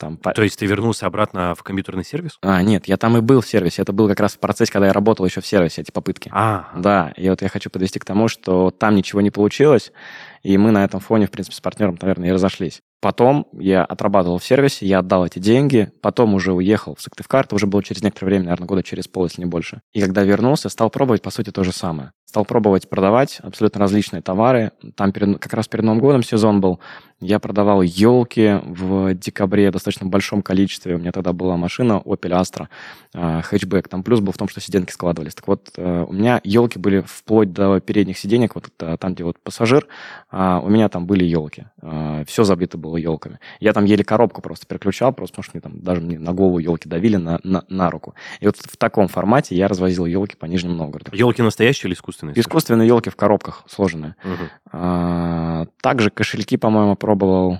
Там, 0.02 0.16
То 0.16 0.42
есть 0.42 0.58
ты 0.58 0.66
вернулся 0.66 1.06
обратно 1.06 1.54
в 1.54 1.62
компьютерный 1.62 2.04
сервис? 2.04 2.38
А, 2.42 2.60
нет, 2.62 2.88
я 2.88 2.96
там 2.96 3.16
и 3.16 3.20
был 3.20 3.40
в 3.40 3.46
сервисе. 3.46 3.82
Это 3.82 3.92
был 3.92 4.08
как 4.08 4.18
раз 4.18 4.34
в 4.34 4.40
процессе, 4.40 4.72
когда 4.72 4.88
я 4.88 4.92
работал 4.92 5.24
еще 5.24 5.40
в 5.40 5.46
сервисе, 5.46 5.82
эти 5.82 5.92
попытки. 5.92 6.28
А. 6.34 6.70
Да, 6.74 7.12
и 7.16 7.28
вот 7.28 7.40
я 7.40 7.48
хочу 7.48 7.70
подвести 7.70 8.00
к 8.00 8.04
тому, 8.04 8.26
что 8.26 8.72
там 8.72 8.96
ничего 8.96 9.20
не 9.20 9.30
получилось, 9.30 9.92
и 10.42 10.58
мы 10.58 10.72
на 10.72 10.84
этом 10.84 10.98
фоне, 10.98 11.26
в 11.26 11.30
принципе, 11.30 11.54
с 11.56 11.60
партнером, 11.60 11.96
наверное, 12.00 12.30
и 12.30 12.32
разошлись. 12.32 12.80
Потом 13.00 13.46
я 13.52 13.84
отрабатывал 13.84 14.38
в 14.38 14.44
сервисе, 14.44 14.86
я 14.86 15.00
отдал 15.00 15.26
эти 15.26 15.38
деньги, 15.38 15.92
потом 16.02 16.34
уже 16.34 16.52
уехал 16.52 16.94
в 16.94 17.02
Сыктывкар, 17.02 17.44
это 17.44 17.54
уже 17.54 17.66
было 17.66 17.82
через 17.82 18.02
некоторое 18.02 18.28
время, 18.28 18.44
наверное, 18.44 18.66
года 18.66 18.82
через 18.82 19.08
пол, 19.08 19.24
если 19.24 19.40
не 19.40 19.46
больше. 19.46 19.82
И 19.92 20.00
когда 20.00 20.22
вернулся, 20.22 20.68
стал 20.68 20.90
пробовать, 20.90 21.22
по 21.22 21.30
сути, 21.30 21.50
то 21.50 21.64
же 21.64 21.72
самое. 21.72 22.12
Стал 22.32 22.46
пробовать 22.46 22.88
продавать 22.88 23.40
абсолютно 23.42 23.78
различные 23.78 24.22
товары. 24.22 24.72
Там 24.94 25.12
перед, 25.12 25.38
как 25.38 25.52
раз 25.52 25.68
перед 25.68 25.84
Новым 25.84 26.00
годом 26.00 26.22
сезон 26.22 26.62
был. 26.62 26.80
Я 27.20 27.38
продавал 27.38 27.82
елки 27.82 28.58
в 28.64 29.14
декабре 29.14 29.68
в 29.68 29.74
достаточно 29.74 30.06
большом 30.06 30.40
количестве. 30.42 30.96
У 30.96 30.98
меня 30.98 31.12
тогда 31.12 31.34
была 31.34 31.58
машина 31.58 32.02
Opel 32.04 32.40
Astra, 32.40 32.68
э, 33.14 33.42
хэтчбэк. 33.42 33.86
Там 33.86 34.02
плюс 34.02 34.20
был 34.20 34.32
в 34.32 34.38
том, 34.38 34.48
что 34.48 34.62
сиденьки 34.62 34.90
складывались. 34.90 35.34
Так 35.34 35.46
вот, 35.46 35.72
э, 35.76 36.04
у 36.08 36.12
меня 36.12 36.40
елки 36.42 36.78
были 36.78 37.04
вплоть 37.06 37.52
до 37.52 37.78
передних 37.80 38.18
сиденек, 38.18 38.54
вот 38.54 38.70
там, 38.76 39.14
где 39.14 39.24
вот 39.24 39.38
пассажир, 39.38 39.86
а 40.30 40.58
у 40.60 40.70
меня 40.70 40.88
там 40.88 41.06
были 41.06 41.24
елки. 41.24 41.66
Э, 41.82 42.24
все 42.26 42.44
забито 42.44 42.78
было 42.78 42.96
елками. 42.96 43.38
Я 43.60 43.74
там 43.74 43.84
еле 43.84 44.02
коробку 44.02 44.40
просто 44.40 44.66
переключал, 44.66 45.12
просто 45.12 45.34
потому 45.34 45.44
что 45.44 45.52
мне 45.54 45.60
там 45.60 45.80
даже 45.84 46.00
мне 46.00 46.18
на 46.18 46.32
голову 46.32 46.58
елки 46.58 46.88
давили 46.88 47.16
на, 47.16 47.38
на, 47.44 47.62
на 47.68 47.90
руку. 47.90 48.14
И 48.40 48.46
вот 48.46 48.56
в 48.56 48.76
таком 48.78 49.06
формате 49.06 49.54
я 49.54 49.68
развозил 49.68 50.06
елки 50.06 50.34
по 50.34 50.46
Нижнему 50.46 50.74
Новгороду. 50.74 51.14
Елки 51.14 51.42
настоящие 51.42 51.88
или 51.88 51.94
искусственные? 51.94 52.21
Искусственные 52.34 52.88
елки 52.88 53.10
в 53.10 53.16
коробках 53.16 53.64
сложенные. 53.68 54.16
Угу. 54.24 54.44
А, 54.72 55.66
также 55.82 56.10
кошельки, 56.10 56.56
по-моему, 56.56 56.96
пробовал. 56.96 57.58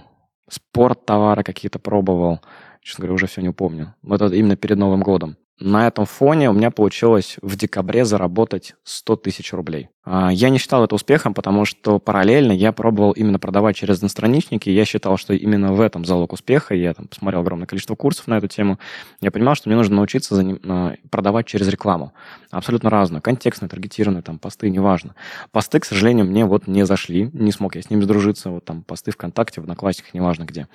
Спорт 0.49 1.07
товары 1.07 1.43
какие-то 1.43 1.79
пробовал. 1.79 2.41
Честно 2.83 3.03
говоря, 3.03 3.15
уже 3.15 3.27
все 3.27 3.41
не 3.41 3.53
помню. 3.53 3.95
Вот 4.03 4.21
это 4.21 4.35
именно 4.35 4.57
перед 4.57 4.77
Новым 4.77 5.03
годом. 5.03 5.37
На 5.59 5.87
этом 5.87 6.07
фоне 6.07 6.51
у 6.51 6.53
меня 6.53 6.71
получилось 6.71 7.37
в 7.41 7.57
декабре 7.57 8.05
заработать 8.05 8.75
100 8.83 9.17
тысяч 9.17 9.53
рублей. 9.53 9.89
А, 10.05 10.31
я 10.33 10.51
не 10.51 10.59
считал 10.59 10.85
это 10.85 10.95
успехом, 10.95 11.33
потому 11.33 11.65
что 11.65 11.99
параллельно 11.99 12.53
я 12.53 12.73
пробовал 12.73 13.13
именно 13.13 13.39
продавать 13.39 13.77
через 13.77 13.99
одностраничники. 13.99 14.69
Я 14.69 14.85
считал, 14.85 15.17
что 15.17 15.33
именно 15.33 15.73
в 15.73 15.81
этом 15.81 16.05
залог 16.05 16.33
успеха. 16.33 16.75
Я 16.75 16.93
там 16.95 17.07
посмотрел 17.07 17.41
огромное 17.41 17.67
количество 17.67 17.95
курсов 17.95 18.27
на 18.27 18.39
эту 18.39 18.49
тему. 18.49 18.79
Я 19.21 19.31
понимал, 19.31 19.55
что 19.55 19.69
мне 19.69 19.77
нужно 19.77 19.97
научиться 19.97 20.35
за 20.35 20.43
ним, 20.43 20.61
а, 20.65 20.95
продавать 21.11 21.47
через 21.47 21.69
рекламу. 21.69 22.13
Абсолютно 22.51 22.91
разную. 22.91 23.23
Контекстную, 23.23 23.71
таргетированную, 23.71 24.23
там, 24.23 24.39
посты, 24.39 24.71
неважно. 24.71 25.15
Посты, 25.53 25.79
к 25.79 25.85
сожалению, 25.85 26.27
мне 26.27 26.45
вот 26.45 26.67
не 26.67 26.85
зашли. 26.85 27.31
Не 27.33 27.53
смог 27.53 27.77
я 27.77 27.83
с 27.83 27.91
ними 27.91 28.03
сдружиться. 28.03 28.51
Вот 28.51 28.65
там 28.65 28.83
посты 28.83 29.13
ВКонтакте, 29.13 29.61
в 29.61 29.65
Одноклассниках, 29.65 30.15
неважно 30.15 30.45
где. 30.45 30.67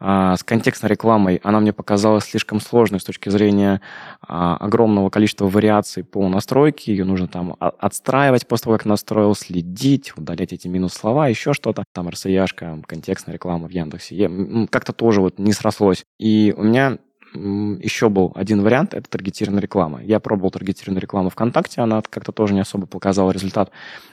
А, 0.00 0.36
с 0.36 0.42
контекстной 0.42 0.90
рекламой 0.90 1.40
она 1.44 1.60
мне 1.60 1.72
показалась 1.72 2.24
слишком 2.24 2.60
сложной 2.60 2.98
с 2.98 3.04
точки 3.04 3.28
зрения 3.28 3.80
а, 4.26 4.56
огромного 4.56 5.08
количества 5.08 5.46
вариаций 5.46 6.02
по 6.02 6.28
настройке. 6.28 6.92
Ее 6.92 7.04
нужно 7.04 7.28
там 7.28 7.56
отстраивать 7.60 8.46
после 8.48 8.71
как 8.72 8.84
настроил, 8.84 9.34
следить, 9.34 10.16
удалять 10.16 10.52
эти 10.52 10.68
минус 10.68 10.94
слова, 10.94 11.28
еще 11.28 11.52
что-то. 11.52 11.84
Там 11.92 12.08
RSA, 12.08 12.82
контекстная 12.82 13.34
реклама 13.34 13.68
в 13.68 13.70
Яндексе. 13.70 14.30
Как-то 14.70 14.92
тоже 14.92 15.20
вот 15.20 15.38
не 15.38 15.52
срослось. 15.52 16.04
И 16.18 16.54
у 16.56 16.62
меня 16.62 16.98
еще 17.34 18.10
был 18.10 18.32
один 18.34 18.60
вариант, 18.62 18.92
это 18.92 19.08
таргетированная 19.08 19.62
реклама. 19.62 20.02
Я 20.02 20.20
пробовал 20.20 20.50
таргетированную 20.50 21.00
рекламу 21.00 21.30
ВКонтакте, 21.30 21.80
она 21.80 22.02
как-то 22.02 22.30
тоже 22.30 22.52
не 22.52 22.60
особо 22.60 22.86
показала 22.86 23.30
результат. 23.30 23.70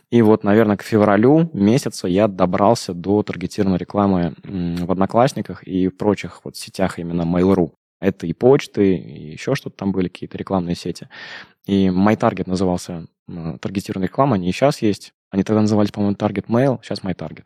И 0.10 0.22
вот, 0.22 0.44
наверное, 0.44 0.78
к 0.78 0.84
февралю 0.84 1.50
месяца 1.54 2.08
я 2.08 2.28
добрался 2.30 2.94
до 2.94 3.22
таргетированной 3.24 3.78
рекламы 3.78 4.36
в 4.44 4.90
Одноклассниках 4.90 5.64
и 5.64 5.90
в 5.90 5.98
прочих 5.98 6.42
вот 6.46 6.56
сетях 6.56 6.98
именно 6.98 7.24
Mail.ru. 7.24 7.72
Это 8.00 8.26
и 8.26 8.32
почты, 8.32 8.96
и 8.96 9.32
еще 9.32 9.56
что-то 9.56 9.76
там 9.76 9.92
были, 9.92 10.08
какие-то 10.08 10.38
рекламные 10.38 10.76
сети. 10.76 11.10
И 11.66 11.88
MyTarget 11.88 12.50
назывался 12.50 13.08
таргетированная 13.60 14.08
реклама, 14.08 14.36
они 14.36 14.50
и 14.50 14.52
сейчас 14.52 14.82
есть. 14.82 15.14
Они 15.30 15.44
тогда 15.44 15.62
назывались, 15.62 15.92
по-моему, 15.92 16.16
Target 16.16 16.48
Mail, 16.48 16.80
сейчас 16.82 17.02
MyTarget. 17.04 17.46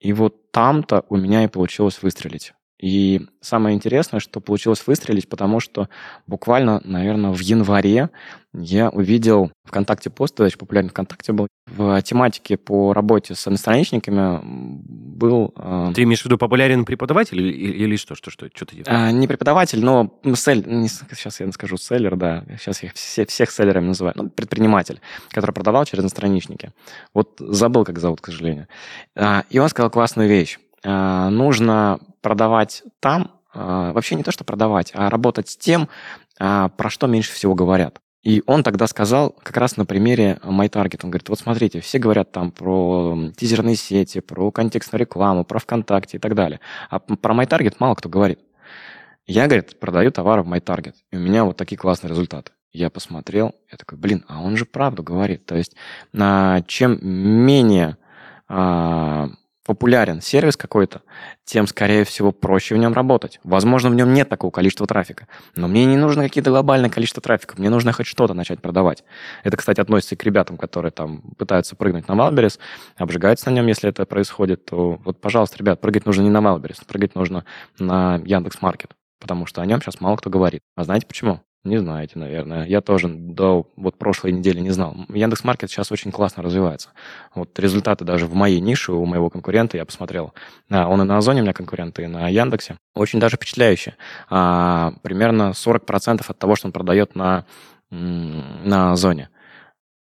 И 0.00 0.12
вот 0.12 0.50
там-то 0.50 1.04
у 1.08 1.16
меня 1.16 1.44
и 1.44 1.48
получилось 1.48 2.02
выстрелить. 2.02 2.52
И 2.84 3.22
самое 3.40 3.74
интересное, 3.74 4.20
что 4.20 4.40
получилось 4.40 4.86
выстрелить, 4.86 5.26
потому 5.26 5.58
что 5.58 5.88
буквально, 6.26 6.82
наверное, 6.84 7.30
в 7.30 7.40
январе 7.40 8.10
я 8.52 8.90
увидел 8.90 9.50
ВКонтакте 9.64 10.10
пост, 10.10 10.34
тогда 10.34 10.48
еще 10.48 10.58
популярный 10.58 10.90
ВКонтакте 10.90 11.32
был, 11.32 11.48
в 11.66 12.02
тематике 12.02 12.58
по 12.58 12.92
работе 12.92 13.34
с 13.34 13.46
одностраничниками 13.46 14.38
был... 14.44 15.54
Э, 15.56 15.92
ты 15.94 16.02
имеешь 16.02 16.20
в 16.20 16.24
виду 16.26 16.36
популярен 16.36 16.84
преподаватель 16.84 17.40
или, 17.40 17.54
или 17.54 17.96
что? 17.96 18.14
Что, 18.14 18.30
что, 18.30 18.50
что 18.54 18.66
ты 18.66 18.76
делаешь? 18.76 19.10
Э, 19.10 19.12
не 19.12 19.26
преподаватель, 19.26 19.82
но 19.82 20.20
сель, 20.34 20.62
не, 20.66 20.88
сейчас 20.88 21.40
я 21.40 21.50
скажу 21.52 21.78
селлер, 21.78 22.16
да, 22.16 22.44
сейчас 22.60 22.82
я 22.82 22.90
все, 22.94 23.24
всех 23.24 23.50
селлерами 23.50 23.86
называю, 23.86 24.14
ну, 24.14 24.28
предприниматель, 24.28 25.00
который 25.30 25.52
продавал 25.52 25.86
через 25.86 26.00
одностраничники. 26.00 26.72
Вот 27.14 27.36
забыл, 27.38 27.86
как 27.86 27.98
зовут, 27.98 28.20
к 28.20 28.26
сожалению. 28.26 28.68
Э, 29.16 29.40
и 29.48 29.58
он 29.58 29.70
сказал 29.70 29.88
классную 29.88 30.28
вещь. 30.28 30.58
Э, 30.84 31.28
нужно 31.30 31.98
продавать 32.20 32.82
там, 33.00 33.32
э, 33.54 33.92
вообще 33.92 34.14
не 34.14 34.22
то, 34.22 34.30
что 34.30 34.44
продавать, 34.44 34.92
а 34.94 35.08
работать 35.08 35.48
с 35.48 35.56
тем, 35.56 35.88
э, 36.38 36.68
про 36.76 36.90
что 36.90 37.06
меньше 37.06 37.32
всего 37.32 37.54
говорят. 37.54 38.00
И 38.22 38.42
он 38.46 38.62
тогда 38.62 38.86
сказал 38.86 39.30
как 39.42 39.56
раз 39.58 39.76
на 39.76 39.84
примере 39.84 40.40
MyTarget. 40.42 41.00
Он 41.02 41.10
говорит, 41.10 41.28
вот 41.28 41.38
смотрите, 41.38 41.80
все 41.80 41.98
говорят 41.98 42.32
там 42.32 42.52
про 42.52 43.18
тизерные 43.36 43.76
сети, 43.76 44.20
про 44.20 44.50
контекстную 44.50 45.00
рекламу, 45.00 45.44
про 45.44 45.58
ВКонтакте 45.58 46.16
и 46.16 46.20
так 46.20 46.34
далее. 46.34 46.60
А 46.88 47.00
про 47.00 47.34
MyTarget 47.34 47.76
мало 47.78 47.94
кто 47.94 48.08
говорит. 48.08 48.40
Я, 49.26 49.46
говорит, 49.46 49.78
продаю 49.78 50.10
товары 50.10 50.42
в 50.42 50.50
MyTarget. 50.50 50.94
И 51.10 51.16
у 51.16 51.20
меня 51.20 51.44
вот 51.44 51.56
такие 51.58 51.76
классные 51.76 52.10
результаты. 52.10 52.52
Я 52.72 52.88
посмотрел, 52.90 53.54
я 53.70 53.76
такой, 53.76 53.98
блин, 53.98 54.24
а 54.26 54.40
он 54.40 54.56
же 54.56 54.64
правду 54.64 55.02
говорит. 55.02 55.44
То 55.46 55.54
есть 55.54 55.76
чем 56.66 56.98
менее 57.02 57.98
а, 58.48 59.28
популярен 59.64 60.20
сервис 60.20 60.56
какой-то, 60.56 61.02
тем, 61.44 61.66
скорее 61.66 62.04
всего, 62.04 62.32
проще 62.32 62.74
в 62.74 62.78
нем 62.78 62.92
работать. 62.92 63.40
Возможно, 63.44 63.90
в 63.90 63.94
нем 63.94 64.12
нет 64.12 64.28
такого 64.28 64.50
количества 64.50 64.86
трафика, 64.86 65.26
но 65.56 65.68
мне 65.68 65.84
не 65.86 65.96
нужно 65.96 66.22
какие-то 66.24 66.50
глобальное 66.50 66.90
количество 66.90 67.22
трафика, 67.22 67.54
мне 67.58 67.70
нужно 67.70 67.92
хоть 67.92 68.06
что-то 68.06 68.34
начать 68.34 68.60
продавать. 68.60 69.04
Это, 69.42 69.56
кстати, 69.56 69.80
относится 69.80 70.14
и 70.14 70.18
к 70.18 70.24
ребятам, 70.24 70.56
которые 70.56 70.92
там 70.92 71.22
пытаются 71.38 71.76
прыгнуть 71.76 72.08
на 72.08 72.12
Wildberries, 72.12 72.58
обжигаются 72.96 73.50
на 73.50 73.54
нем, 73.54 73.66
если 73.66 73.88
это 73.88 74.04
происходит, 74.04 74.66
то 74.66 75.00
вот, 75.04 75.20
пожалуйста, 75.20 75.58
ребят, 75.58 75.80
прыгать 75.80 76.06
нужно 76.06 76.22
не 76.22 76.30
на 76.30 76.38
Wildberries, 76.38 76.84
прыгать 76.86 77.14
нужно 77.14 77.44
на 77.78 78.16
Яндекс.Маркет, 78.24 78.90
потому 79.18 79.46
что 79.46 79.62
о 79.62 79.66
нем 79.66 79.80
сейчас 79.80 80.00
мало 80.00 80.16
кто 80.16 80.30
говорит. 80.30 80.62
А 80.76 80.84
знаете 80.84 81.06
почему? 81.06 81.40
Не 81.64 81.78
знаете, 81.78 82.18
наверное. 82.18 82.66
Я 82.66 82.82
тоже 82.82 83.08
до 83.08 83.70
вот 83.76 83.96
прошлой 83.96 84.32
недели 84.32 84.60
не 84.60 84.70
знал. 84.70 84.94
Яндекс 85.08 85.44
Маркет 85.44 85.70
сейчас 85.70 85.90
очень 85.90 86.12
классно 86.12 86.42
развивается. 86.42 86.90
Вот 87.34 87.58
результаты 87.58 88.04
даже 88.04 88.26
в 88.26 88.34
моей 88.34 88.60
нише 88.60 88.92
у 88.92 89.06
моего 89.06 89.30
конкурента 89.30 89.78
я 89.78 89.86
посмотрел. 89.86 90.34
А, 90.68 90.86
он 90.88 91.00
и 91.00 91.04
на 91.04 91.16
Озоне 91.16 91.40
у 91.40 91.42
меня 91.44 91.54
конкурент, 91.54 91.98
и 92.00 92.06
на 92.06 92.28
Яндексе. 92.28 92.76
Очень 92.94 93.18
даже 93.18 93.36
впечатляюще. 93.36 93.96
А, 94.28 94.92
примерно 95.00 95.52
40% 95.54 96.22
от 96.28 96.38
того, 96.38 96.54
что 96.54 96.68
он 96.68 96.72
продает 96.72 97.14
на, 97.14 97.46
на 97.90 98.92
Озоне. 98.92 99.30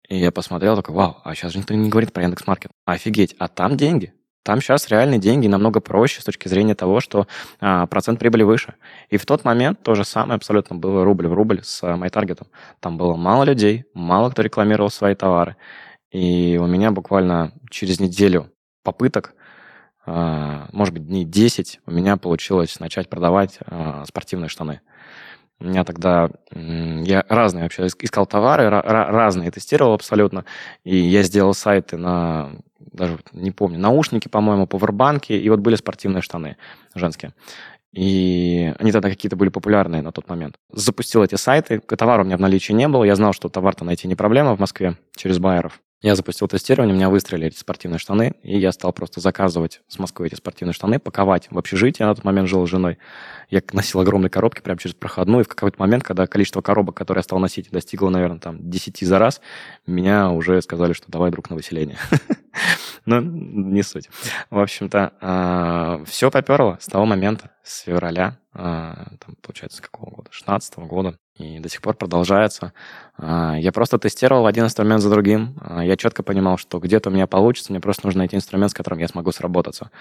И 0.10 0.18
я 0.18 0.32
посмотрел, 0.32 0.76
такой, 0.76 0.94
вау, 0.94 1.18
а 1.24 1.34
сейчас 1.36 1.54
же 1.54 1.60
никто 1.60 1.74
не 1.74 1.90
говорит 1.90 2.12
про 2.12 2.24
Яндекс 2.24 2.48
Маркет. 2.48 2.72
Офигеть, 2.86 3.34
а 3.40 3.48
там 3.48 3.78
деньги. 3.78 4.14
Там 4.46 4.62
сейчас 4.62 4.90
реальные 4.90 5.18
деньги 5.18 5.48
намного 5.48 5.80
проще 5.80 6.22
с 6.22 6.24
точки 6.24 6.48
зрения 6.48 6.76
того, 6.76 7.00
что 7.00 7.26
а, 7.60 7.88
процент 7.88 8.20
прибыли 8.20 8.44
выше. 8.44 8.76
И 9.10 9.18
в 9.18 9.26
тот 9.26 9.44
момент 9.44 9.82
то 9.82 9.96
же 9.96 10.06
самое 10.06 10.36
абсолютно 10.36 10.76
было 10.76 11.04
рубль 11.04 11.28
в 11.28 11.34
рубль 11.34 11.64
с 11.64 11.82
а, 11.82 11.96
MyTarget. 11.98 12.46
Там 12.80 12.96
было 12.96 13.16
мало 13.16 13.44
людей, 13.44 13.86
мало 13.96 14.30
кто 14.30 14.44
рекламировал 14.44 14.92
свои 14.92 15.16
товары. 15.16 15.56
И 16.12 16.60
у 16.62 16.68
меня 16.68 16.92
буквально 16.92 17.54
через 17.72 18.00
неделю 18.00 18.52
попыток, 18.84 19.34
а, 20.06 20.68
может 20.72 20.94
быть, 20.94 21.08
дней 21.08 21.26
10, 21.26 21.80
у 21.88 21.92
меня 21.92 22.16
получилось 22.16 22.80
начать 22.80 23.10
продавать 23.10 23.58
а, 23.66 24.06
спортивные 24.06 24.50
штаны. 24.50 24.82
У 25.60 25.66
меня 25.66 25.84
тогда... 25.84 26.30
Я 26.52 27.26
разные 27.30 27.64
вообще 27.64 27.88
искал 27.88 28.26
товары, 28.26 28.70
разные 28.70 29.52
тестировал 29.52 29.94
абсолютно. 29.94 30.46
И 30.84 30.96
я 30.96 31.24
сделал 31.24 31.54
сайты 31.54 31.98
на 31.98 32.52
даже 32.96 33.20
не 33.34 33.52
помню, 33.52 33.80
наушники, 33.80 34.28
по-моему, 34.28 34.68
повербанки, 34.68 35.34
и 35.34 35.50
вот 35.50 35.60
были 35.60 35.76
спортивные 35.76 36.22
штаны 36.22 36.58
женские. 36.94 37.34
И 37.92 38.74
они 38.78 38.92
тогда 38.92 39.10
какие-то 39.10 39.36
были 39.36 39.50
популярные 39.50 40.02
на 40.02 40.12
тот 40.12 40.28
момент. 40.28 40.56
Запустил 40.72 41.24
эти 41.24 41.36
сайты, 41.36 41.80
товара 41.80 42.24
у 42.24 42.26
меня 42.26 42.38
в 42.38 42.42
наличии 42.42 42.74
не 42.74 42.88
было, 42.88 43.04
я 43.04 43.16
знал, 43.16 43.32
что 43.32 43.48
товар-то 43.48 43.86
найти 43.86 44.08
не 44.08 44.16
проблема 44.16 44.56
в 44.56 44.60
Москве 44.60 44.98
через 45.16 45.40
байеров. 45.40 45.80
Я 46.02 46.16
запустил 46.16 46.48
тестирование, 46.48 46.94
у 46.94 46.98
меня 46.98 47.10
выстрелили 47.10 47.48
эти 47.48 47.58
спортивные 47.58 48.00
штаны, 48.00 48.36
и 48.44 48.60
я 48.60 48.72
стал 48.72 48.92
просто 48.92 49.22
заказывать 49.22 49.82
с 49.88 49.98
Москвы 49.98 50.28
эти 50.28 50.36
спортивные 50.36 50.74
штаны, 50.74 51.00
паковать 51.00 51.48
в 51.50 51.58
общежитии. 51.58 52.04
Я 52.04 52.08
на 52.08 52.16
тот 52.16 52.26
момент 52.26 52.50
жил 52.50 52.66
с 52.68 52.70
женой. 52.70 52.98
Я 53.50 53.62
носил 53.72 54.02
огромные 54.02 54.30
коробки 54.30 54.62
прямо 54.62 54.78
через 54.78 54.94
проходную, 54.94 55.42
и 55.42 55.46
в 55.46 55.48
какой-то 55.48 55.80
момент, 55.80 56.04
когда 56.04 56.28
количество 56.28 56.62
коробок, 56.62 56.96
которые 56.96 57.20
я 57.20 57.24
стал 57.24 57.40
носить, 57.40 57.72
достигло, 57.72 58.10
наверное, 58.10 58.40
там 58.40 58.70
10 58.70 59.00
за 59.00 59.20
раз, 59.20 59.42
меня 59.88 60.30
уже 60.32 60.62
сказали, 60.62 60.94
что 60.94 61.10
давай, 61.10 61.32
друг, 61.32 61.50
на 61.50 61.56
выселение. 61.56 61.98
Но 63.06 63.22
не 63.22 63.82
суть. 63.82 64.10
В 64.50 64.60
общем-то, 64.60 65.14
а, 65.22 66.04
все 66.06 66.30
поперло 66.30 66.78
с 66.82 66.88
того 66.88 67.06
момента, 67.06 67.52
с 67.64 67.82
февраля, 67.82 68.38
а, 68.54 69.08
получается, 69.42 69.82
какого 69.82 70.12
года? 70.12 70.30
16 70.32 70.76
года 70.80 71.18
и 71.36 71.60
до 71.60 71.68
сих 71.68 71.82
пор 71.82 71.96
продолжается. 71.96 72.72
А, 73.18 73.56
я 73.58 73.72
просто 73.74 73.98
тестировал 73.98 74.46
один 74.46 74.66
инструмент 74.66 75.02
за 75.02 75.10
другим. 75.10 75.56
А, 75.60 75.84
я 75.84 75.98
четко 75.98 76.24
понимал, 76.24 76.58
что 76.58 76.80
где-то 76.80 77.10
у 77.10 77.14
меня 77.14 77.28
получится, 77.28 77.74
мне 77.74 77.82
просто 77.82 78.08
нужно 78.08 78.20
найти 78.20 78.38
инструмент, 78.38 78.72
с 78.72 78.74
которым 78.74 79.00
я 79.00 79.08
смогу 79.08 79.32
сработаться. 79.32 79.92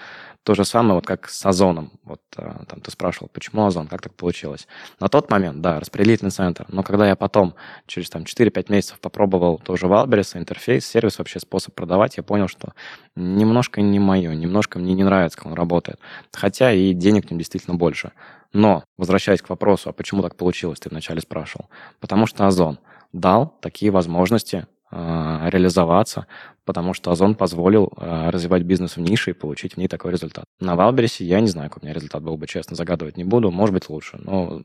То 0.43 0.53
же 0.55 0.63
самое, 0.63 0.95
вот 0.95 1.05
как 1.05 1.27
с 1.29 1.45
Озоном. 1.45 1.91
Вот 2.03 2.21
а, 2.37 2.63
там 2.65 2.79
ты 2.79 2.89
спрашивал, 2.89 3.29
почему 3.33 3.65
Озон, 3.65 3.87
как 3.87 4.01
так 4.01 4.13
получилось. 4.13 4.67
На 5.01 5.09
тот 5.09 5.29
момент, 5.29 5.61
да, 5.61 5.79
распределительный 5.79 6.31
центр. 6.31 6.65
Но 6.69 6.83
когда 6.83 7.07
я 7.07 7.17
потом, 7.17 7.55
через 7.85 8.09
там 8.09 8.23
4-5 8.23 8.71
месяцев 8.71 8.99
попробовал 8.99 9.57
тоже 9.57 9.87
Wildberries, 9.87 10.37
интерфейс, 10.37 10.85
сервис, 10.85 11.19
вообще 11.19 11.39
способ 11.41 11.73
продавать, 11.73 12.15
я 12.15 12.23
понял, 12.23 12.47
что 12.47 12.73
немножко 13.17 13.81
не 13.81 13.99
мое, 13.99 14.33
немножко 14.33 14.79
мне 14.79 14.93
не 14.93 15.03
нравится, 15.03 15.37
как 15.37 15.47
он 15.47 15.53
работает. 15.53 15.99
Хотя 16.31 16.71
и 16.71 16.93
денег 16.93 17.29
нем 17.29 17.39
действительно 17.39 17.75
больше. 17.75 18.13
Но, 18.55 18.85
возвращаясь 18.97 19.41
к 19.41 19.49
вопросу, 19.49 19.89
а 19.89 19.93
почему 19.93 20.21
так 20.21 20.37
получилось, 20.37 20.79
ты 20.79 20.87
вначале 20.87 21.19
спрашивал. 21.19 21.69
Потому 21.99 22.25
что 22.25 22.47
Озон 22.47 22.79
дал 23.11 23.53
такие 23.59 23.91
возможности 23.91 24.65
э, 24.91 25.49
реализоваться, 25.49 26.27
потому 26.63 26.93
что 26.93 27.11
Озон 27.11 27.35
позволил 27.35 27.91
э, 27.97 28.29
развивать 28.29 28.63
бизнес 28.63 28.95
в 28.95 29.01
нише 29.01 29.31
и 29.31 29.33
получить 29.33 29.73
в 29.73 29.77
ней 29.77 29.89
такой 29.89 30.13
результат. 30.13 30.45
На 30.61 30.77
Валбересе 30.77 31.25
я 31.25 31.41
не 31.41 31.49
знаю, 31.49 31.69
какой 31.69 31.81
у 31.81 31.85
меня 31.87 31.93
результат 31.93 32.23
был 32.23 32.37
бы, 32.37 32.47
честно, 32.47 32.77
загадывать 32.77 33.17
не 33.17 33.25
буду. 33.25 33.51
Может 33.51 33.73
быть, 33.73 33.89
лучше. 33.89 34.19
Но 34.23 34.61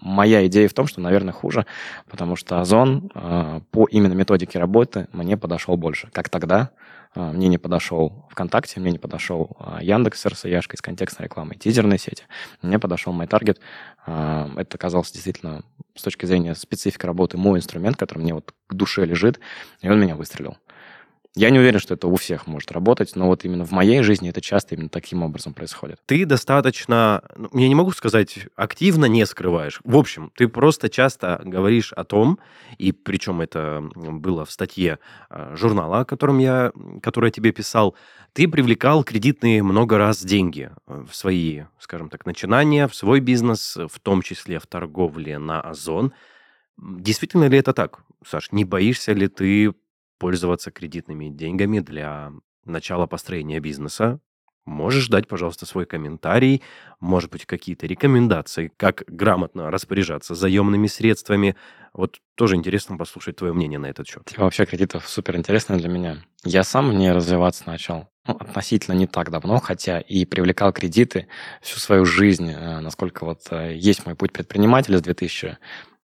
моя 0.00 0.44
идея 0.48 0.68
в 0.68 0.74
том, 0.74 0.88
что, 0.88 1.00
наверное, 1.00 1.32
хуже, 1.32 1.64
потому 2.10 2.34
что 2.34 2.60
Озон 2.60 3.08
э, 3.14 3.60
по 3.70 3.86
именно 3.86 4.14
методике 4.14 4.58
работы 4.58 5.06
мне 5.12 5.36
подошел 5.36 5.76
больше. 5.76 6.08
Как 6.12 6.28
тогда, 6.28 6.70
мне 7.14 7.48
не 7.48 7.58
подошел 7.58 8.26
ВКонтакте, 8.30 8.80
мне 8.80 8.92
не 8.92 8.98
подошел 8.98 9.56
а, 9.58 9.82
Яндекс 9.82 10.20
с 10.20 10.26
RSA, 10.26 10.76
с 10.76 10.80
контекстной 10.80 11.26
рекламой, 11.26 11.56
тизерной 11.56 11.98
сети. 11.98 12.24
Мне 12.62 12.78
подошел 12.78 13.12
MyTarget. 13.12 13.58
А, 14.06 14.50
это 14.56 14.76
оказался 14.76 15.12
действительно 15.12 15.64
с 15.94 16.02
точки 16.02 16.26
зрения 16.26 16.54
специфики 16.54 17.04
работы 17.06 17.36
мой 17.36 17.58
инструмент, 17.58 17.96
который 17.96 18.20
мне 18.20 18.34
вот 18.34 18.54
к 18.66 18.74
душе 18.74 19.04
лежит, 19.04 19.40
и 19.80 19.88
он 19.88 20.00
меня 20.00 20.14
выстрелил. 20.14 20.56
Я 21.34 21.50
не 21.50 21.58
уверен, 21.58 21.78
что 21.78 21.94
это 21.94 22.08
у 22.08 22.16
всех 22.16 22.46
может 22.46 22.72
работать, 22.72 23.14
но 23.14 23.26
вот 23.26 23.44
именно 23.44 23.64
в 23.64 23.70
моей 23.70 24.02
жизни 24.02 24.30
это 24.30 24.40
часто 24.40 24.74
именно 24.74 24.88
таким 24.88 25.22
образом 25.22 25.54
происходит. 25.54 26.00
Ты 26.06 26.24
достаточно, 26.24 27.22
ну, 27.36 27.48
я 27.52 27.68
не 27.68 27.74
могу 27.74 27.92
сказать, 27.92 28.48
активно 28.56 29.04
не 29.04 29.24
скрываешь. 29.26 29.80
В 29.84 29.96
общем, 29.96 30.32
ты 30.36 30.48
просто 30.48 30.88
часто 30.88 31.40
говоришь 31.44 31.92
о 31.92 32.04
том, 32.04 32.38
и 32.78 32.92
причем 32.92 33.40
это 33.40 33.88
было 33.94 34.44
в 34.44 34.50
статье 34.50 34.98
а, 35.28 35.54
журнала, 35.54 36.00
о 36.00 36.04
котором 36.04 36.38
я, 36.38 36.72
который 37.02 37.26
я 37.26 37.32
тебе 37.32 37.52
писал, 37.52 37.94
ты 38.32 38.48
привлекал 38.48 39.04
кредитные 39.04 39.62
много 39.62 39.98
раз 39.98 40.24
деньги 40.24 40.70
в 40.86 41.12
свои, 41.12 41.62
скажем 41.78 42.08
так, 42.08 42.26
начинания, 42.26 42.88
в 42.88 42.94
свой 42.94 43.20
бизнес, 43.20 43.76
в 43.76 44.00
том 44.00 44.22
числе 44.22 44.58
в 44.58 44.66
торговле 44.66 45.38
на 45.38 45.60
Озон. 45.60 46.12
Действительно 46.78 47.48
ли 47.48 47.58
это 47.58 47.72
так, 47.72 48.00
Саш? 48.26 48.50
Не 48.50 48.64
боишься 48.64 49.12
ли 49.12 49.28
ты 49.28 49.74
пользоваться 50.18 50.70
кредитными 50.70 51.28
деньгами 51.28 51.80
для 51.80 52.32
начала 52.64 53.06
построения 53.06 53.60
бизнеса, 53.60 54.20
можешь 54.68 55.08
дать, 55.08 55.26
пожалуйста, 55.26 55.66
свой 55.66 55.86
комментарий, 55.86 56.62
может 57.00 57.30
быть, 57.30 57.46
какие-то 57.46 57.86
рекомендации, 57.86 58.70
как 58.76 59.04
грамотно 59.08 59.70
распоряжаться 59.70 60.34
заемными 60.34 60.86
средствами. 60.86 61.56
Вот 61.92 62.20
тоже 62.36 62.56
интересно 62.56 62.96
послушать 62.96 63.36
твое 63.36 63.52
мнение 63.52 63.78
на 63.78 63.86
этот 63.86 64.06
счет. 64.06 64.24
Тема 64.26 64.44
вообще 64.44 64.66
кредитов 64.66 65.08
супер 65.08 65.36
интересная 65.36 65.78
для 65.78 65.88
меня. 65.88 66.18
Я 66.44 66.62
сам 66.62 66.96
не 66.96 67.12
развиваться 67.12 67.64
начал 67.66 68.08
ну, 68.26 68.34
относительно 68.34 68.94
не 68.94 69.06
так 69.06 69.30
давно, 69.30 69.58
хотя 69.58 70.00
и 70.00 70.24
привлекал 70.26 70.72
кредиты 70.72 71.28
всю 71.62 71.78
свою 71.78 72.04
жизнь, 72.04 72.50
э, 72.50 72.80
насколько 72.80 73.24
вот 73.24 73.40
э, 73.50 73.74
есть 73.74 74.04
мой 74.04 74.14
путь 74.14 74.32
предпринимателя 74.32 74.98
с 74.98 75.02
2000 75.02 75.58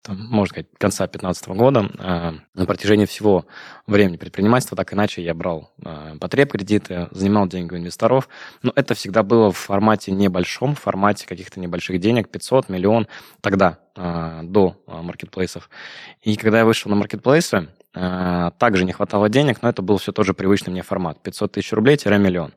там, 0.08 0.26
можно 0.30 0.50
сказать, 0.50 0.68
конца 0.78 1.06
2015 1.06 1.48
года. 1.50 1.92
А, 2.00 2.34
на 2.54 2.66
протяжении 2.66 3.06
всего 3.06 3.46
времени 3.88 4.16
предпринимательства, 4.16 4.78
так 4.78 4.94
иначе, 4.94 5.22
я 5.22 5.34
брал 5.34 5.70
а, 5.84 6.16
потреб 6.18 6.54
кредиты, 6.54 7.10
занимал 7.12 7.48
деньги 7.48 7.74
у 7.74 7.78
инвесторов. 7.78 8.30
Но 8.64 8.72
это 8.76 8.96
всегда 8.96 9.22
было 9.22 9.52
в 9.52 9.58
формате 9.58 10.14
небольшом, 10.14 10.76
в 10.76 10.80
формате 10.80 11.28
каких-то 11.28 11.60
небольших 11.60 12.00
денег, 12.00 12.30
500, 12.30 12.70
миллион, 12.70 13.08
тогда, 13.42 13.80
а, 13.96 14.44
до 14.44 14.82
маркетплейсов. 14.88 15.70
И 16.22 16.38
когда 16.38 16.60
я 16.60 16.66
вышел 16.66 16.90
на 16.90 16.96
маркетплейсы, 16.96 17.68
также 17.94 18.86
не 18.86 18.92
хватало 18.92 19.28
денег, 19.28 19.64
но 19.64 19.70
это 19.70 19.82
был 19.82 19.98
все 19.98 20.12
тот 20.12 20.24
же 20.26 20.36
привычный 20.36 20.72
мне 20.72 20.84
формат. 20.84 21.20
500 21.24 21.54
тысяч 21.54 21.74
рублей-миллион. 21.74 22.54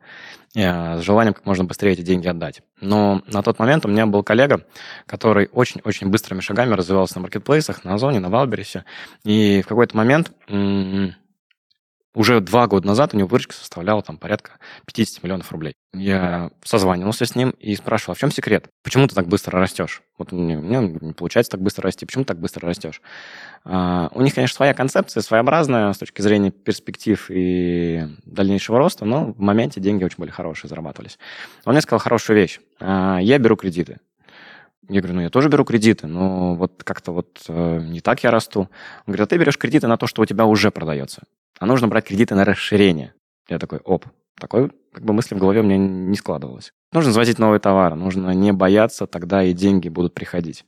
Э, 0.55 0.99
с 0.99 1.03
желанием 1.03 1.35
как 1.35 1.47
можно 1.47 1.65
быстрее 1.65 1.93
эти 1.93 2.01
деньги 2.01 2.27
отдать. 2.27 2.63
Но 2.81 3.23
на 3.27 3.43
тот 3.43 3.59
момент 3.59 3.87
у 3.87 3.89
меня 3.89 4.07
был 4.07 4.25
коллега, 4.25 4.67
который 5.07 5.49
очень-очень 5.53 6.09
быстрыми 6.09 6.41
шагами 6.41 6.75
развивался 6.75 7.17
на 7.17 7.23
маркетплейсах, 7.23 7.85
на 7.85 7.95
Озоне, 7.95 8.19
на 8.19 8.31
Валбересе. 8.31 8.85
И 9.23 9.63
в 9.63 9.69
какой-то 9.69 9.97
момент 9.97 10.33
уже 12.15 12.41
два 12.41 12.67
года 12.67 12.87
назад 12.87 13.15
у 13.15 13.17
него 13.17 13.29
выручка 13.29 13.55
составляла 13.55 14.03
там 14.03 14.19
порядка 14.19 14.53
50 14.87 15.23
миллионов 15.23 15.51
рублей. 15.53 15.75
Я 15.93 16.51
созванивался 16.65 17.25
с 17.25 17.37
ним 17.37 17.51
и 17.51 17.75
спрашивал, 17.77 18.13
а 18.13 18.15
в 18.15 18.19
чем 18.19 18.33
секрет? 18.33 18.69
Почему 18.83 19.07
ты 19.07 19.15
так 19.15 19.29
быстро 19.29 19.61
растешь? 19.61 20.03
Вот 20.19 20.33
мне, 20.33 20.57
мне 20.57 20.99
не 21.01 21.13
получается 21.13 21.53
так 21.53 21.61
быстро 21.61 21.85
расти. 21.85 22.07
Почему 22.07 22.25
ты 22.25 22.29
так 22.29 22.41
быстро 22.41 22.67
растешь? 22.67 23.01
А, 23.65 24.11
у 24.13 24.23
них, 24.23 24.35
конечно, 24.35 24.57
своя 24.57 24.75
концепция, 24.75 25.21
своеобразная 25.21 25.93
с 25.93 25.99
точки 25.99 26.21
зрения 26.21 26.51
перспектив 26.51 27.27
и 27.31 28.09
дальнейшего 28.25 28.79
роста, 28.79 29.05
но 29.05 29.33
в 29.33 29.41
моменте 29.41 29.81
деньги 29.81 30.03
очень 30.03 30.19
были 30.19 30.31
хорошие, 30.31 30.69
зарабатывались. 30.69 31.19
Он 31.65 31.75
мне 31.75 31.81
сказал 31.81 32.01
хорошую 32.01 32.37
вещь. 32.37 32.61
А, 32.81 33.19
я 33.21 33.39
беру 33.39 33.55
кредиты. 33.55 33.99
Я 34.89 35.01
говорю, 35.01 35.15
ну 35.15 35.23
я 35.23 35.31
тоже 35.31 35.49
беру 35.49 35.65
кредиты, 35.65 36.09
но 36.09 36.57
вот 36.57 36.83
как-то 36.83 37.13
вот 37.13 37.43
э, 37.47 37.81
не 37.85 38.01
так 38.01 38.25
я 38.25 38.33
расту. 38.33 38.63
Он 38.63 38.69
говорит, 39.07 39.21
а 39.21 39.27
ты 39.27 39.39
берешь 39.39 39.57
кредиты 39.57 39.87
на 39.87 39.97
то, 39.97 40.09
что 40.09 40.23
у 40.23 40.27
тебя 40.27 40.47
уже 40.47 40.73
продается 40.73 41.23
а 41.59 41.67
нужно 41.67 41.89
брать 41.89 42.07
кредиты 42.07 42.35
на 42.35 42.45
расширение. 42.45 43.15
Я 43.49 43.59
такой, 43.59 43.81
оп, 43.81 44.07
такой 44.37 44.71
как 44.93 45.05
бы 45.05 45.13
мысли 45.13 45.35
в 45.35 45.39
голове 45.39 45.61
у 45.61 45.65
меня 45.65 45.77
не 45.77 46.17
складывалось. 46.17 46.73
Нужно 46.93 47.13
завозить 47.13 47.39
новые 47.39 47.61
товары, 47.61 47.95
нужно 47.95 48.31
не 48.31 48.53
бояться, 48.53 49.07
тогда 49.07 49.43
и 49.43 49.53
деньги 49.53 49.89
будут 49.89 50.15
приходить. 50.15 50.65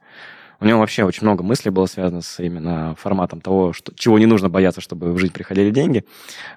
У 0.63 0.65
него 0.65 0.79
вообще 0.79 1.03
очень 1.03 1.25
много 1.25 1.43
мыслей 1.43 1.73
было 1.73 1.87
связано 1.87 2.21
с 2.23 2.39
именно 2.39 2.95
форматом 2.97 3.41
того, 3.41 3.73
что, 3.73 3.93
чего 3.97 4.21
не 4.21 4.27
нужно 4.27 4.49
бояться, 4.49 4.81
чтобы 4.81 5.13
в 5.13 5.19
жизнь 5.19 5.33
приходили 5.33 5.71
деньги. 5.71 6.05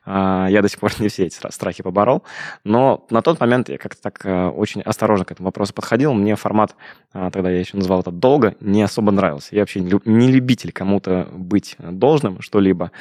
А, 0.06 0.45
я 0.47 0.62
до 0.62 0.70
сих 0.70 0.80
пор 0.80 0.91
не 0.99 1.08
все 1.08 1.26
эти 1.26 1.39
страхи 1.51 1.82
поборол. 1.82 2.22
Но 2.64 3.08
на 3.10 3.24
тот 3.24 3.39
момент 3.39 3.68
я 3.70 3.80
как-то 3.80 3.99
так 4.03 4.24
э, 4.24 4.47
очень 4.49 4.82
осторожно 4.82 5.26
к 5.26 5.32
этому 5.32 5.47
вопросу 5.47 5.74
подходил. 5.74 6.14
Мне 6.14 6.36
формат, 6.36 6.76
а, 7.14 7.32
тогда 7.32 7.49
я 7.49 7.58
еще 7.58 7.78
называл 7.78 8.01
это 8.01 8.12
долго, 8.12 8.56
не 8.60 8.84
особо 8.84 9.12
нравился. 9.12 9.56
Я 9.56 9.64
вообще 9.64 9.80
не 9.80 10.32
любитель 10.32 10.72
кому-то 10.72 11.28
быть 11.34 11.76
должным 11.80 12.43
что-либо. 12.43 12.91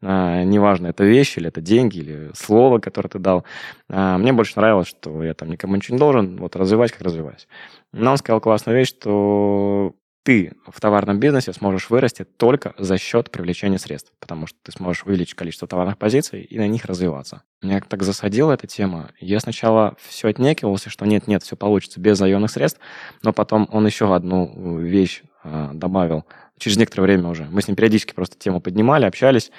А, 0.00 0.44
неважно, 0.44 0.86
это 0.86 1.04
вещь 1.04 1.36
или 1.36 1.48
это 1.48 1.60
деньги, 1.60 1.98
или 1.98 2.30
слово, 2.32 2.78
которое 2.78 3.10
ты 3.10 3.18
дал. 3.18 3.44
Мне 3.88 4.32
больше 4.32 4.54
нравилось, 4.56 4.88
что 4.88 5.22
я 5.22 5.34
там 5.34 5.50
никому 5.50 5.76
ничего 5.76 5.96
не 5.96 5.98
должен, 5.98 6.38
вот 6.38 6.56
развивать, 6.56 6.92
как 6.92 7.02
развиваюсь. 7.02 7.48
Но 7.92 8.12
он 8.12 8.16
сказал 8.16 8.40
классную 8.40 8.78
вещь, 8.78 8.88
что 8.88 9.94
ты 10.24 10.54
в 10.66 10.80
товарном 10.80 11.20
бизнесе 11.20 11.52
сможешь 11.52 11.90
вырасти 11.90 12.24
только 12.24 12.74
за 12.78 12.96
счет 12.96 13.30
привлечения 13.30 13.78
средств, 13.78 14.10
потому 14.18 14.46
что 14.46 14.58
ты 14.62 14.72
сможешь 14.72 15.04
увеличить 15.04 15.34
количество 15.34 15.68
товарных 15.68 15.98
позиций 15.98 16.42
и 16.42 16.58
на 16.58 16.66
них 16.66 16.86
развиваться. 16.86 17.42
Меня 17.62 17.80
так 17.80 18.02
засадила 18.02 18.52
эта 18.52 18.66
тема. 18.66 19.10
Я 19.20 19.38
сначала 19.38 19.96
все 20.00 20.28
отнекивался, 20.28 20.88
что 20.88 21.04
нет-нет, 21.04 21.42
все 21.42 21.56
получится 21.56 22.00
без 22.00 22.18
заемных 22.18 22.50
средств, 22.50 22.80
но 23.22 23.34
потом 23.34 23.68
он 23.70 23.84
еще 23.86 24.14
одну 24.14 24.78
вещь 24.78 25.22
э, 25.44 25.70
добавил. 25.74 26.24
Через 26.58 26.78
некоторое 26.78 27.02
время 27.04 27.28
уже. 27.28 27.44
Мы 27.44 27.60
с 27.60 27.68
ним 27.68 27.76
периодически 27.76 28.14
просто 28.14 28.38
тему 28.38 28.62
поднимали, 28.62 29.04
общались, 29.04 29.52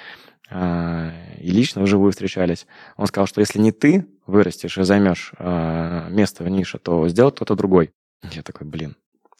э, 0.50 1.10
и 1.38 1.50
лично 1.52 1.82
вживую 1.82 2.10
встречались. 2.10 2.66
Он 2.96 3.06
сказал, 3.06 3.28
что 3.28 3.40
если 3.40 3.60
не 3.60 3.70
ты 3.70 4.04
вырастешь 4.26 4.78
и 4.78 4.82
займешь 4.82 5.32
э, 5.38 6.08
место 6.10 6.42
в 6.42 6.48
нише, 6.48 6.78
то 6.78 7.08
сделает 7.08 7.36
кто-то 7.36 7.54
другой. 7.54 7.92
Я 8.32 8.42
такой, 8.42 8.66
блин, 8.66 8.96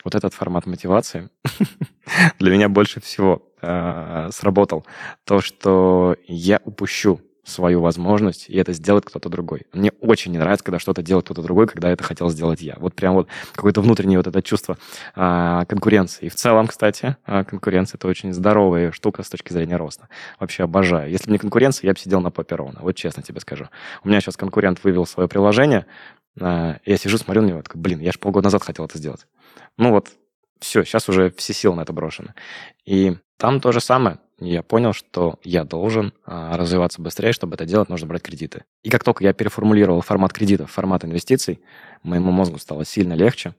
вот 0.07 0.15
этот 0.15 0.35
формат 0.35 0.67
мотивации 0.67 1.31
для 2.39 2.53
меня 2.53 2.69
больше 2.69 3.01
всего 3.01 3.43
э, 3.61 4.29
сработал. 4.31 4.87
То, 5.25 5.41
что 5.41 6.15
я 6.29 6.61
упущу 6.65 7.21
свою 7.43 7.81
возможность, 7.81 8.49
и 8.49 8.57
это 8.57 8.73
сделает 8.73 9.05
кто-то 9.05 9.29
другой. 9.29 9.67
Мне 9.73 9.91
очень 10.01 10.31
не 10.31 10.39
нравится, 10.39 10.65
когда 10.65 10.79
что-то 10.79 11.03
делает 11.03 11.25
кто-то 11.25 11.43
другой, 11.43 11.67
когда 11.67 11.91
это 11.91 12.05
хотел 12.05 12.29
сделать 12.31 12.61
я. 12.61 12.77
Вот 12.79 12.95
прям 12.95 13.15
вот 13.15 13.29
какое-то 13.53 13.81
внутреннее 13.81 14.19
вот 14.19 14.29
это 14.29 14.43
чувство 14.43 14.79
а, 15.17 15.65
конкуренции. 15.65 16.27
И 16.27 16.29
в 16.29 16.37
целом, 16.37 16.69
кстати, 16.69 17.17
а, 17.25 17.43
конкуренция– 17.43 17.99
это 17.99 18.07
очень 18.07 18.33
здоровая 18.33 18.93
штука 18.93 19.25
с 19.25 19.29
точки 19.29 19.53
зрения 19.53 19.77
роста. 19.77 20.09
Вообще 20.39 20.65
обожаю. 20.65 21.11
Если 21.11 21.27
бы 21.27 21.33
не 21.33 21.39
конкуренция, 21.39 21.89
я 21.89 21.95
бы 21.95 21.99
сидел 21.99 22.21
на 22.21 22.31
попе 22.31 22.55
ровно. 22.55 22.79
Вот 22.81 22.95
честно 22.95 23.25
тебе 23.25 23.41
скажу. 23.41 23.69
У 24.05 24.09
меня 24.09 24.21
сейчас 24.21 24.37
конкурент 24.37 24.83
вывел 24.85 25.07
свое 25.07 25.29
приложение, 25.29 25.87
а, 26.41 26.79
я 26.85 26.97
сижу, 26.97 27.19
смотрю 27.19 27.43
на 27.43 27.47
него, 27.47 27.63
такой, 27.63 27.81
блин, 27.81 28.01
я 28.01 28.13
же 28.13 28.19
полгода 28.19 28.47
назад 28.47 28.63
хотел 28.63 28.85
это 28.85 28.99
сделать. 28.99 29.27
Ну 29.79 29.91
вот, 29.91 30.13
все, 30.61 30.85
сейчас 30.85 31.09
уже 31.09 31.31
все 31.37 31.53
силы 31.53 31.77
на 31.77 31.83
это 31.83 31.93
брошены. 31.93 32.35
И 32.85 33.17
там 33.37 33.61
то 33.61 33.73
же 33.73 33.81
самое. 33.81 34.19
Я 34.39 34.63
понял, 34.63 34.93
что 34.93 35.39
я 35.43 35.65
должен 35.65 36.13
а, 36.25 36.57
развиваться 36.57 37.01
быстрее, 37.01 37.33
чтобы 37.33 37.55
это 37.55 37.65
делать, 37.65 37.89
нужно 37.89 38.07
брать 38.07 38.23
кредиты. 38.23 38.65
И 38.83 38.91
как 38.91 39.03
только 39.03 39.25
я 39.25 39.33
переформулировал 39.33 40.03
формат 40.03 40.33
кредитов, 40.33 40.71
формат 40.71 41.05
инвестиций, 41.05 41.61
моему 42.03 42.31
мозгу 42.33 42.59
стало 42.59 42.85
сильно 42.85 43.15
легче. 43.15 43.55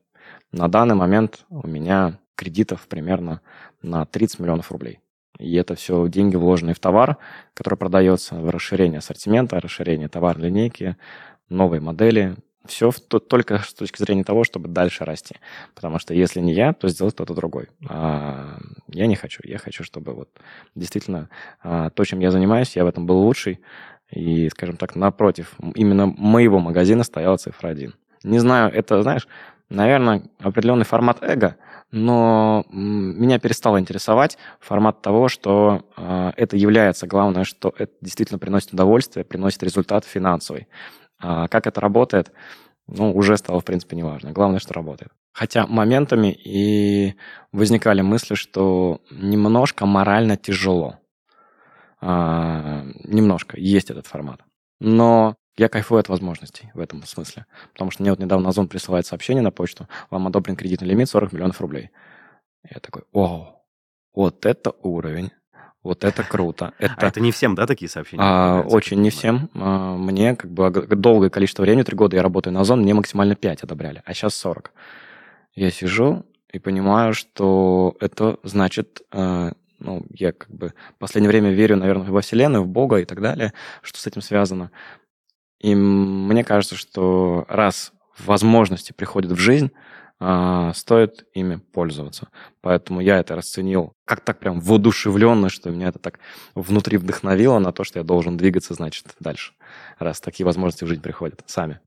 На 0.52 0.68
данный 0.68 0.96
момент 0.96 1.46
у 1.50 1.68
меня 1.68 2.20
кредитов 2.36 2.88
примерно 2.88 3.42
на 3.82 4.06
30 4.06 4.40
миллионов 4.40 4.72
рублей. 4.72 5.00
И 5.40 5.56
это 5.56 5.76
все 5.76 6.08
деньги, 6.08 6.36
вложенные 6.36 6.76
в 6.76 6.80
товар, 6.80 7.18
который 7.54 7.78
продается, 7.78 8.36
в 8.36 8.50
расширение 8.50 9.00
ассортимента, 9.00 9.60
расширение 9.60 10.08
товарной 10.08 10.48
линейки, 10.48 10.96
новые 11.50 11.82
модели, 11.82 12.36
все 12.70 12.92
только 12.92 13.60
с 13.60 13.74
точки 13.74 14.02
зрения 14.02 14.24
того, 14.24 14.44
чтобы 14.44 14.68
дальше 14.68 15.06
расти. 15.06 15.36
Потому 15.76 16.00
что 16.00 16.14
если 16.14 16.40
не 16.40 16.54
я, 16.54 16.74
то 16.74 16.88
сделает 16.88 17.16
кто-то 17.16 17.34
другой. 17.34 17.70
А 17.90 18.60
я 18.90 19.08
не 19.08 19.16
хочу. 19.16 19.42
Я 19.44 19.58
хочу, 19.58 19.84
чтобы 19.84 20.14
вот 20.14 20.30
действительно 20.76 21.30
а, 21.62 21.90
то, 21.90 22.04
чем 22.06 22.20
я 22.20 22.32
занимаюсь, 22.32 22.76
я 22.76 22.84
в 22.84 22.88
этом 22.88 23.06
был 23.06 23.18
лучший. 23.18 23.60
И, 24.12 24.50
скажем 24.50 24.78
так, 24.78 24.96
напротив, 24.96 25.56
именно 25.76 26.06
моего 26.06 26.60
магазина 26.60 27.04
стояла 27.04 27.38
цифра 27.38 27.68
1. 27.70 27.94
Не 28.24 28.40
знаю, 28.40 28.72
это, 28.74 29.02
знаешь, 29.02 29.28
наверное, 29.70 30.24
определенный 30.40 30.86
формат 30.86 31.22
эго, 31.22 31.58
но 31.92 32.66
меня 32.70 33.40
перестало 33.40 33.80
интересовать 33.80 34.38
формат 34.60 35.02
того, 35.02 35.30
что 35.30 35.86
э, 35.96 36.32
это 36.36 36.58
является 36.58 37.08
главное, 37.08 37.44
что 37.44 37.74
это 37.78 37.94
действительно 38.02 38.40
приносит 38.40 38.74
удовольствие, 38.74 39.24
приносит 39.24 39.64
результат 39.64 40.06
финансовый. 40.06 40.68
А 41.20 41.48
как 41.48 41.68
это 41.68 41.82
работает, 41.82 42.32
ну, 42.88 43.12
уже 43.14 43.38
стало, 43.38 43.60
в 43.60 43.66
принципе, 43.66 43.96
неважно. 43.96 44.32
Главное, 44.32 44.60
что 44.60 44.74
работает. 44.74 45.12
Хотя 45.34 45.68
моментами 45.68 46.32
и 46.32 47.16
возникали 47.52 48.02
мысли, 48.02 48.36
что 48.36 49.02
немножко 49.12 49.86
морально 49.86 50.38
тяжело. 50.38 50.98
А, 52.00 52.84
немножко 53.04 53.60
есть 53.60 53.90
этот 53.90 54.08
формат. 54.08 54.42
Но 54.80 55.36
я 55.58 55.70
кайфую 55.70 56.00
от 56.00 56.08
возможностей 56.08 56.72
в 56.74 56.80
этом 56.80 57.04
смысле. 57.04 57.46
Потому 57.74 57.92
что 57.92 58.04
мне 58.04 58.12
вот 58.12 58.20
недавно 58.20 58.50
Озон 58.50 58.68
присылает 58.68 59.06
сообщение 59.06 59.42
на 59.42 59.52
почту, 59.52 59.88
вам 60.10 60.28
одобрен 60.28 60.56
кредитный 60.56 60.88
лимит 60.88 61.10
40 61.10 61.34
миллионов 61.34 61.60
рублей. 61.60 61.90
Я 62.64 62.80
такой, 62.80 63.04
о, 63.12 63.64
вот 64.14 64.46
это 64.46 64.72
уровень. 64.82 65.32
Вот 65.88 66.04
это 66.04 66.22
круто. 66.22 66.74
Это, 66.80 66.94
а 66.98 67.08
это 67.08 67.22
не 67.22 67.32
всем, 67.32 67.56
да, 67.56 67.66
такие 67.66 67.88
сообщения? 67.88 68.22
А, 68.22 68.62
очень 68.62 69.00
не 69.00 69.10
всем. 69.10 69.50
А, 69.54 69.96
мне 69.96 70.36
как 70.36 70.52
бы 70.52 70.70
долгое 70.70 71.30
количество 71.30 71.62
времени, 71.62 71.84
три 71.84 71.96
года 71.96 72.18
я 72.18 72.24
работаю 72.24 72.54
на 72.54 72.60
Озон, 72.60 72.82
мне 72.82 72.94
максимально 72.94 73.36
5 73.36 73.64
одобряли, 73.64 74.04
а 74.06 74.14
сейчас 74.14 74.36
40. 74.36 74.74
Я 75.56 75.72
сижу 75.72 76.26
и 76.52 76.60
понимаю, 76.60 77.14
что 77.14 77.96
это 78.02 78.38
значит, 78.44 79.02
э, 79.14 79.54
ну, 79.80 80.06
я 80.10 80.34
как 80.34 80.50
бы 80.50 80.74
в 80.96 81.00
последнее 81.00 81.30
время 81.30 81.52
верю, 81.52 81.78
наверное, 81.78 82.12
во 82.12 82.20
Вселенную, 82.20 82.64
в 82.64 82.68
Бога 82.68 82.98
и 82.98 83.06
так 83.06 83.22
далее, 83.22 83.54
что 83.82 83.98
с 83.98 84.08
этим 84.08 84.22
связано. 84.22 84.72
И 85.62 85.74
мне 85.74 86.44
кажется, 86.44 86.76
что 86.76 87.46
раз 87.48 87.94
возможности 88.20 88.92
приходят 88.92 89.32
в 89.32 89.38
жизнь, 89.38 89.72
а, 89.72 89.87
стоит 90.20 91.26
ими 91.34 91.58
пользоваться. 91.58 92.30
Поэтому 92.62 93.02
я 93.02 93.20
это 93.20 93.36
расценил 93.36 93.94
как 94.06 94.22
так 94.22 94.40
прям 94.40 94.60
воодушевленно, 94.60 95.50
что 95.50 95.70
меня 95.70 95.90
это 95.90 96.00
так 96.00 96.20
внутри 96.56 96.98
вдохновило 96.98 97.60
на 97.60 97.72
то, 97.72 97.84
что 97.84 98.00
я 98.00 98.04
должен 98.04 98.38
двигаться, 98.38 98.74
значит, 98.74 99.06
дальше, 99.20 99.54
раз 100.00 100.20
такие 100.20 100.46
возможности 100.46 100.86
в 100.86 100.88
жизнь 100.88 101.02
приходят 101.02 101.44
сами. 101.46 101.80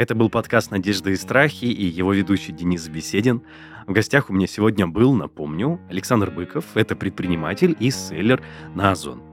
Это 0.00 0.14
был 0.14 0.30
подкаст 0.30 0.70
«Надежды 0.70 1.12
и 1.12 1.16
страхи» 1.16 1.66
и 1.66 1.84
его 1.84 2.14
ведущий 2.14 2.52
Денис 2.52 2.88
Беседин. 2.88 3.42
В 3.86 3.92
гостях 3.92 4.30
у 4.30 4.32
меня 4.32 4.46
сегодня 4.46 4.86
был, 4.86 5.12
напомню, 5.12 5.78
Александр 5.90 6.30
Быков. 6.30 6.64
Это 6.74 6.96
предприниматель 6.96 7.76
и 7.78 7.90
селлер 7.90 8.42
на 8.74 8.92
Озон. 8.92 9.29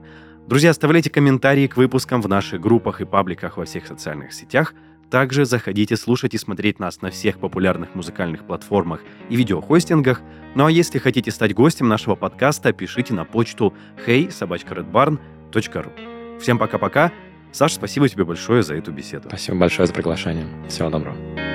Друзья, 0.48 0.70
оставляйте 0.70 1.10
комментарии 1.10 1.66
к 1.66 1.76
выпускам 1.76 2.22
в 2.22 2.28
наших 2.28 2.62
группах 2.62 3.02
и 3.02 3.04
пабликах 3.04 3.58
во 3.58 3.66
всех 3.66 3.86
социальных 3.86 4.32
сетях. 4.32 4.72
Также 5.10 5.44
заходите 5.44 5.94
слушать 5.94 6.32
и 6.32 6.38
смотреть 6.38 6.78
нас 6.78 7.02
на 7.02 7.10
всех 7.10 7.38
популярных 7.38 7.94
музыкальных 7.94 8.46
платформах 8.46 9.02
и 9.28 9.36
видеохостингах. 9.36 10.22
Ну 10.54 10.64
а 10.64 10.70
если 10.70 10.98
хотите 10.98 11.30
стать 11.32 11.52
гостем 11.54 11.88
нашего 11.88 12.14
подкаста, 12.14 12.72
пишите 12.72 13.12
на 13.12 13.26
почту 13.26 13.74
hey 14.06 14.30
собачка 14.30 14.74
Всем 16.40 16.56
пока-пока. 16.56 17.12
Саш, 17.52 17.74
спасибо 17.74 18.08
тебе 18.08 18.24
большое 18.24 18.62
за 18.62 18.74
эту 18.74 18.90
беседу. 18.90 19.28
Спасибо 19.28 19.58
большое 19.58 19.86
за 19.86 19.92
приглашение. 19.92 20.46
Всего 20.66 20.88
доброго. 20.88 21.47